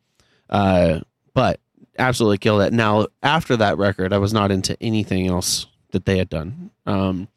uh, 0.51 1.01
but 1.35 1.61
absolutely 1.99 2.39
killed 2.39 2.63
it. 2.63 2.73
Now, 2.73 3.07
after 3.23 3.57
that 3.59 3.79
record, 3.79 4.13
I 4.13 4.19
was 4.19 4.33
not 4.33 4.51
into 4.51 4.77
anything 4.83 5.29
else 5.29 5.67
that 5.93 6.05
they 6.05 6.19
had 6.19 6.29
done. 6.29 6.71
Um, 6.85 7.29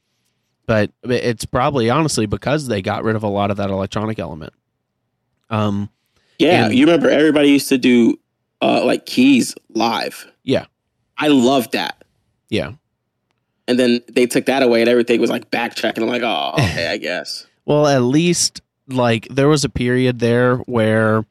but 0.69 0.91
it's 1.03 1.45
probably 1.45 1.89
honestly 1.89 2.27
because 2.27 2.67
they 2.67 2.79
got 2.83 3.03
rid 3.03 3.15
of 3.15 3.23
a 3.23 3.27
lot 3.27 3.49
of 3.49 3.57
that 3.57 3.71
electronic 3.71 4.19
element. 4.19 4.53
Um, 5.49 5.89
Yeah, 6.37 6.65
And- 6.65 6.75
you 6.75 6.85
remember 6.85 7.09
everybody 7.09 7.49
used 7.49 7.69
to 7.69 7.79
do 7.79 8.19
uh, 8.61 8.85
like 8.85 9.07
keys 9.07 9.55
live. 9.73 10.27
Yeah. 10.43 10.65
I 11.17 11.29
loved 11.29 11.71
that. 11.71 12.03
yeah. 12.49 12.73
And 13.67 13.79
then 13.79 14.01
they 14.11 14.25
took 14.27 14.45
that 14.47 14.63
away, 14.63 14.81
and 14.81 14.89
everything 14.89 15.19
was 15.21 15.29
like 15.29 15.49
backtracking. 15.51 16.01
I'm 16.01 16.07
like, 16.07 16.23
oh, 16.23 16.53
okay, 16.59 16.87
I 16.87 16.97
guess. 16.97 17.45
Well, 17.65 17.85
at 17.87 18.01
least 18.03 18.61
like 18.87 19.27
there 19.29 19.47
was 19.47 19.63
a 19.63 19.69
period 19.69 20.17
there 20.19 20.57
where 20.57 21.25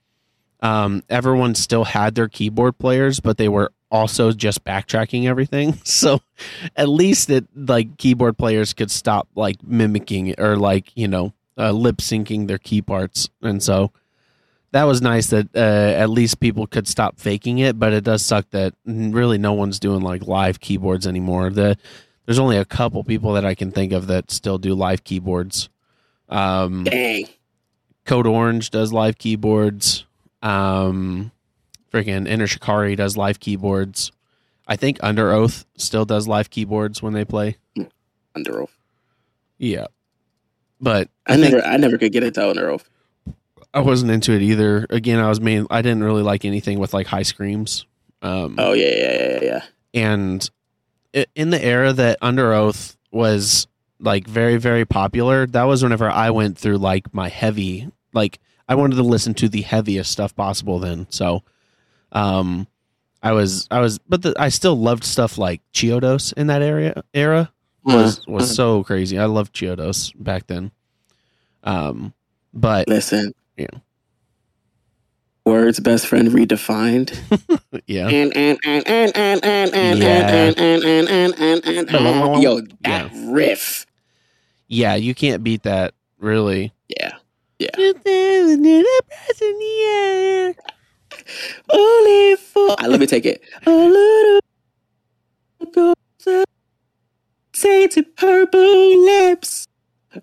um, 0.61 1.03
everyone 1.09 1.55
still 1.57 1.85
had 1.85 2.15
their 2.17 2.29
keyboard 2.29 2.79
players, 2.79 3.19
but 3.21 3.39
they 3.39 3.49
were 3.49 3.73
also 3.91 4.33
just 4.33 4.65
backtracking 4.65 5.27
everything. 5.27 5.79
So 5.85 6.21
at 6.77 6.89
least 6.89 7.31
it 7.31 7.47
like 7.57 7.97
keyboard 7.99 8.39
players 8.39 8.73
could 8.73 8.91
stop 8.91 9.29
like 9.35 9.57
mimicking 9.63 10.35
or 10.39 10.57
like 10.57 10.93
you 10.97 11.09
know 11.09 11.33
uh, 11.57 11.73
lip 11.73 11.97
syncing 11.97 12.47
their 12.47 12.59
key 12.59 12.83
parts, 12.83 13.29
and 13.43 13.63
so 13.63 13.91
that 14.73 14.85
was 14.85 15.01
nice 15.03 15.29
that 15.29 15.49
uh, 15.57 15.59
at 15.59 16.11
least 16.11 16.41
people 16.41 16.67
could 16.67 16.87
stop 16.87 17.19
faking 17.19 17.59
it. 17.59 17.79
But 17.79 17.93
it 17.93 18.05
does 18.05 18.25
suck 18.25 18.51
that 18.51 18.75
really 18.87 19.39
no 19.39 19.55
one's 19.55 19.81
doing 19.81 20.03
like 20.03 20.27
live 20.27 20.61
keyboards 20.61 21.07
anymore. 21.07 21.51
The 21.51 21.77
there's 22.27 22.39
only 22.39 22.59
a 22.59 22.65
couple 22.65 23.03
people 23.05 23.33
that 23.33 23.45
I 23.45 23.55
can 23.55 23.73
think 23.73 23.93
of 23.93 24.07
that 24.09 24.31
still 24.31 24.59
do 24.59 24.75
live 24.75 25.03
keyboards. 25.05 25.71
Um, 26.29 26.85
Dang. 26.85 27.27
Code 28.05 28.27
Orange 28.27 28.71
does 28.71 28.93
live 28.93 29.19
keyboards. 29.19 30.05
Um, 30.43 31.33
freaking 31.93 32.29
Enter 32.29 32.47
Shikari 32.47 32.97
does 32.97 33.17
live 33.17 33.41
keyboards. 33.41 34.13
I 34.67 34.77
think 34.77 34.99
Underoath 34.99 35.65
still 35.77 36.05
does 36.05 36.29
live 36.29 36.51
keyboards 36.51 37.03
when 37.03 37.13
they 37.15 37.25
play. 37.25 37.57
Underoath. 38.37 38.69
Yeah, 39.59 39.87
but 40.81 41.09
I, 41.27 41.37
think- 41.37 41.55
never, 41.55 41.65
I 41.67 41.77
never 41.79 41.99
could 41.99 42.13
get 42.13 42.23
into 42.23 42.41
Underoath. 42.41 42.85
I 43.75 43.81
wasn't 43.81 44.11
into 44.11 44.33
it 44.33 44.41
either. 44.43 44.87
Again, 44.91 45.19
I 45.19 45.29
was 45.29 45.41
main. 45.41 45.67
I 45.71 45.83
didn't 45.83 46.03
really 46.05 46.23
like 46.23 46.45
anything 46.45 46.79
with 46.79 46.95
like 46.95 47.07
high 47.07 47.23
screams. 47.23 47.87
Um, 48.23 48.57
Oh 48.59 48.73
yeah, 48.73 48.89
yeah, 48.89 49.13
yeah, 49.13 49.33
yeah, 49.33 49.41
yeah. 49.43 49.63
and 49.95 50.51
i- 51.15 51.27
in 51.35 51.51
the 51.51 51.63
era 51.63 51.93
that 51.93 52.21
Underoath 52.21 52.97
was 53.13 53.67
like 54.01 54.27
very 54.27 54.57
very 54.57 54.85
popular, 54.85 55.47
that 55.49 55.65
was 55.65 55.83
whenever 55.83 56.09
I 56.11 56.31
went 56.31 56.57
through 56.59 56.79
like 56.79 57.13
my 57.15 57.29
heavy 57.29 57.89
like 58.13 58.39
I 58.69 58.75
wanted 58.75 58.97
to 58.97 59.03
listen 59.03 59.35
to 59.35 59.49
the 59.49 59.63
heaviest 59.63 60.11
stuff 60.13 60.35
possible 60.37 60.79
then. 60.79 61.07
So, 61.11 61.43
um, 62.13 62.67
I 63.23 63.33
was 63.33 63.67
I 63.71 63.81
was, 63.81 63.99
but 63.99 64.23
the, 64.23 64.35
I 64.39 64.49
still 64.49 64.77
loved 64.79 65.05
stuff 65.05 65.39
like 65.39 65.61
Chiodos 65.73 66.33
in 66.35 66.47
that 66.49 66.63
area 66.63 67.03
era 67.13 67.53
was 67.85 68.21
Uh, 68.21 68.33
was 68.33 68.51
uh, 68.51 68.55
so 68.55 68.85
crazy. 68.85 69.19
I 69.19 69.25
loved 69.27 69.55
Chiodos 69.55 70.13
back 70.23 70.47
then. 70.47 70.71
Um, 71.65 72.15
but 72.55 72.89
listen. 72.89 73.33
Yeah. 73.57 73.67
Words 75.45 75.81
best 75.81 76.07
friend 76.07 76.29
redefined. 76.29 77.11
yeah, 77.87 78.07
and 78.09 78.37
and 78.37 78.59
and 78.65 78.87
and 78.87 79.17
and 79.17 79.45
and 79.45 79.75
and 79.75 79.99
Yeah. 79.99 80.29
and 80.29 80.59
and 80.59 80.85
and 80.85 81.35
and 81.39 81.65
and 81.65 81.89
and 81.91 81.91
and 81.91 82.43
yo, 82.43 82.61
that 82.83 83.11
Yeah. 83.13 83.33
riff. 83.33 83.87
yeah, 84.69 84.95
you 84.95 85.15
can't 85.15 85.43
beat 85.43 85.63
that 85.63 85.95
really. 86.19 86.73
Yeah. 86.89 87.13
Yeah. 87.59 87.71
Only 91.71 92.37
for 92.37 92.77
I 92.79 92.87
let 92.87 93.01
me 93.01 93.07
take 93.07 93.27
it. 93.27 93.43
A 93.67 93.71
little 93.71 94.41
to 97.89 98.03
purple 98.03 99.05
lips. 99.05 99.67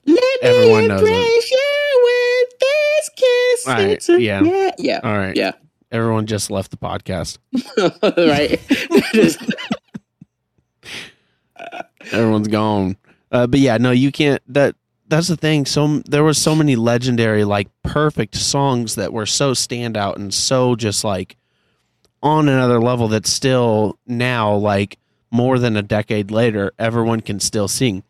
Let 0.05 0.23
Everyone 0.41 0.81
me 0.83 0.87
knows 0.87 1.01
it. 1.01 1.07
embrace 1.07 1.51
you 1.51 2.01
with 2.03 2.59
this 2.59 3.09
kiss. 3.15 3.67
All 3.67 3.73
right, 3.73 4.09
yeah. 4.21 4.41
yeah, 4.41 4.71
yeah, 4.77 4.99
All 5.03 5.17
right. 5.17 5.35
Yeah. 5.35 5.51
Everyone 5.91 6.25
just 6.25 6.49
left 6.51 6.71
the 6.71 6.77
podcast. 6.77 7.37
right. 8.17 8.59
Everyone's 12.11 12.47
gone. 12.47 12.97
Uh, 13.31 13.47
but 13.47 13.59
yeah, 13.59 13.77
no, 13.77 13.91
you 13.91 14.11
can't. 14.11 14.41
That 14.47 14.75
that's 15.07 15.27
the 15.27 15.37
thing. 15.37 15.65
So 15.65 15.99
there 16.05 16.23
was 16.23 16.37
so 16.37 16.55
many 16.55 16.75
legendary, 16.75 17.43
like 17.43 17.67
perfect 17.83 18.35
songs 18.35 18.95
that 18.95 19.13
were 19.13 19.25
so 19.25 19.51
standout 19.51 20.15
and 20.15 20.33
so 20.33 20.75
just 20.75 21.03
like 21.03 21.37
on 22.23 22.49
another 22.49 22.79
level 22.79 23.07
that 23.09 23.27
still 23.27 23.99
now, 24.07 24.55
like 24.55 24.97
more 25.31 25.59
than 25.59 25.77
a 25.77 25.83
decade 25.83 26.31
later, 26.31 26.71
everyone 26.79 27.21
can 27.21 27.39
still 27.39 27.67
sing. 27.67 28.03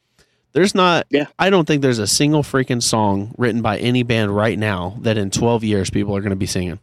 There's 0.53 0.73
not. 0.73 1.05
Yeah. 1.09 1.25
I 1.37 1.49
don't 1.49 1.67
think 1.67 1.81
there's 1.81 1.99
a 1.99 2.07
single 2.07 2.41
freaking 2.41 2.81
song 2.81 3.35
written 3.37 3.61
by 3.61 3.77
any 3.77 4.03
band 4.03 4.33
right 4.33 4.57
now 4.57 4.97
that 5.01 5.17
in 5.17 5.29
12 5.29 5.65
years 5.65 5.89
people 5.89 6.15
are 6.15 6.21
going 6.21 6.29
to 6.29 6.37
be 6.37 6.45
singing. 6.45 6.79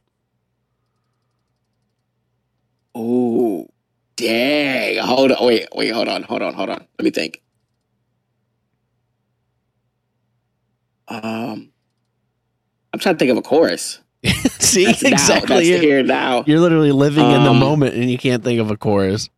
Oh, 2.95 3.67
dang. 4.17 4.99
Hold 4.99 5.33
on. 5.33 5.47
Wait, 5.47 5.69
wait, 5.75 5.89
hold 5.89 6.09
on, 6.09 6.23
hold 6.23 6.43
on, 6.43 6.53
hold 6.53 6.69
on. 6.69 6.87
Let 6.99 7.05
me 7.05 7.11
think. 7.11 7.42
Um, 11.09 11.73
I'm 12.93 13.01
trying 13.01 13.17
to 13.17 13.19
think 13.19 13.31
of 13.31 13.37
a 13.39 13.43
chorus. 13.43 14.01
See, 14.61 14.85
That's 14.87 15.03
now. 15.03 15.09
exactly. 15.09 15.71
That's 15.71 15.83
here 15.83 16.03
now. 16.03 16.45
You're 16.47 16.61
literally 16.61 16.93
living 16.93 17.31
in 17.31 17.45
the 17.45 17.51
Um, 17.51 17.59
moment 17.59 17.95
and 17.95 18.11
you 18.11 18.19
can't 18.19 18.45
think 18.45 18.61
of 18.61 18.71
a 18.71 18.77
chorus. 18.77 19.31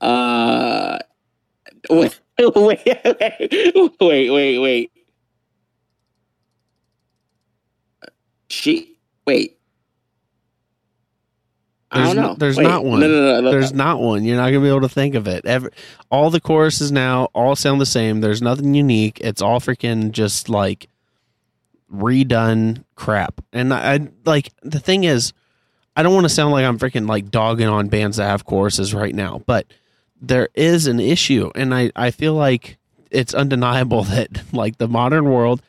Uh, 0.00 0.98
wait, 1.90 2.20
wait, 2.38 2.54
wait, 2.56 4.00
wait, 4.00 4.30
wait, 4.30 4.58
wait. 4.58 4.92
She, 8.48 8.98
wait. 9.26 9.58
I 11.92 11.98
There's 11.98 12.06
don't 12.08 12.16
no- 12.16 12.28
know. 12.30 12.34
there's 12.38 12.56
Wait, 12.56 12.64
not 12.64 12.84
one. 12.84 13.00
No, 13.00 13.06
no, 13.06 13.20
no, 13.20 13.40
no. 13.42 13.50
There's 13.50 13.72
not 13.74 14.00
one. 14.00 14.24
You're 14.24 14.36
not 14.38 14.46
gonna 14.50 14.60
be 14.60 14.68
able 14.68 14.80
to 14.80 14.88
think 14.88 15.14
of 15.14 15.26
it. 15.28 15.44
Ever, 15.44 15.70
all 16.10 16.30
the 16.30 16.40
choruses 16.40 16.90
now 16.90 17.28
all 17.34 17.54
sound 17.54 17.80
the 17.80 17.86
same. 17.86 18.20
There's 18.22 18.40
nothing 18.40 18.74
unique. 18.74 19.20
It's 19.20 19.42
all 19.42 19.60
freaking 19.60 20.10
just 20.12 20.48
like 20.48 20.88
redone 21.92 22.84
crap. 22.94 23.40
And 23.52 23.72
I, 23.74 23.94
I 23.94 24.08
like 24.24 24.52
the 24.62 24.80
thing 24.80 25.04
is, 25.04 25.32
I 25.96 26.02
don't 26.02 26.14
want 26.14 26.24
to 26.24 26.30
sound 26.30 26.52
like 26.52 26.64
I'm 26.64 26.78
freaking 26.78 27.08
like 27.08 27.30
dogging 27.30 27.68
on 27.68 27.88
bands 27.88 28.16
that 28.16 28.24
have 28.28 28.44
choruses 28.46 28.94
right 28.94 29.14
now, 29.14 29.42
but 29.46 29.66
there 30.20 30.48
is 30.54 30.86
an 30.86 31.00
issue, 31.00 31.50
and 31.54 31.74
I 31.74 31.90
I 31.94 32.10
feel 32.10 32.34
like 32.34 32.78
it's 33.10 33.34
undeniable 33.34 34.04
that 34.04 34.42
like 34.52 34.78
the 34.78 34.88
modern 34.88 35.24
world 35.26 35.60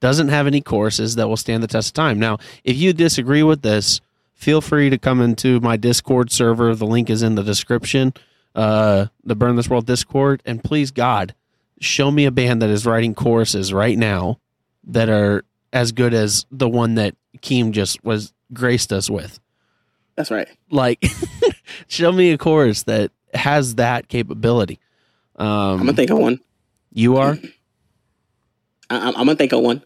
doesn't 0.00 0.28
have 0.28 0.46
any 0.46 0.60
choruses 0.60 1.16
that 1.16 1.28
will 1.28 1.36
stand 1.36 1.62
the 1.62 1.66
test 1.68 1.88
of 1.90 1.94
time. 1.94 2.18
Now, 2.18 2.38
if 2.64 2.76
you 2.76 2.92
disagree 2.92 3.42
with 3.42 3.62
this, 3.62 4.00
feel 4.38 4.60
free 4.60 4.88
to 4.88 4.96
come 4.96 5.20
into 5.20 5.60
my 5.60 5.76
Discord 5.76 6.30
server. 6.30 6.74
The 6.74 6.86
link 6.86 7.10
is 7.10 7.22
in 7.22 7.34
the 7.34 7.42
description. 7.42 8.14
Uh, 8.54 9.06
the 9.22 9.36
Burn 9.36 9.56
This 9.56 9.68
World 9.68 9.86
Discord, 9.86 10.42
and 10.46 10.64
please 10.64 10.90
God, 10.90 11.34
show 11.80 12.10
me 12.10 12.24
a 12.24 12.30
band 12.30 12.62
that 12.62 12.70
is 12.70 12.86
writing 12.86 13.14
choruses 13.14 13.72
right 13.72 13.96
now 13.96 14.40
that 14.84 15.08
are 15.08 15.44
as 15.72 15.92
good 15.92 16.14
as 16.14 16.46
the 16.50 16.68
one 16.68 16.94
that 16.94 17.14
Keem 17.38 17.72
just 17.72 18.02
was 18.02 18.32
graced 18.52 18.92
us 18.92 19.10
with. 19.10 19.38
That's 20.16 20.30
right. 20.30 20.48
Like, 20.70 21.04
show 21.88 22.10
me 22.10 22.32
a 22.32 22.38
chorus 22.38 22.84
that 22.84 23.12
has 23.34 23.76
that 23.76 24.08
capability. 24.08 24.80
Um, 25.36 25.46
I'm 25.46 25.78
gonna 25.78 25.92
think 25.92 26.10
of 26.10 26.18
one. 26.18 26.40
you 26.92 27.18
are. 27.18 27.38
I, 28.90 28.96
I'm, 28.96 29.08
I'm 29.08 29.12
gonna 29.12 29.36
think 29.36 29.52
of 29.52 29.60
one. 29.60 29.84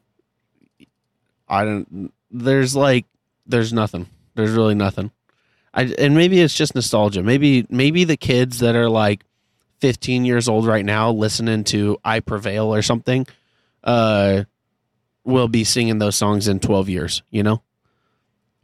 I 1.48 1.64
don't. 1.64 2.12
There's 2.30 2.74
like, 2.74 3.04
there's 3.44 3.72
nothing. 3.72 4.06
There's 4.34 4.50
really 4.52 4.74
nothing. 4.74 5.10
I 5.74 5.84
and 5.98 6.14
maybe 6.14 6.40
it's 6.40 6.54
just 6.54 6.74
nostalgia. 6.74 7.22
Maybe 7.22 7.66
maybe 7.70 8.04
the 8.04 8.16
kids 8.16 8.58
that 8.60 8.74
are 8.76 8.88
like 8.88 9.24
15 9.80 10.24
years 10.24 10.48
old 10.48 10.66
right 10.66 10.84
now 10.84 11.10
listening 11.10 11.64
to 11.64 11.98
"I 12.04 12.20
Prevail" 12.20 12.74
or 12.74 12.82
something, 12.82 13.26
uh, 13.84 14.44
will 15.24 15.48
be 15.48 15.64
singing 15.64 15.98
those 15.98 16.16
songs 16.16 16.48
in 16.48 16.60
12 16.60 16.88
years. 16.88 17.22
You 17.30 17.42
know. 17.42 17.62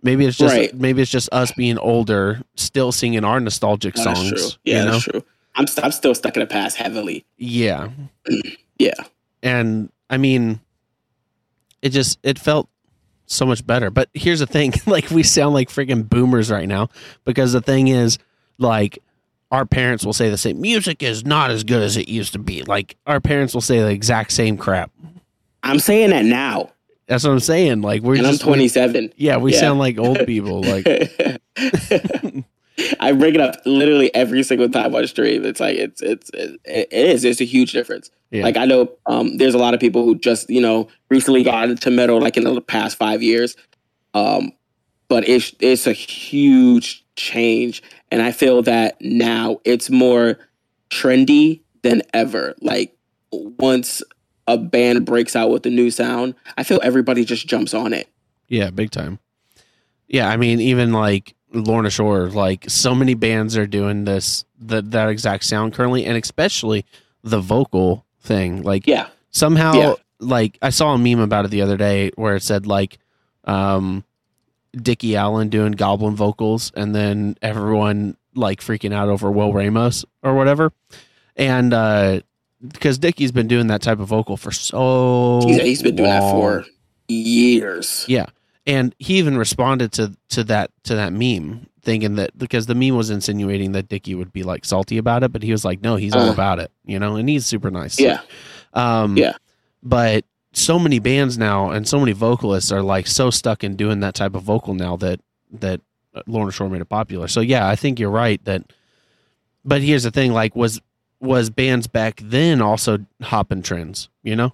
Maybe 0.02 0.26
it's 0.26 0.36
just 0.36 0.54
Right. 0.54 0.72
maybe 0.74 1.02
it's 1.02 1.10
just 1.10 1.28
us 1.32 1.50
being 1.52 1.76
older, 1.78 2.42
still 2.56 2.92
singing 2.92 3.24
our 3.24 3.40
nostalgic 3.40 3.94
that's 3.94 4.04
songs. 4.04 4.30
true. 4.30 4.50
Yeah, 4.64 4.78
you 4.80 4.84
know? 4.84 4.90
that's 4.92 5.04
true. 5.04 5.24
I'm 5.56 5.66
st- 5.66 5.84
I'm 5.84 5.90
still 5.92 6.14
stuck 6.14 6.36
in 6.36 6.40
the 6.40 6.46
past 6.46 6.76
heavily. 6.76 7.24
Yeah, 7.36 7.88
Yeah. 8.78 8.94
and 9.42 9.90
I 10.08 10.18
mean, 10.18 10.60
it 11.82 11.88
just 11.88 12.20
it 12.22 12.38
felt 12.38 12.68
so 13.28 13.46
much 13.46 13.64
better. 13.66 13.90
But 13.90 14.08
here's 14.14 14.40
the 14.40 14.46
thing: 14.46 14.72
like 14.86 15.10
we 15.10 15.22
sound 15.22 15.54
like 15.54 15.68
freaking 15.68 16.08
boomers 16.08 16.50
right 16.50 16.66
now 16.68 16.88
because 17.24 17.52
the 17.52 17.60
thing 17.60 17.88
is, 17.88 18.18
like, 18.58 18.98
our 19.52 19.64
parents 19.64 20.04
will 20.04 20.12
say 20.12 20.28
the 20.30 20.36
same. 20.38 20.60
Music 20.60 21.02
is 21.02 21.24
not 21.24 21.50
as 21.50 21.62
good 21.64 21.82
as 21.82 21.96
it 21.96 22.08
used 22.08 22.32
to 22.32 22.38
be. 22.38 22.62
Like 22.64 22.96
our 23.06 23.20
parents 23.20 23.54
will 23.54 23.60
say 23.60 23.78
the 23.78 23.90
exact 23.90 24.32
same 24.32 24.56
crap. 24.58 24.90
I'm 25.62 25.78
saying 25.78 26.10
that 26.10 26.24
now, 26.24 26.70
That's 27.06 27.24
what 27.24 27.30
I'm 27.32 27.40
saying. 27.40 27.80
Like 27.82 28.02
we're 28.02 28.16
and 28.16 28.26
I'm 28.26 28.32
just 28.34 28.42
27. 28.44 29.12
yeah, 29.16 29.36
we 29.38 29.52
Yeah. 29.52 29.60
sound 29.60 29.78
like 29.78 29.98
old 29.98 30.24
people. 30.26 30.62
Like 30.62 30.86
I 33.00 33.12
bring 33.12 33.34
it 33.34 33.40
up 33.40 33.56
literally 33.66 34.14
every 34.14 34.42
single 34.44 34.68
time 34.68 34.94
on 34.94 35.06
stream. 35.08 35.44
It's 35.44 35.58
like 35.60 35.76
it's 35.76 36.00
it's 36.00 36.30
it, 36.32 36.60
it 36.64 36.88
is. 36.92 37.24
It's 37.24 37.40
a 37.40 37.44
huge 37.44 37.72
difference. 37.72 38.10
Yeah. 38.30 38.42
Like 38.42 38.56
I 38.56 38.66
know 38.66 38.90
um, 39.06 39.38
there's 39.38 39.54
a 39.54 39.58
lot 39.58 39.74
of 39.74 39.80
people 39.80 40.04
who 40.04 40.14
just 40.18 40.50
you 40.50 40.60
know 40.60 40.88
recently 41.10 41.42
got 41.42 41.70
into 41.70 41.90
metal 41.90 42.20
like 42.20 42.36
in 42.36 42.44
the 42.44 42.60
past 42.60 42.98
five 42.98 43.22
years, 43.22 43.56
um, 44.14 44.52
but 45.08 45.26
it's 45.28 45.54
it's 45.60 45.86
a 45.86 45.92
huge 45.92 47.04
change, 47.16 47.82
and 48.10 48.20
I 48.20 48.32
feel 48.32 48.62
that 48.62 48.96
now 49.00 49.60
it's 49.64 49.88
more 49.88 50.38
trendy 50.90 51.62
than 51.82 52.02
ever. 52.12 52.54
Like 52.60 52.94
once 53.32 54.02
a 54.46 54.58
band 54.58 55.06
breaks 55.06 55.34
out 55.34 55.50
with 55.50 55.64
a 55.66 55.70
new 55.70 55.90
sound, 55.90 56.34
I 56.56 56.64
feel 56.64 56.80
everybody 56.82 57.24
just 57.24 57.46
jumps 57.46 57.74
on 57.74 57.92
it. 57.92 58.08
Yeah, 58.48 58.70
big 58.70 58.90
time. 58.90 59.18
Yeah, 60.06 60.28
I 60.28 60.36
mean, 60.36 60.60
even 60.60 60.92
like 60.92 61.34
Lorna 61.52 61.90
Shore, 61.90 62.28
like 62.28 62.64
so 62.68 62.94
many 62.94 63.14
bands 63.14 63.56
are 63.56 63.66
doing 63.66 64.04
this 64.04 64.44
that 64.60 64.90
that 64.90 65.08
exact 65.08 65.44
sound 65.44 65.72
currently, 65.72 66.04
and 66.04 66.22
especially 66.22 66.84
the 67.22 67.40
vocal 67.40 68.04
thing. 68.20 68.62
Like 68.62 68.86
Yeah, 68.86 69.08
somehow 69.30 69.74
Yeah. 69.74 69.94
like 70.20 70.58
I 70.62 70.70
saw 70.70 70.94
a 70.94 70.98
meme 70.98 71.20
about 71.20 71.44
it 71.44 71.50
the 71.50 71.62
other 71.62 71.76
day 71.76 72.10
where 72.16 72.36
it 72.36 72.42
said 72.42 72.66
like 72.66 72.98
um 73.44 74.04
Dickie 74.76 75.16
Allen 75.16 75.48
doing 75.48 75.72
goblin 75.72 76.14
vocals 76.14 76.72
and 76.76 76.94
then 76.94 77.36
everyone 77.42 78.16
like 78.34 78.60
freaking 78.60 78.92
out 78.92 79.08
over 79.08 79.30
Will 79.30 79.52
Ramos 79.52 80.04
or 80.22 80.34
whatever. 80.34 80.72
And 81.36 81.72
uh 81.72 82.20
because 82.66 82.98
Dickie's 82.98 83.32
been 83.32 83.46
doing 83.48 83.68
that 83.68 83.82
type 83.82 84.00
of 84.00 84.08
vocal 84.08 84.36
for 84.36 84.50
so 84.50 85.40
He's, 85.46 85.60
he's 85.62 85.82
been 85.82 85.96
doing 85.96 86.10
that 86.10 86.20
for 86.32 86.64
years. 87.08 88.04
Yeah. 88.08 88.26
And 88.66 88.94
he 88.98 89.18
even 89.18 89.38
responded 89.38 89.92
to 89.92 90.14
to 90.30 90.44
that 90.44 90.70
to 90.84 90.94
that 90.96 91.12
meme 91.12 91.66
thinking 91.88 92.16
that 92.16 92.36
because 92.36 92.66
the 92.66 92.74
meme 92.74 92.94
was 92.96 93.08
insinuating 93.08 93.72
that 93.72 93.88
Dickie 93.88 94.14
would 94.14 94.30
be 94.30 94.42
like 94.42 94.66
salty 94.66 94.98
about 94.98 95.22
it, 95.22 95.32
but 95.32 95.42
he 95.42 95.50
was 95.52 95.64
like, 95.64 95.80
no, 95.82 95.96
he's 95.96 96.14
all 96.14 96.28
Uh. 96.28 96.32
about 96.34 96.58
it, 96.58 96.70
you 96.84 96.98
know, 96.98 97.16
and 97.16 97.26
he's 97.30 97.46
super 97.46 97.70
nice. 97.70 97.98
Yeah. 97.98 98.20
Um, 98.74 99.16
Yeah. 99.16 99.32
But 99.82 100.26
so 100.52 100.78
many 100.78 100.98
bands 100.98 101.38
now 101.38 101.70
and 101.70 101.88
so 101.88 101.98
many 101.98 102.12
vocalists 102.12 102.70
are 102.70 102.82
like 102.82 103.06
so 103.06 103.30
stuck 103.30 103.64
in 103.64 103.74
doing 103.76 104.00
that 104.00 104.14
type 104.14 104.34
of 104.34 104.42
vocal 104.42 104.74
now 104.74 104.96
that 104.98 105.20
that 105.50 105.80
Lorna 106.26 106.50
Shore 106.52 106.68
made 106.68 106.82
it 106.82 106.88
popular. 106.90 107.26
So 107.28 107.40
yeah, 107.40 107.66
I 107.66 107.74
think 107.76 107.98
you're 107.98 108.10
right 108.10 108.44
that. 108.44 108.64
But 109.64 109.80
here's 109.82 110.02
the 110.02 110.10
thing: 110.10 110.32
like, 110.32 110.54
was 110.56 110.80
was 111.20 111.48
bands 111.50 111.86
back 111.86 112.20
then 112.22 112.60
also 112.60 112.98
hopping 113.22 113.62
trends? 113.62 114.08
You 114.22 114.36
know, 114.36 114.52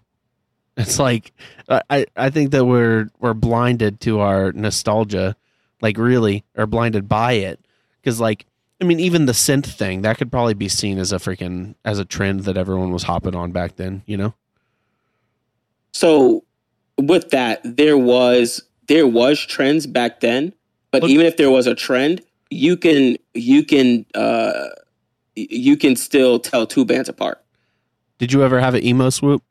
it's 0.76 0.98
like 1.00 1.32
I- 1.68 2.06
I 2.16 2.30
think 2.30 2.50
that 2.52 2.64
we're 2.66 3.08
we're 3.18 3.34
blinded 3.34 4.00
to 4.02 4.20
our 4.20 4.52
nostalgia, 4.52 5.34
like 5.84 5.98
really, 5.98 6.44
or 6.56 6.66
blinded 6.66 7.08
by 7.08 7.32
it 7.32 7.60
because 8.00 8.18
like. 8.18 8.46
I 8.80 8.86
mean, 8.86 8.98
even 8.98 9.26
the 9.26 9.32
synth 9.32 9.66
thing 9.66 10.02
that 10.02 10.18
could 10.18 10.32
probably 10.32 10.52
be 10.52 10.68
seen 10.68 10.98
as 10.98 11.12
a 11.12 11.16
freaking 11.16 11.76
as 11.84 12.00
a 12.00 12.04
trend 12.04 12.40
that 12.40 12.56
everyone 12.56 12.90
was 12.90 13.04
hopping 13.04 13.36
on 13.36 13.52
back 13.52 13.76
then. 13.76 14.02
You 14.04 14.16
know? 14.16 14.34
So 15.92 16.42
with 16.98 17.30
that, 17.30 17.60
there 17.62 17.96
was 17.96 18.62
there 18.88 19.06
was 19.06 19.40
trends 19.40 19.86
back 19.86 20.20
then, 20.20 20.52
but 20.90 21.02
Look- 21.02 21.12
even 21.12 21.24
if 21.24 21.36
there 21.36 21.50
was 21.50 21.68
a 21.68 21.74
trend, 21.74 22.20
you 22.50 22.76
can 22.76 23.16
you 23.32 23.64
can 23.64 24.04
uh 24.14 24.70
you 25.36 25.76
can 25.76 25.94
still 25.96 26.38
tell 26.40 26.66
two 26.66 26.84
bands 26.84 27.08
apart. 27.08 27.42
Did 28.18 28.32
you 28.32 28.42
ever 28.42 28.60
have 28.60 28.74
an 28.74 28.84
emo 28.84 29.10
swoop? 29.10 29.42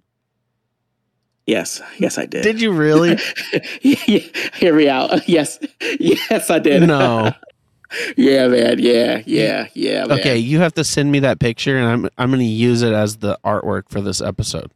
Yes, 1.45 1.81
yes, 1.97 2.17
I 2.17 2.25
did. 2.25 2.43
Did 2.43 2.61
you 2.61 2.71
really? 2.71 3.17
hear 3.81 4.75
me 4.75 4.87
out. 4.87 5.27
Yes, 5.27 5.59
yes, 5.99 6.49
I 6.49 6.59
did. 6.59 6.83
No. 6.83 7.33
yeah, 8.17 8.47
man. 8.47 8.79
Yeah, 8.79 9.21
yeah, 9.25 9.67
yeah. 9.73 10.05
Man. 10.05 10.19
Okay, 10.19 10.37
you 10.37 10.59
have 10.59 10.73
to 10.75 10.83
send 10.83 11.11
me 11.11 11.19
that 11.19 11.39
picture, 11.39 11.77
and 11.77 11.87
I'm 11.87 12.09
I'm 12.17 12.29
going 12.29 12.39
to 12.39 12.45
use 12.45 12.81
it 12.81 12.93
as 12.93 13.17
the 13.17 13.37
artwork 13.43 13.89
for 13.89 14.01
this 14.01 14.21
episode. 14.21 14.71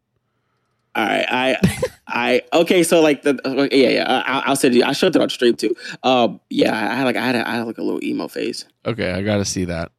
All 0.95 1.05
right, 1.05 1.25
I, 1.29 1.57
I, 2.07 2.41
okay. 2.53 2.81
So 2.81 3.01
like 3.01 3.21
the, 3.21 3.39
uh, 3.45 3.67
yeah, 3.71 3.89
yeah. 3.89 4.23
I, 4.25 4.43
I'll 4.47 4.55
send 4.55 4.73
you. 4.73 4.83
I 4.83 4.93
showed 4.93 5.15
it 5.15 5.21
on 5.21 5.29
stream 5.29 5.55
too. 5.55 5.75
Um, 6.03 6.41
yeah, 6.49 6.73
I 6.73 6.95
had 6.95 7.03
like 7.03 7.15
I 7.15 7.25
had, 7.25 7.35
a, 7.35 7.47
I 7.47 7.51
had 7.51 7.67
like 7.67 7.77
a 7.77 7.83
little 7.83 8.03
emo 8.03 8.27
phase. 8.27 8.65
Okay, 8.85 9.11
I 9.11 9.21
got 9.21 9.37
to 9.37 9.45
see 9.45 9.65
that. 9.65 9.91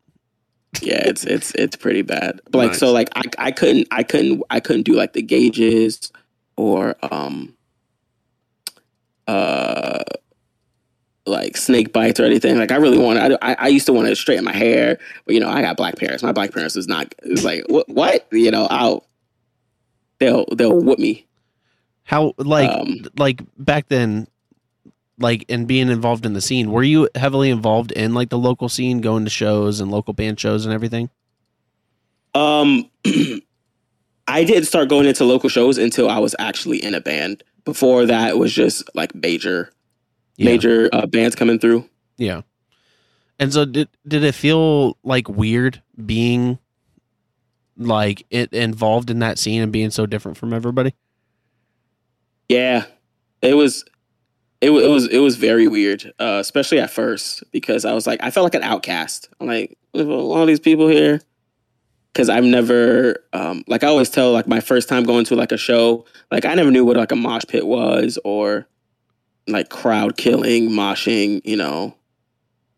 Yeah, 0.83 1.01
it's 1.07 1.25
it's 1.25 1.55
it's 1.55 1.77
pretty 1.77 2.03
bad. 2.03 2.41
But 2.51 2.59
like 2.59 2.71
Nice. 2.71 2.81
so, 2.81 2.93
like 2.93 3.11
I 3.15 3.23
I 3.39 3.53
couldn't 3.53 3.87
I 3.91 4.03
couldn't 4.03 4.43
I 4.51 4.61
couldn't 4.61 4.83
do 4.83 4.95
like 4.95 5.13
the 5.13 5.23
gauges 5.23 6.13
or 6.59 6.97
um 7.03 7.55
uh 9.27 10.03
like 11.25 11.57
snake 11.57 11.93
bites 11.93 12.19
or 12.19 12.25
anything. 12.25 12.59
Like 12.59 12.73
I 12.73 12.77
really 12.77 12.99
wanted. 12.99 13.39
I 13.41 13.53
I, 13.53 13.57
I 13.61 13.69
used 13.69 13.87
to 13.87 13.93
want 13.93 14.09
to 14.09 14.17
straighten 14.17 14.45
my 14.45 14.57
hair, 14.57 14.99
but 15.25 15.35
you 15.35 15.41
know 15.41 15.49
I 15.49 15.63
got 15.63 15.77
black 15.77 15.97
parents. 15.97 16.23
My 16.23 16.33
black 16.33 16.53
parents 16.53 16.77
is 16.77 16.89
not. 16.89 17.15
It's 17.23 17.45
like 17.45 17.65
what 17.69 17.89
what 17.89 18.27
you 18.33 18.51
know 18.51 18.67
I'll 18.71 19.07
they'll 20.19 20.47
they'll 20.57 20.79
whoop 20.79 20.99
me. 20.99 21.27
How 22.03 22.35
like 22.39 22.71
Um, 22.71 23.05
like 23.19 23.41
back 23.59 23.89
then, 23.89 24.27
like 25.19 25.45
and 25.49 25.69
being 25.69 25.91
involved 25.91 26.25
in 26.27 26.33
the 26.33 26.41
scene. 26.41 26.73
Were 26.73 26.83
you 26.83 27.09
heavily 27.15 27.51
involved 27.51 27.93
in 27.93 28.15
like 28.15 28.31
the 28.31 28.39
local 28.39 28.69
scene, 28.69 29.01
going 29.01 29.25
to 29.25 29.31
shows 29.31 29.81
and 29.81 29.91
local 29.91 30.15
band 30.15 30.41
shows 30.41 30.65
and 30.65 30.75
everything? 30.75 31.11
Um, 32.35 32.91
I 34.29 34.45
didn't 34.45 34.67
start 34.67 34.89
going 34.89 35.07
into 35.07 35.25
local 35.25 35.49
shows 35.49 35.79
until 35.79 36.09
I 36.09 36.19
was 36.19 36.37
actually 36.39 36.83
in 36.83 36.95
a 36.95 37.01
band. 37.01 37.43
Before 37.65 38.07
that, 38.07 38.31
it 38.31 38.39
was 38.39 38.53
just 38.53 38.85
like 38.95 39.15
major, 39.15 39.73
Yeah. 40.37 40.45
major 40.45 40.89
uh, 40.93 41.07
bands 41.07 41.35
coming 41.35 41.59
through. 41.59 41.89
Yeah. 42.19 42.43
And 43.41 43.53
so 43.53 43.65
did 43.65 43.89
did 44.07 44.25
it 44.25 44.35
feel 44.35 44.97
like 45.03 45.29
weird 45.29 45.83
being 46.05 46.59
like 47.77 48.27
it 48.31 48.53
involved 48.53 49.11
in 49.11 49.21
that 49.21 49.39
scene 49.39 49.63
and 49.63 49.73
being 49.73 49.91
so 49.91 50.07
different 50.07 50.37
from 50.37 50.53
everybody? 50.53 50.95
Yeah, 52.49 52.85
it 53.43 53.55
was. 53.55 53.85
It, 54.61 54.71
it 54.71 54.89
was 54.89 55.07
it 55.07 55.19
was 55.19 55.37
very 55.37 55.69
weird, 55.69 56.13
uh, 56.19 56.39
especially 56.41 56.81
at 56.81 56.91
first 56.91 57.45
because 57.53 57.85
I 57.85 57.93
was 57.93 58.07
like 58.09 58.21
I 58.23 58.31
felt 58.33 58.43
like 58.45 58.57
an 58.57 58.65
outcast. 58.65 59.29
I'm 59.41 59.47
like 59.47 59.79
all 59.95 60.47
these 60.47 60.59
people 60.59 60.89
here 60.89 61.21
because 62.19 62.29
I've 62.29 62.43
never 62.43 63.23
um, 63.33 63.63
like 63.69 63.85
I 63.85 63.87
always 63.87 64.11
tell 64.11 64.33
like 64.33 64.49
my 64.49 64.59
first 64.59 64.89
time 64.89 65.05
going 65.05 65.25
to 65.27 65.37
like 65.37 65.53
a 65.53 65.57
show 65.57 66.05
like 66.33 66.45
I 66.45 66.55
never 66.55 66.69
knew 66.69 66.85
what 66.85 66.97
like 66.97 67.13
a 67.13 67.17
mosh 67.17 67.45
pit 67.47 67.65
was 67.65 68.19
or 68.25 68.67
like 69.47 69.69
crowd 69.69 70.17
killing 70.17 70.69
moshing 70.69 71.41
you 71.45 71.57
know 71.57 71.95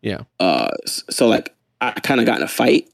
Yeah. 0.03 0.21
uh 0.39 0.69
so 0.85 1.27
like 1.27 1.55
I 1.81 1.89
kind 2.01 2.19
of 2.19 2.27
got 2.27 2.37
in 2.37 2.43
a 2.43 2.47
fight 2.47 2.87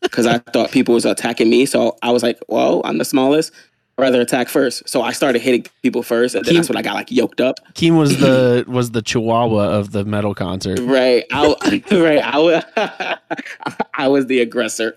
because 0.00 0.24
I 0.24 0.38
thought 0.54 0.70
people 0.70 0.94
was 0.94 1.04
attacking 1.04 1.50
me 1.50 1.66
so 1.66 1.98
I 2.02 2.10
was 2.10 2.22
like 2.22 2.40
well 2.48 2.80
I'm 2.86 2.96
the 2.96 3.04
smallest 3.04 3.52
rather 3.98 4.20
attack 4.20 4.48
first. 4.48 4.88
So 4.88 5.02
I 5.02 5.12
started 5.12 5.40
hitting 5.40 5.64
people 5.82 6.02
first 6.02 6.34
and 6.34 6.44
then 6.44 6.54
that's 6.54 6.68
when 6.68 6.76
I 6.76 6.82
got 6.82 6.94
like 6.94 7.10
yoked 7.10 7.40
up. 7.40 7.56
Keem 7.74 7.96
was 7.96 8.18
the 8.18 8.64
was 8.68 8.90
the 8.90 9.02
chihuahua 9.02 9.70
of 9.70 9.92
the 9.92 10.04
metal 10.04 10.34
concert. 10.34 10.78
right. 10.80 11.24
I 11.32 11.46
right. 11.90 12.22
I 12.22 12.38
was 12.38 12.64
I 13.94 14.08
was 14.08 14.26
the 14.26 14.40
aggressor. 14.40 14.96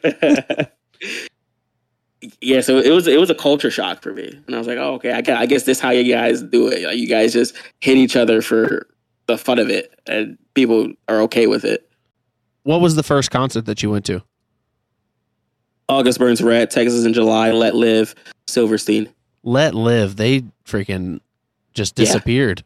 Yeah 2.41 2.59
so 2.59 2.77
it 2.77 2.91
was 2.91 3.07
it 3.07 3.19
was 3.19 3.29
a 3.29 3.35
culture 3.35 3.71
shock 3.71 4.01
for 4.01 4.13
me. 4.13 4.27
And 4.47 4.55
I 4.55 4.57
was 4.57 4.67
like 4.67 4.77
oh 4.77 4.95
okay 4.95 5.11
I 5.13 5.21
guess, 5.21 5.37
I 5.39 5.45
guess 5.45 5.63
this 5.63 5.77
is 5.77 5.81
how 5.81 5.91
you 5.91 6.13
guys 6.13 6.41
do 6.41 6.67
it. 6.67 6.83
Like 6.83 6.97
you 6.97 7.07
guys 7.07 7.33
just 7.33 7.55
hit 7.79 7.97
each 7.97 8.15
other 8.15 8.41
for 8.41 8.87
the 9.27 9.37
fun 9.37 9.59
of 9.59 9.69
it 9.69 9.97
and 10.07 10.37
people 10.55 10.91
are 11.07 11.21
okay 11.21 11.47
with 11.47 11.63
it. 11.63 11.89
What 12.63 12.81
was 12.81 12.95
the 12.95 13.03
first 13.03 13.31
concert 13.31 13.65
that 13.65 13.81
you 13.81 13.89
went 13.89 14.05
to? 14.05 14.21
August 15.87 16.19
Burns 16.19 16.41
Red 16.41 16.69
Texas 16.69 17.05
in 17.05 17.13
July 17.13 17.49
Letlive 17.49 18.13
Silverstein 18.49 19.09
Letlive. 19.45 20.15
They 20.15 20.41
freaking 20.65 21.19
just 21.73 21.95
disappeared. 21.95 22.63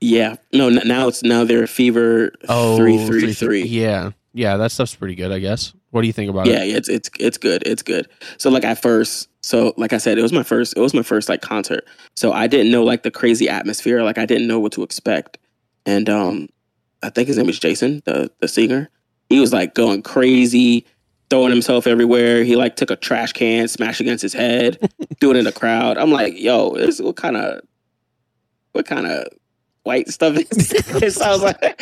yeah 0.00 0.36
no 0.52 0.68
now 0.68 1.08
it's 1.08 1.22
now 1.22 1.44
they're 1.44 1.66
Fever 1.66 2.32
Oh, 2.48 2.76
three 2.76 3.06
three 3.06 3.32
three 3.32 3.62
Yeah, 3.64 4.10
yeah, 4.34 4.56
that 4.56 4.72
stuff's 4.72 4.94
pretty 4.94 5.14
good. 5.14 5.32
I 5.32 5.38
guess. 5.38 5.72
What 5.90 6.02
do 6.02 6.06
you 6.06 6.12
think 6.12 6.30
about 6.30 6.46
yeah, 6.46 6.62
it? 6.62 6.68
yeah, 6.68 6.76
it's 6.76 6.88
it's 6.88 7.10
it's 7.18 7.38
good. 7.38 7.62
It's 7.66 7.82
good. 7.82 8.08
So 8.36 8.50
like 8.50 8.64
at 8.64 8.80
first, 8.80 9.28
so 9.42 9.72
like 9.76 9.92
I 9.92 9.98
said, 9.98 10.18
it 10.18 10.22
was 10.22 10.32
my 10.32 10.42
first 10.42 10.76
it 10.76 10.80
was 10.80 10.92
my 10.94 11.02
first 11.02 11.28
like 11.28 11.40
concert. 11.40 11.84
So 12.16 12.32
I 12.32 12.46
didn't 12.46 12.70
know 12.70 12.84
like 12.84 13.02
the 13.04 13.10
crazy 13.10 13.48
atmosphere. 13.48 14.02
Like 14.02 14.18
I 14.18 14.26
didn't 14.26 14.46
know 14.48 14.60
what 14.60 14.72
to 14.72 14.82
expect. 14.82 15.38
And 15.86 16.08
um 16.10 16.48
I 17.02 17.10
think 17.10 17.28
his 17.28 17.38
name 17.38 17.48
is 17.48 17.58
Jason, 17.58 18.02
the 18.04 18.30
the 18.40 18.48
singer. 18.48 18.90
He 19.30 19.40
was 19.40 19.52
like 19.52 19.74
going 19.74 20.02
crazy, 20.02 20.84
throwing 21.30 21.50
himself 21.50 21.86
everywhere. 21.86 22.44
He 22.44 22.56
like 22.56 22.76
took 22.76 22.90
a 22.90 22.96
trash 22.96 23.32
can, 23.32 23.68
smashed 23.68 24.00
against 24.00 24.22
his 24.22 24.32
head, 24.32 24.78
doing 25.20 25.36
it 25.36 25.40
in 25.40 25.44
the 25.44 25.52
crowd. 25.52 25.98
I'm 25.98 26.10
like, 26.10 26.38
yo, 26.38 26.74
this 26.76 27.00
what 27.00 27.16
kind 27.16 27.36
of 27.36 27.60
what 28.72 28.86
kind 28.86 29.06
of 29.06 29.26
white 29.82 30.08
stuff 30.08 30.36
is 30.36 30.48
this? 30.48 31.20
I 31.20 31.30
was 31.30 31.42
like, 31.42 31.80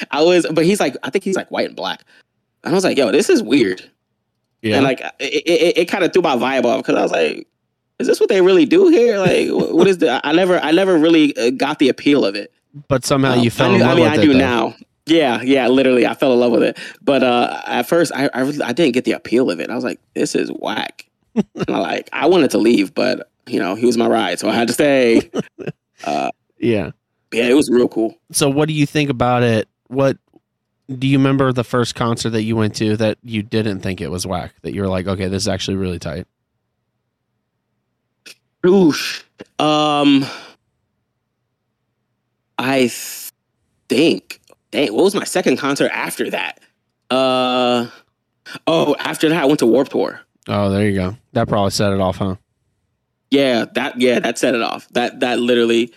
I 0.10 0.22
was, 0.22 0.46
but 0.52 0.64
he's 0.64 0.80
like, 0.80 0.96
I 1.02 1.10
think 1.10 1.24
he's 1.24 1.36
like 1.36 1.50
white 1.50 1.66
and 1.66 1.76
black. 1.76 2.02
And 2.64 2.72
I 2.72 2.74
was 2.74 2.84
like, 2.84 2.96
yo, 2.98 3.10
this 3.10 3.28
is 3.30 3.42
weird. 3.42 3.82
Yeah, 4.62 4.76
And 4.76 4.84
like, 4.84 5.00
it, 5.18 5.42
it, 5.46 5.78
it 5.78 5.84
kind 5.86 6.04
of 6.04 6.12
threw 6.12 6.20
my 6.22 6.36
vibe 6.36 6.64
off 6.64 6.78
because 6.82 6.94
I 6.96 7.02
was 7.02 7.12
like, 7.12 7.46
is 7.98 8.06
this 8.06 8.20
what 8.20 8.28
they 8.28 8.40
really 8.42 8.66
do 8.66 8.88
here? 8.88 9.18
Like, 9.18 9.48
what 9.50 9.86
is 9.88 9.98
the? 9.98 10.20
I 10.26 10.32
never, 10.32 10.58
I 10.60 10.70
never 10.70 10.96
really 10.98 11.36
uh, 11.36 11.50
got 11.50 11.78
the 11.78 11.88
appeal 11.88 12.24
of 12.24 12.34
it. 12.34 12.52
but 12.88 13.04
somehow 13.04 13.32
Um, 13.34 13.40
you 13.40 13.50
fell 13.50 13.72
I, 13.74 13.78
love 13.78 13.90
I 13.90 13.94
mean, 13.94 14.06
I 14.06 14.16
do 14.18 14.32
though. 14.32 14.38
now. 14.38 14.74
Yeah, 15.06 15.42
yeah, 15.42 15.66
literally, 15.68 16.06
I 16.06 16.14
fell 16.14 16.32
in 16.32 16.40
love 16.40 16.52
with 16.52 16.62
it. 16.62 16.78
But 17.02 17.22
uh, 17.22 17.62
at 17.66 17.86
first, 17.88 18.12
I, 18.14 18.26
I, 18.32 18.42
I 18.64 18.72
didn't 18.72 18.92
get 18.92 19.04
the 19.04 19.12
appeal 19.12 19.50
of 19.50 19.58
it. 19.60 19.70
I 19.70 19.74
was 19.74 19.84
like, 19.84 20.00
this 20.14 20.34
is 20.34 20.50
whack. 20.50 21.06
and 21.34 21.44
I 21.68 21.78
like, 21.78 22.08
I 22.12 22.26
wanted 22.26 22.50
to 22.52 22.58
leave, 22.58 22.94
but 22.94 23.28
you 23.46 23.58
know, 23.58 23.74
he 23.74 23.86
was 23.86 23.96
my 23.96 24.06
ride, 24.06 24.38
so 24.38 24.48
I 24.48 24.54
had 24.54 24.68
to 24.68 24.74
stay. 24.74 25.30
Uh, 26.02 26.30
Yeah. 26.58 26.92
yeah, 27.30 27.44
it 27.44 27.52
was 27.52 27.68
real 27.68 27.86
cool. 27.86 28.16
So, 28.32 28.48
what 28.48 28.68
do 28.68 28.72
you 28.74 28.86
think 28.86 29.10
about 29.10 29.42
it? 29.42 29.68
What 29.88 30.16
do 30.88 31.06
you 31.06 31.18
remember 31.18 31.52
the 31.52 31.62
first 31.62 31.94
concert 31.94 32.30
that 32.30 32.42
you 32.44 32.56
went 32.56 32.74
to 32.76 32.96
that 32.96 33.18
you 33.22 33.42
didn't 33.42 33.80
think 33.80 34.00
it 34.00 34.10
was 34.10 34.26
whack? 34.26 34.54
That 34.62 34.72
you 34.72 34.80
were 34.80 34.88
like, 34.88 35.06
okay, 35.06 35.28
this 35.28 35.42
is 35.42 35.48
actually 35.48 35.76
really 35.76 35.98
tight. 35.98 36.26
Oosh. 38.64 39.22
Um, 39.58 40.24
I 42.58 42.78
th- 42.78 43.30
think. 43.90 44.40
Dang, 44.70 44.92
what 44.94 45.04
was 45.04 45.14
my 45.14 45.24
second 45.24 45.56
concert 45.56 45.90
after 45.92 46.30
that? 46.30 46.60
Uh, 47.10 47.88
oh, 48.66 48.94
after 48.98 49.28
that, 49.28 49.42
I 49.42 49.46
went 49.46 49.58
to 49.60 49.66
Warp 49.66 49.88
Tour. 49.88 50.20
Oh, 50.48 50.70
there 50.70 50.88
you 50.88 50.94
go. 50.94 51.16
That 51.32 51.48
probably 51.48 51.70
set 51.70 51.92
it 51.92 52.00
off, 52.00 52.16
huh? 52.16 52.36
yeah, 53.30 53.64
that 53.74 54.00
yeah, 54.00 54.18
that 54.20 54.38
set 54.38 54.54
it 54.54 54.62
off. 54.62 54.88
That 54.90 55.20
that 55.20 55.38
literally 55.38 55.92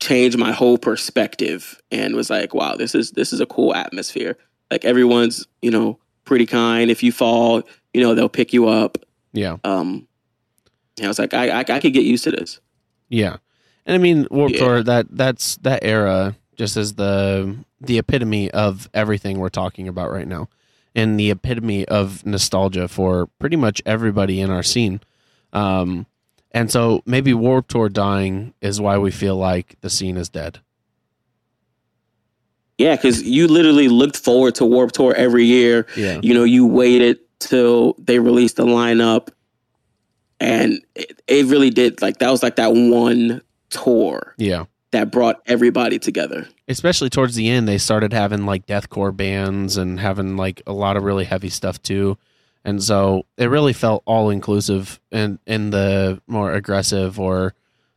changed 0.00 0.38
my 0.38 0.52
whole 0.52 0.78
perspective 0.78 1.80
and 1.90 2.14
was 2.14 2.30
like, 2.30 2.54
wow, 2.54 2.76
this 2.76 2.94
is 2.94 3.12
this 3.12 3.32
is 3.32 3.40
a 3.40 3.46
cool 3.46 3.74
atmosphere. 3.74 4.36
Like 4.70 4.84
everyone's, 4.84 5.46
you 5.62 5.70
know, 5.70 5.98
pretty 6.24 6.46
kind. 6.46 6.90
If 6.90 7.02
you 7.02 7.12
fall, 7.12 7.62
you 7.94 8.00
know, 8.02 8.14
they'll 8.14 8.28
pick 8.28 8.52
you 8.52 8.68
up. 8.68 8.98
Yeah. 9.32 9.56
Um 9.64 10.06
and 10.98 11.06
I 11.06 11.08
was 11.08 11.18
like, 11.18 11.34
I 11.34 11.48
I, 11.48 11.60
I 11.60 11.80
could 11.80 11.92
get 11.92 12.04
used 12.04 12.24
to 12.24 12.30
this. 12.30 12.60
Yeah. 13.08 13.36
And 13.84 13.94
I 13.94 13.98
mean 13.98 14.26
Warped 14.30 14.54
Yeah. 14.54 14.60
Tour 14.60 14.82
that 14.82 15.06
that's 15.10 15.56
that 15.58 15.80
era 15.82 16.36
just 16.56 16.76
as 16.76 16.94
the 16.94 17.56
the 17.80 17.98
epitome 17.98 18.50
of 18.50 18.88
everything 18.94 19.38
we're 19.38 19.48
talking 19.48 19.88
about 19.88 20.10
right 20.10 20.26
now. 20.26 20.48
And 20.94 21.20
the 21.20 21.30
epitome 21.30 21.84
of 21.86 22.24
nostalgia 22.24 22.88
for 22.88 23.26
pretty 23.38 23.56
much 23.56 23.82
everybody 23.84 24.40
in 24.40 24.50
our 24.50 24.62
scene. 24.62 25.00
Um 25.52 26.06
and 26.52 26.70
so 26.70 27.02
maybe 27.04 27.34
Warped 27.34 27.70
Tour 27.70 27.90
dying 27.90 28.54
is 28.62 28.80
why 28.80 28.96
we 28.96 29.10
feel 29.10 29.36
like 29.36 29.76
the 29.82 29.90
scene 29.90 30.16
is 30.16 30.30
dead. 30.30 30.60
Yeah, 32.78 32.96
because 32.96 33.22
you 33.22 33.46
literally 33.48 33.88
looked 33.88 34.16
forward 34.16 34.54
to 34.56 34.64
Warp 34.64 34.92
Tour 34.92 35.14
every 35.14 35.44
year. 35.44 35.86
Yeah. 35.96 36.20
You 36.22 36.34
know, 36.34 36.44
you 36.44 36.66
waited 36.66 37.18
till 37.38 37.94
they 37.98 38.18
released 38.18 38.56
the 38.56 38.66
lineup, 38.66 39.28
and 40.40 40.82
it, 40.94 41.20
it 41.26 41.46
really 41.46 41.70
did. 41.70 42.02
Like 42.02 42.18
that 42.18 42.30
was 42.30 42.42
like 42.42 42.56
that 42.56 42.72
one 42.72 43.42
tour 43.68 44.34
Yeah. 44.38 44.64
That 44.92 45.10
brought 45.10 45.40
everybody 45.46 45.98
together. 45.98 46.48
especially 46.68 47.10
towards 47.10 47.34
the 47.34 47.48
end 47.48 47.66
they 47.68 47.78
started 47.78 48.12
having 48.12 48.46
like 48.46 48.66
deathcore 48.66 49.14
bands 49.16 49.76
and 49.76 50.00
having 50.00 50.36
like 50.36 50.62
a 50.66 50.72
lot 50.72 50.96
of 50.96 51.02
really 51.02 51.24
heavy 51.24 51.48
stuff 51.48 51.80
too. 51.82 52.16
And 52.64 52.82
so 52.82 53.26
it 53.36 53.46
really 53.46 53.72
felt 53.72 54.02
all 54.06 54.30
inclusive 54.30 55.00
in 55.10 55.38
in 55.46 55.70
the 55.70 56.20
more 56.26 56.52
aggressive 56.52 57.18
or 57.20 57.54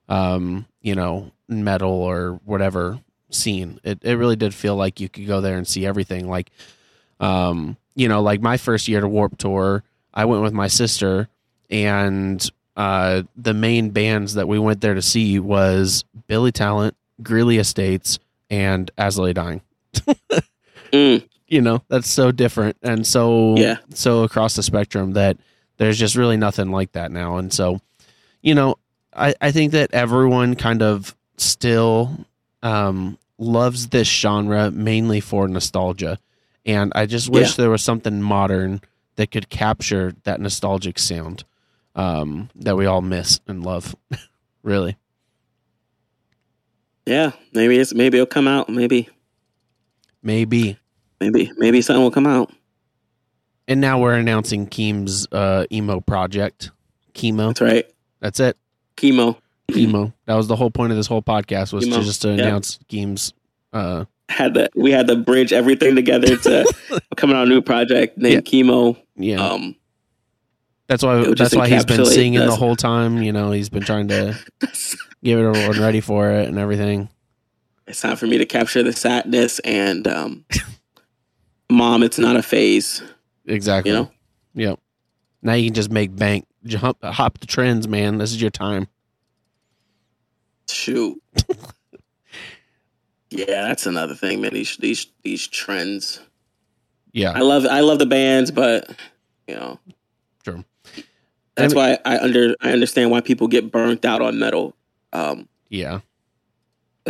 um 0.08 0.66
you 0.82 0.96
know 0.96 1.32
metal 1.48 1.92
or 1.92 2.40
whatever 2.46 3.00
scene. 3.32 3.80
It, 3.84 4.00
it 4.04 4.16
really 4.16 4.36
did 4.36 4.54
feel 4.54 4.76
like 4.76 5.00
you 5.00 5.10
could 5.10 5.28
go 5.28 5.42
there 5.42 5.58
and 5.58 5.68
see 5.68 5.86
everything. 5.86 6.28
Like 6.28 6.52
um 7.20 7.78
you 7.96 8.08
know 8.08 8.22
like 8.22 8.42
my 8.42 8.58
first 8.58 8.88
year 8.88 9.02
to 9.02 9.08
warp 9.08 9.38
tour 9.38 9.84
i 10.14 10.24
went 10.24 10.42
with 10.42 10.54
my 10.54 10.68
sister 10.68 11.28
and 11.70 12.50
uh 12.80 13.22
the 13.36 13.54
main 13.54 13.90
bands 13.92 14.34
that 14.36 14.48
we 14.48 14.58
went 14.58 14.80
there 14.82 14.94
to 14.96 15.02
see 15.02 15.38
was 15.40 16.04
billy 16.28 16.52
talent 16.52 16.96
greeley 17.22 17.58
estates 17.60 18.18
and 18.50 18.90
Lay 18.98 19.34
Dying. 19.34 19.62
Mm, 20.92 21.28
You 21.48 21.62
know, 21.62 21.84
that's 21.88 22.10
so 22.10 22.32
different 22.32 22.78
and 22.82 23.06
so 23.06 23.56
Yeah. 23.58 23.78
so 23.94 24.24
across 24.24 24.56
the 24.56 24.64
spectrum 24.64 25.14
that 25.14 25.38
there's 25.78 26.00
just 26.00 26.16
really 26.16 26.38
nothing 26.38 26.72
like 26.72 26.92
that 26.94 27.12
now. 27.12 27.38
And 27.38 27.54
so, 27.54 27.80
you 28.42 28.56
know, 28.56 28.76
I, 29.16 29.34
I 29.40 29.52
think 29.52 29.72
that 29.74 29.94
everyone 29.94 30.56
kind 30.56 30.82
of 30.82 31.16
still 31.38 32.26
um, 32.64 33.18
loves 33.38 33.88
this 33.90 34.08
genre 34.08 34.72
mainly 34.72 35.20
for 35.22 35.48
nostalgia. 35.48 36.18
And 36.66 36.92
I 36.96 37.06
just 37.06 37.30
wish 37.30 37.50
Yeah. 37.52 37.64
there 37.64 37.70
was 37.70 37.82
something 37.84 38.22
modern 38.22 38.82
that 39.16 39.32
could 39.32 39.50
capture 39.50 40.14
that 40.24 40.42
nostalgic 40.42 40.98
sound 41.00 41.44
um, 41.96 42.50
that 42.56 42.76
we 42.78 42.86
all 42.86 43.02
miss 43.02 43.40
and 43.48 43.64
love. 43.64 43.96
really. 44.64 44.98
yeah, 47.06 47.32
maybe 47.54 47.78
it's 47.78 47.94
maybe 47.94 48.18
it'll 48.18 48.26
come 48.28 48.48
out. 48.48 48.70
Maybe 48.70 49.10
Maybe. 50.22 50.78
maybe 51.20 51.52
maybe 51.58 51.82
something 51.82 52.04
will 52.04 52.12
come 52.12 52.28
out. 52.28 52.52
And 53.68 53.80
now 53.82 54.00
we're 54.00 54.16
announcing 54.16 54.66
Keem's 54.68 55.28
uh, 55.32 55.66
emo 55.72 56.00
project. 56.00 56.72
Chemo. 57.14 57.48
That's 57.50 57.62
right. 57.62 57.86
That's 58.20 58.40
it. 58.40 58.58
Chemo 58.98 59.38
Chemo. 59.72 60.14
That 60.26 60.36
was 60.36 60.48
the 60.48 60.56
whole 60.56 60.72
point 60.72 60.92
of 60.92 60.98
this 60.98 61.08
whole 61.08 61.22
podcast 61.22 61.72
was 61.74 61.86
to 61.88 62.02
just 62.02 62.22
to 62.24 62.30
Yeah. 62.30 62.34
announce 62.44 62.80
Keem's. 62.88 63.34
Uh, 63.72 64.06
had 64.30 64.54
to 64.56 64.70
we 64.76 64.92
had 64.92 65.08
to 65.08 65.16
bridge 65.16 65.54
everything 65.54 65.96
together 65.96 66.36
to 66.38 66.66
coming 67.18 67.36
out 67.36 67.48
a 67.48 67.50
new 67.50 67.62
project 67.62 68.18
named 68.18 68.46
Chemo. 68.46 68.98
yeah, 69.16 69.38
Um, 69.44 69.76
that's 70.90 71.04
why. 71.04 71.24
That's 71.36 71.56
why 71.56 71.70
he's 71.70 71.86
been 71.86 72.04
singing 72.04 72.40
the 72.40 72.56
whole 72.56 72.76
time. 72.76 73.22
You 73.22 73.32
know, 73.32 73.52
he's 73.52 73.70
been 73.70 73.84
trying 73.84 74.08
to 74.08 74.36
get 75.24 75.38
everyone 75.38 75.80
ready 75.80 76.02
for 76.02 76.32
it 76.32 76.50
and 76.50 76.58
everything. 76.58 77.10
it's 77.88 78.02
time 78.02 78.16
for 78.16 78.26
me 78.26 78.40
to 78.40 78.46
capture 78.46 78.82
the 78.82 78.92
sadness 78.92 79.60
and 79.60 80.08
um, 80.08 80.46
mom. 81.70 82.02
It's 82.02 82.18
not 82.18 82.36
a 82.36 82.42
phase. 82.42 83.04
Exactly. 83.46 83.92
You 83.92 83.98
know. 83.98 84.12
Yep. 84.56 84.80
Now 85.44 85.54
you 85.54 85.68
can 85.68 85.76
just 85.76 85.92
make 85.92 86.16
bank. 86.16 86.48
Jump, 86.66 87.04
hop 87.04 87.38
the 87.38 87.46
trends, 87.46 87.88
man. 87.88 88.18
This 88.18 88.32
is 88.32 88.42
your 88.42 88.50
time. 88.50 88.88
Shoot. 90.68 91.22
yeah, 93.30 93.46
that's 93.46 93.86
another 93.86 94.16
thing, 94.16 94.42
man. 94.42 94.54
These 94.54 94.76
these 94.78 95.06
these 95.22 95.48
trends. 95.48 96.20
Yeah. 97.14 97.34
I 97.34 97.42
love 97.42 97.68
I 97.68 97.82
love 97.82 98.00
the 98.00 98.08
bands, 98.08 98.50
but 98.50 98.90
you 99.48 99.54
know. 99.54 99.80
That's 101.60 101.76
why 101.76 101.98
I 102.06 102.18
under 102.20 102.56
I 102.62 102.72
understand 102.72 103.12
why 103.12 103.22
people 103.22 103.48
get 103.48 103.72
burnt 103.72 104.06
out 104.06 104.22
on 104.22 104.40
metal 104.40 104.76
um 105.14 105.48
Yeah. 105.70 106.00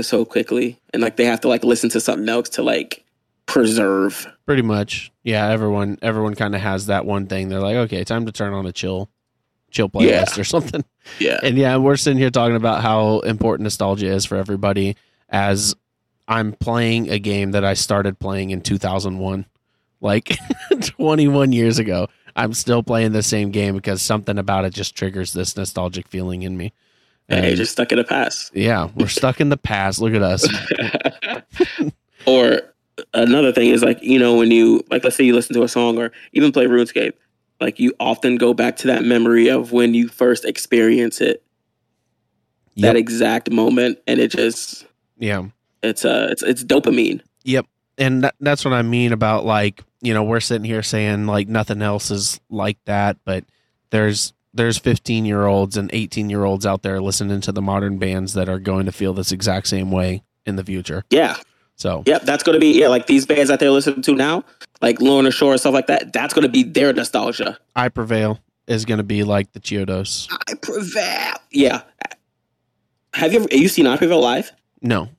so 0.01 0.25
quickly, 0.25 0.79
and 0.93 1.01
like 1.01 1.15
they 1.17 1.25
have 1.25 1.41
to 1.41 1.47
like 1.47 1.63
listen 1.63 1.89
to 1.91 1.99
something 2.01 2.27
else 2.29 2.49
to 2.49 2.63
like 2.63 3.03
preserve. 3.45 4.27
Pretty 4.45 4.61
much. 4.61 5.11
Yeah. 5.23 5.47
Everyone. 5.49 5.97
Everyone 6.01 6.35
kind 6.35 6.55
of 6.55 6.61
has 6.61 6.85
that 6.87 7.05
one 7.05 7.27
thing. 7.27 7.49
They're 7.49 7.59
like, 7.59 7.75
okay, 7.75 8.03
time 8.03 8.25
to 8.27 8.31
turn 8.31 8.53
on 8.53 8.65
a 8.65 8.71
chill, 8.71 9.09
chill 9.71 9.89
Yeah. 9.95 10.23
playlist 10.23 10.37
or 10.37 10.43
something. 10.43 10.83
Yeah, 11.17 11.39
And 11.41 11.57
yeah, 11.57 11.77
we're 11.77 11.95
sitting 11.95 12.19
here 12.19 12.29
talking 12.29 12.55
about 12.55 12.83
how 12.83 13.21
important 13.21 13.63
nostalgia 13.63 14.05
is 14.13 14.25
for 14.25 14.37
everybody 14.37 14.95
as 15.27 15.75
I'm 16.27 16.53
playing 16.53 17.09
a 17.09 17.17
game 17.17 17.51
that 17.51 17.65
I 17.65 17.73
started 17.73 18.19
playing 18.19 18.51
in 18.51 18.61
2001, 18.61 19.47
like 20.01 20.37
21 20.81 21.51
years 21.51 21.79
ago. 21.79 22.07
I'm 22.39 22.53
still 22.53 22.81
playing 22.83 23.11
the 23.11 23.23
same 23.23 23.51
game 23.51 23.75
because 23.75 24.01
something 24.01 24.37
about 24.37 24.65
it 24.65 24.73
just 24.73 24.95
triggers 24.95 25.33
this 25.33 25.55
nostalgic 25.57 26.07
feeling 26.07 26.41
in 26.43 26.55
me. 26.57 26.71
and 27.27 27.45
And 27.45 27.55
just 27.57 27.71
stuck 27.73 27.91
in 27.91 27.97
the 27.97 28.03
past. 28.03 28.51
yeah, 28.55 28.89
we're 28.95 29.07
stuck 29.07 29.39
in 29.41 29.49
the 29.49 29.57
past. 29.57 29.99
Look 30.01 30.13
at 30.13 30.21
us. 30.23 30.47
or 32.25 32.61
another 33.13 33.51
thing 33.51 33.69
is 33.69 33.81
like 33.83 34.01
you 34.01 34.19
know 34.19 34.35
when 34.35 34.51
you 34.51 34.83
like 34.89 35.03
let's 35.03 35.15
say 35.15 35.23
you 35.23 35.33
listen 35.33 35.53
to 35.55 35.63
a 35.63 35.67
song 35.67 35.97
or 35.97 36.11
even 36.33 36.51
play 36.51 36.65
RuneScape, 36.65 37.13
like 37.61 37.79
you 37.79 37.93
often 37.99 38.35
go 38.37 38.53
back 38.53 38.75
to 38.77 38.87
that 38.87 39.03
memory 39.03 39.47
of 39.49 39.71
when 39.71 39.93
you 39.93 40.07
first 40.07 40.45
experience 40.45 41.21
it, 41.21 41.43
Yep. 42.75 42.93
that 42.93 42.95
exact 42.97 43.51
moment, 43.51 43.99
and 44.07 44.19
it 44.19 44.31
just 44.31 44.85
Yeah. 45.17 45.43
it's 45.83 46.05
uh 46.05 46.27
it's 46.31 46.43
it's 46.43 46.63
dopamine. 46.63 47.21
Yep. 47.43 47.65
And 47.97 48.23
that, 48.23 48.35
that's 48.39 48.63
what 48.63 48.73
I 48.73 48.81
mean 48.81 49.11
about 49.11 49.45
like 49.45 49.83
you 50.01 50.13
know 50.13 50.23
we're 50.23 50.39
sitting 50.39 50.65
here 50.65 50.83
saying 50.83 51.25
like 51.25 51.47
nothing 51.47 51.81
else 51.81 52.11
is 52.11 52.39
like 52.49 52.77
that, 52.85 53.17
but 53.25 53.43
there's 53.89 54.33
there's 54.53 54.77
15 54.77 55.25
year 55.25 55.45
olds 55.45 55.77
and 55.77 55.89
18 55.93 56.29
year 56.29 56.43
olds 56.43 56.65
out 56.65 56.81
there 56.81 57.01
listening 57.01 57.41
to 57.41 57.51
the 57.51 57.61
modern 57.61 57.97
bands 57.97 58.33
that 58.33 58.49
are 58.49 58.59
going 58.59 58.85
to 58.85 58.91
feel 58.91 59.13
this 59.13 59.31
exact 59.31 59.67
same 59.67 59.91
way 59.91 60.23
in 60.45 60.55
the 60.55 60.63
future. 60.63 61.03
Yeah, 61.11 61.37
So 61.75 62.03
yep, 62.05 62.23
that's 62.23 62.43
gonna 62.43 62.59
be 62.59 62.79
yeah 62.79 62.87
like 62.87 63.07
these 63.07 63.25
bands 63.25 63.49
that 63.49 63.59
they're 63.59 63.71
listening 63.71 64.01
to 64.03 64.15
now, 64.15 64.43
like 64.81 65.01
Lorna 65.01 65.31
Shore 65.31 65.51
and 65.51 65.59
stuff 65.59 65.73
like 65.73 65.87
that. 65.87 66.13
That's 66.13 66.33
gonna 66.33 66.49
be 66.49 66.63
their 66.63 66.93
nostalgia. 66.93 67.57
I 67.75 67.89
prevail 67.89 68.39
is 68.69 68.85
going 68.85 68.99
to 68.99 69.03
be 69.03 69.23
like 69.23 69.51
the 69.51 69.59
Chiodos. 69.59 70.27
I 70.47 70.53
prevail. 70.53 71.33
Yeah. 71.51 71.81
Have 73.15 73.33
you 73.33 73.39
ever 73.39 73.47
have 73.51 73.59
you 73.59 73.67
seen 73.67 73.87
I 73.87 73.97
prevail 73.97 74.21
live? 74.21 74.51
No, 74.81 75.09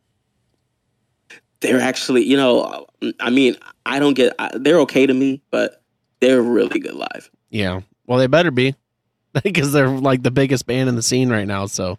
they're 1.60 1.80
actually, 1.80 2.24
you 2.24 2.36
know, 2.36 2.86
I 3.18 3.28
mean, 3.30 3.56
I 3.86 3.98
don't 3.98 4.14
get, 4.14 4.34
I, 4.38 4.50
they're 4.54 4.80
okay 4.80 5.06
to 5.06 5.14
me, 5.14 5.42
but 5.50 5.82
they're 6.20 6.42
really 6.42 6.80
good 6.80 6.94
live. 6.94 7.30
yeah. 7.50 7.80
Well, 8.06 8.18
they 8.18 8.26
better 8.26 8.50
be 8.50 8.74
because 9.44 9.72
they're 9.72 9.88
like 9.88 10.22
the 10.24 10.30
biggest 10.32 10.66
band 10.66 10.88
in 10.88 10.96
the 10.96 11.02
scene 11.02 11.30
right 11.30 11.46
now. 11.46 11.66
So 11.66 11.98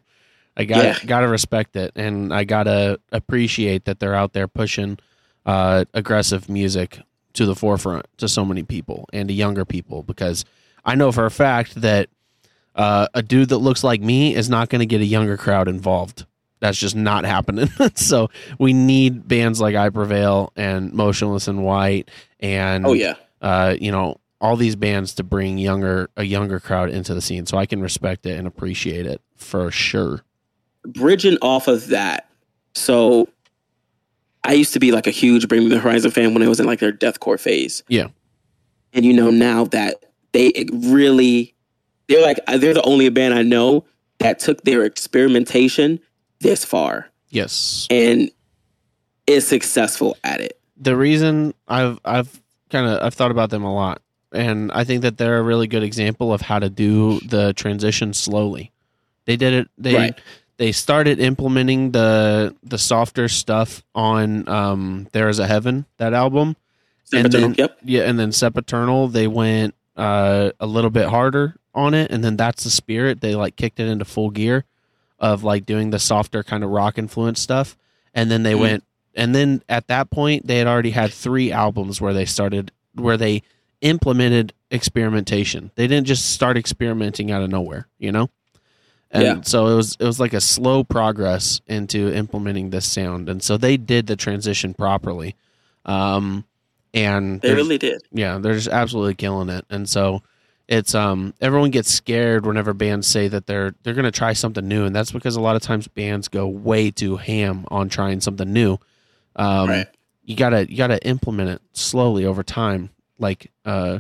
I 0.58 0.66
got 0.66 0.84
Yeah. 0.84 0.94
to 0.96 1.08
got 1.08 1.20
to 1.22 1.28
respect 1.30 1.76
it, 1.78 1.94
and 1.96 2.34
I 2.34 2.44
got 2.44 2.64
to 2.64 3.00
appreciate 3.14 3.86
that 3.86 4.00
they're 4.02 4.14
out 4.16 4.34
there 4.34 4.48
pushing 4.50 5.00
uh, 5.46 5.86
aggressive 5.94 6.50
music 6.50 7.00
to 7.34 7.46
the 7.46 7.56
forefront 7.56 8.06
to 8.18 8.28
so 8.28 8.44
many 8.44 8.62
people 8.64 9.08
and 9.14 9.30
to 9.30 9.34
younger 9.34 9.64
people 9.64 10.04
because 10.04 10.44
I 10.84 10.96
know 10.96 11.14
for 11.14 11.26
a 11.26 11.32
fact 11.32 11.76
that 11.76 12.10
uh, 12.76 13.08
a 13.14 13.22
dude 13.24 13.48
that 13.50 13.60
looks 13.60 13.84
like 13.84 14.02
me 14.02 14.36
is 14.36 14.50
not 14.50 14.68
going 14.70 14.80
to 14.82 14.86
get 14.86 15.00
a 15.00 15.06
younger 15.06 15.38
crowd 15.38 15.70
involved. 15.70 16.26
That's 16.62 16.78
just 16.78 16.96
not 16.96 17.26
happening. 17.26 17.70
so 17.96 18.30
we 18.60 18.72
need 18.72 19.28
bands 19.28 19.60
like 19.60 19.76
I 19.76 19.90
Prevail 19.90 20.54
and 20.56 20.94
Motionless 20.94 21.48
in 21.48 21.64
White 21.64 22.10
and 22.40 22.86
Oh 22.86 22.94
yeah, 22.94 23.16
uh, 23.42 23.76
you 23.82 23.92
know, 23.92 24.22
all 24.40 24.56
these 24.56 24.76
bands 24.76 25.16
to 25.16 25.24
bring 25.24 25.58
younger 25.58 26.10
a 26.16 26.24
younger 26.24 26.60
crowd 26.60 26.90
into 26.90 27.14
the 27.14 27.22
scene. 27.22 27.46
So 27.48 27.58
I 27.58 27.66
can 27.66 27.82
respect 27.82 28.26
it 28.28 28.38
and 28.38 28.48
appreciate 28.48 29.06
it 29.08 29.22
for 29.36 29.72
sure. 29.72 30.22
bridging 30.84 31.38
off 31.42 31.68
of 31.68 31.88
that. 31.88 32.30
So, 32.74 33.28
I 34.44 34.54
used 34.54 34.74
to 34.74 34.80
be 34.80 34.92
like 34.92 35.08
a 35.08 35.12
huge 35.12 35.48
Bring 35.48 35.64
Me 35.64 35.70
the 35.70 35.80
Horizon 35.80 36.12
fan 36.12 36.34
when 36.34 36.42
it 36.42 36.48
was 36.48 36.60
in 36.60 36.66
like 36.66 36.80
their 36.80 36.94
deathcore 36.94 37.40
phase. 37.40 37.84
Yeah. 37.90 38.08
and 38.94 39.04
you 39.04 39.14
know 39.14 39.30
now 39.30 39.66
that 39.66 40.06
they 40.32 40.66
really, 40.72 41.54
they're 42.08 42.22
like 42.22 42.40
they're 42.46 42.74
the 42.74 42.84
only 42.84 43.10
band 43.10 43.34
I 43.34 43.42
know 43.42 43.84
that 44.20 44.40
took 44.40 44.64
their 44.64 44.84
experimentation 44.84 46.00
this 46.42 46.66
far 46.66 47.08
Yes. 47.30 47.88
and 47.90 48.30
is 49.28 49.48
successful 49.48 50.18
at 50.24 50.42
it. 50.42 50.60
the 50.78 50.96
reason 50.98 51.54
I've 51.68 52.00
I've 52.04 52.42
kind 52.70 52.88
of 52.88 53.02
I've 53.04 53.14
thought 53.14 53.32
about 53.32 53.50
them 53.52 53.64
a 53.64 53.74
lot, 53.74 54.02
and 54.34 54.72
I 54.72 54.84
think 54.84 55.04
that 55.04 55.18
they're 55.18 55.38
a 55.38 55.44
really 55.44 55.68
good 55.68 55.84
example 55.84 56.34
of 56.34 56.42
how 56.42 56.60
to 56.60 56.70
do 56.70 57.20
the 57.22 57.54
transition 57.54 58.14
slowly. 58.14 58.72
They 59.26 59.38
did 59.38 59.54
it. 59.54 59.68
They 59.78 59.96
Right. 59.96 60.20
they 60.58 60.72
started 60.72 61.20
implementing 61.20 61.92
the 61.92 62.56
the 62.64 62.78
softer 62.78 63.28
stuff 63.28 63.84
on 63.96 64.48
um 64.50 65.08
There 65.12 65.30
Is 65.30 65.40
a 65.40 65.48
Heaven 65.48 65.86
that 65.98 66.14
album, 66.14 66.56
and 67.14 67.32
then 67.32 67.56
yep. 67.58 67.78
yeah, 67.84 68.02
and 68.04 68.20
then 68.20 68.32
Sempiternal 68.32 69.08
they 69.08 69.28
went 69.28 69.76
uh 69.96 70.50
a 70.60 70.66
little 70.66 70.90
bit 70.92 71.08
harder 71.08 71.56
on 71.76 71.94
it, 71.94 72.12
and 72.12 72.24
then 72.24 72.36
That's 72.38 72.64
the 72.64 72.70
Spirit 72.72 73.22
they 73.22 73.36
like 73.36 73.56
kicked 73.56 73.80
it 73.80 73.88
into 73.88 74.04
full 74.06 74.32
gear 74.32 74.66
of 75.22 75.44
like 75.46 75.66
doing 75.66 75.92
the 75.92 76.00
softer 76.00 76.44
kind 76.44 76.64
of 76.66 76.70
rock 76.72 76.98
influence 76.98 77.40
stuff, 77.40 77.78
and 78.14 78.30
then 78.30 78.44
they 78.44 78.54
Mhm. 78.54 78.60
went 78.60 78.84
and 79.16 79.34
then 79.36 79.62
at 79.70 79.88
that 79.88 80.10
point 80.10 80.48
they 80.48 80.58
had 80.58 80.68
already 80.68 80.92
had 80.92 81.12
three 81.14 81.52
albums 81.52 82.00
where 82.02 82.14
they 82.14 82.26
started 82.26 82.72
where 82.96 83.18
they 83.18 83.42
implemented 83.82 84.54
experimentation 84.70 85.70
they 85.76 85.86
didn't 85.88 86.08
just 86.08 86.32
start 86.32 86.56
experimenting 86.58 87.30
out 87.32 87.42
of 87.44 87.50
nowhere 87.50 87.88
you 88.00 88.12
know 88.12 88.30
and 89.12 89.24
Yeah. 89.24 89.42
so 89.44 89.68
it 89.68 89.76
was 89.76 89.98
it 90.00 90.06
was 90.06 90.20
like 90.20 90.32
a 90.34 90.40
slow 90.40 90.84
progress 90.86 91.60
into 91.68 92.14
implementing 92.14 92.70
this 92.70 92.86
sound 92.86 93.28
and 93.28 93.44
so 93.44 93.58
they 93.58 93.76
did 93.76 94.08
the 94.08 94.16
transition 94.16 94.74
properly 94.74 95.36
um 95.86 96.46
and 96.94 97.42
They 97.42 97.54
really 97.54 97.78
did. 97.78 98.02
yeah 98.14 98.38
they're 98.38 98.54
just 98.54 98.68
absolutely 98.70 99.16
killing 99.16 99.50
it 99.50 99.66
and 99.70 99.90
so 99.90 100.22
it's 100.72 100.96
um 100.96 101.34
everyone 101.42 101.70
gets 101.70 101.92
scared 101.92 102.46
whenever 102.46 102.74
bands 102.74 103.06
say 103.06 103.28
that 103.28 103.46
they're 103.46 103.76
they're 103.84 103.94
going 103.94 104.06
to 104.06 104.12
try 104.12 104.32
something 104.32 104.66
new 104.66 104.86
and 104.86 104.96
that's 104.96 105.12
because 105.12 105.36
a 105.36 105.42
lot 105.42 105.58
of 105.58 105.62
times 105.62 105.88
bands 105.90 106.30
go 106.30 106.48
way 106.48 106.90
too 106.90 107.18
ham 107.18 107.66
on 107.68 107.90
trying 107.90 108.22
something 108.22 108.52
new. 108.52 108.78
Um 109.36 109.70
right. 109.70 109.88
you 110.24 110.36
gotta 110.36 110.72
you 110.72 110.78
gotta 110.78 111.06
implement 111.06 111.50
it 111.50 111.62
slowly 111.74 112.26
over 112.26 112.42
time. 112.42 112.90
Like 113.20 113.52
uh 113.66 114.00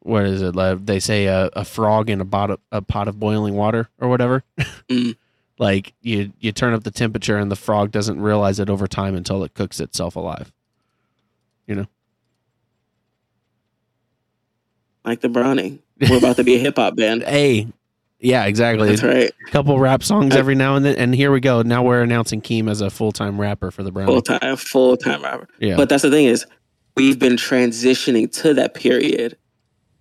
what 0.00 0.24
is 0.24 0.42
it? 0.42 0.54
Like 0.54 0.84
they 0.84 1.00
say 1.00 1.26
a, 1.26 1.46
a 1.54 1.64
frog 1.64 2.08
in 2.08 2.20
a 2.20 2.26
pot 2.26 2.50
of, 2.50 2.60
a 2.70 2.82
pot 2.82 3.08
of 3.08 3.18
boiling 3.18 3.54
water 3.54 3.88
or 3.98 4.08
whatever. 4.08 4.44
Mm. 4.90 5.16
like 5.58 5.94
you 6.02 6.32
you 6.40 6.52
turn 6.52 6.74
up 6.74 6.84
the 6.84 6.90
temperature 6.90 7.38
and 7.38 7.50
the 7.50 7.56
frog 7.56 7.90
doesn't 7.90 8.20
realize 8.20 8.60
it 8.60 8.68
over 8.68 8.86
time 8.86 9.14
until 9.14 9.42
it 9.44 9.54
cooks 9.54 9.80
itself 9.80 10.14
alive 10.14 10.52
Like 15.10 15.20
the 15.20 15.28
Browning. 15.28 15.80
We're 16.08 16.18
about 16.18 16.36
to 16.36 16.44
be 16.44 16.54
a 16.54 16.58
hip 16.66 16.76
hop 16.76 16.94
band. 16.96 17.24
hey 17.24 17.66
yeah 18.20 18.44
exactly 18.44 18.88
That's 18.90 19.02
right. 19.02 19.30
a 19.48 19.50
couple 19.50 19.78
rap 19.78 20.02
songs 20.04 20.36
every 20.36 20.54
now 20.54 20.76
and 20.76 20.84
then 20.84 20.94
and 20.96 21.14
here 21.14 21.32
we 21.32 21.40
go 21.40 21.62
now 21.62 21.82
we're 21.82 22.02
announcing 22.02 22.40
keem 22.42 22.70
as 22.70 22.80
a 22.82 22.90
full-time 22.90 23.40
rapper 23.40 23.70
for 23.70 23.82
the 23.82 23.90
brown 23.90 24.06
Full 24.06 24.20
time, 24.22 24.56
full 24.56 24.96
time 24.96 25.22
rapper. 25.22 25.48
yeah 25.58 25.74
But 25.76 25.88
that's 25.88 26.02
the 26.02 26.10
thing 26.10 26.26
is, 26.26 26.44
we've 26.96 27.18
been 27.18 27.32
transitioning 27.36 28.30
to 28.42 28.52
that 28.54 28.74
period. 28.74 29.36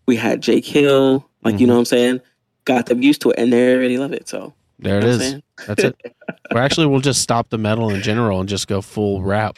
We 0.06 0.16
had 0.18 0.42
Jake 0.42 0.66
Hill, 0.66 1.26
like 1.44 1.54
Mm-hmm. 1.56 1.62
you 1.62 1.68
know 1.68 1.74
what 1.74 1.80
I'm 1.80 1.86
saying, 1.86 2.22
got 2.66 2.86
them 2.88 3.02
used 3.02 3.22
to 3.22 3.32
it, 3.32 3.40
and 3.40 3.52
they 3.54 3.74
already 3.74 3.98
love 3.98 4.12
it. 4.14 4.28
So 4.30 4.54
there 4.80 4.98
it 5.00 5.04
you 5.06 5.10
know 5.10 5.18
what 5.18 5.26
I'm 5.26 5.36
is 5.36 5.42
that's 5.68 5.84
it 5.86 6.16
or 6.52 6.58
actually 6.60 6.88
we'll 6.88 7.00
just 7.00 7.22
stop 7.22 7.50
the 7.50 7.58
metal 7.58 7.90
in 7.90 8.02
general 8.02 8.40
and 8.42 8.48
just 8.50 8.68
go 8.68 8.82
full 8.82 9.24
rap 9.24 9.58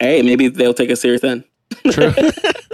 Hey, 0.00 0.20
maybe 0.22 0.48
they'll 0.48 0.74
take 0.74 0.90
us 0.90 1.00
serious 1.00 1.22
then. 1.22 1.44
True. 1.90 2.12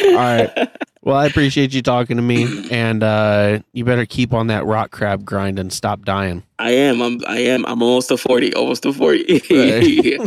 All 0.00 0.14
right. 0.14 0.68
Well, 1.02 1.16
I 1.16 1.26
appreciate 1.26 1.72
you 1.72 1.82
talking 1.82 2.16
to 2.16 2.22
me, 2.22 2.68
and 2.70 3.02
uh, 3.02 3.60
you 3.72 3.84
better 3.84 4.06
keep 4.06 4.34
on 4.34 4.48
that 4.48 4.66
rock 4.66 4.90
crab 4.90 5.24
grind 5.24 5.58
and 5.58 5.72
stop 5.72 6.04
dying. 6.04 6.42
I 6.58 6.72
am. 6.72 7.00
I'm. 7.00 7.20
I 7.28 7.38
am. 7.38 7.64
I'm 7.64 7.80
almost 7.80 8.08
to 8.08 8.16
forty. 8.16 8.52
Almost 8.54 8.82
to 8.82 8.92
forty. 8.92 9.40
Right. 9.48 10.18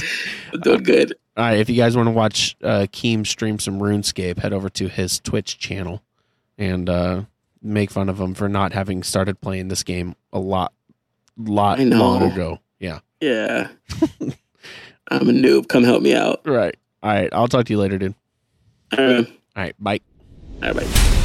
Doing 0.61 0.83
good. 0.83 1.13
All 1.35 1.43
right. 1.43 1.59
If 1.59 1.69
you 1.69 1.75
guys 1.75 1.97
want 1.97 2.07
to 2.07 2.11
watch 2.11 2.55
uh, 2.63 2.87
Keem 2.91 3.27
stream 3.27 3.59
some 3.59 3.79
RuneScape, 3.79 4.39
head 4.39 4.53
over 4.53 4.69
to 4.69 4.87
his 4.87 5.19
Twitch 5.19 5.59
channel 5.59 6.01
and 6.57 6.89
uh, 6.89 7.23
make 7.61 7.91
fun 7.91 8.09
of 8.09 8.19
him 8.19 8.33
for 8.33 8.47
not 8.47 8.71
having 8.71 9.03
started 9.03 9.41
playing 9.41 9.67
this 9.67 9.83
game 9.83 10.15
a 10.31 10.39
lot, 10.39 10.73
lot 11.37 11.79
long 11.79 12.31
ago. 12.31 12.59
Yeah. 12.79 12.99
Yeah. 13.19 13.67
I'm 15.09 15.27
a 15.27 15.33
noob. 15.33 15.67
Come 15.67 15.83
help 15.83 16.01
me 16.01 16.15
out. 16.15 16.41
Right. 16.45 16.75
All 17.03 17.11
right. 17.11 17.29
I'll 17.33 17.47
talk 17.47 17.65
to 17.65 17.73
you 17.73 17.79
later, 17.79 17.97
dude. 17.97 18.15
All 18.97 19.05
right. 19.05 19.38
All 19.59 19.65
right. 19.65 19.75
Bye. 19.77 19.99
All 20.63 20.71
right. 20.71 20.87
Bye. 20.87 21.18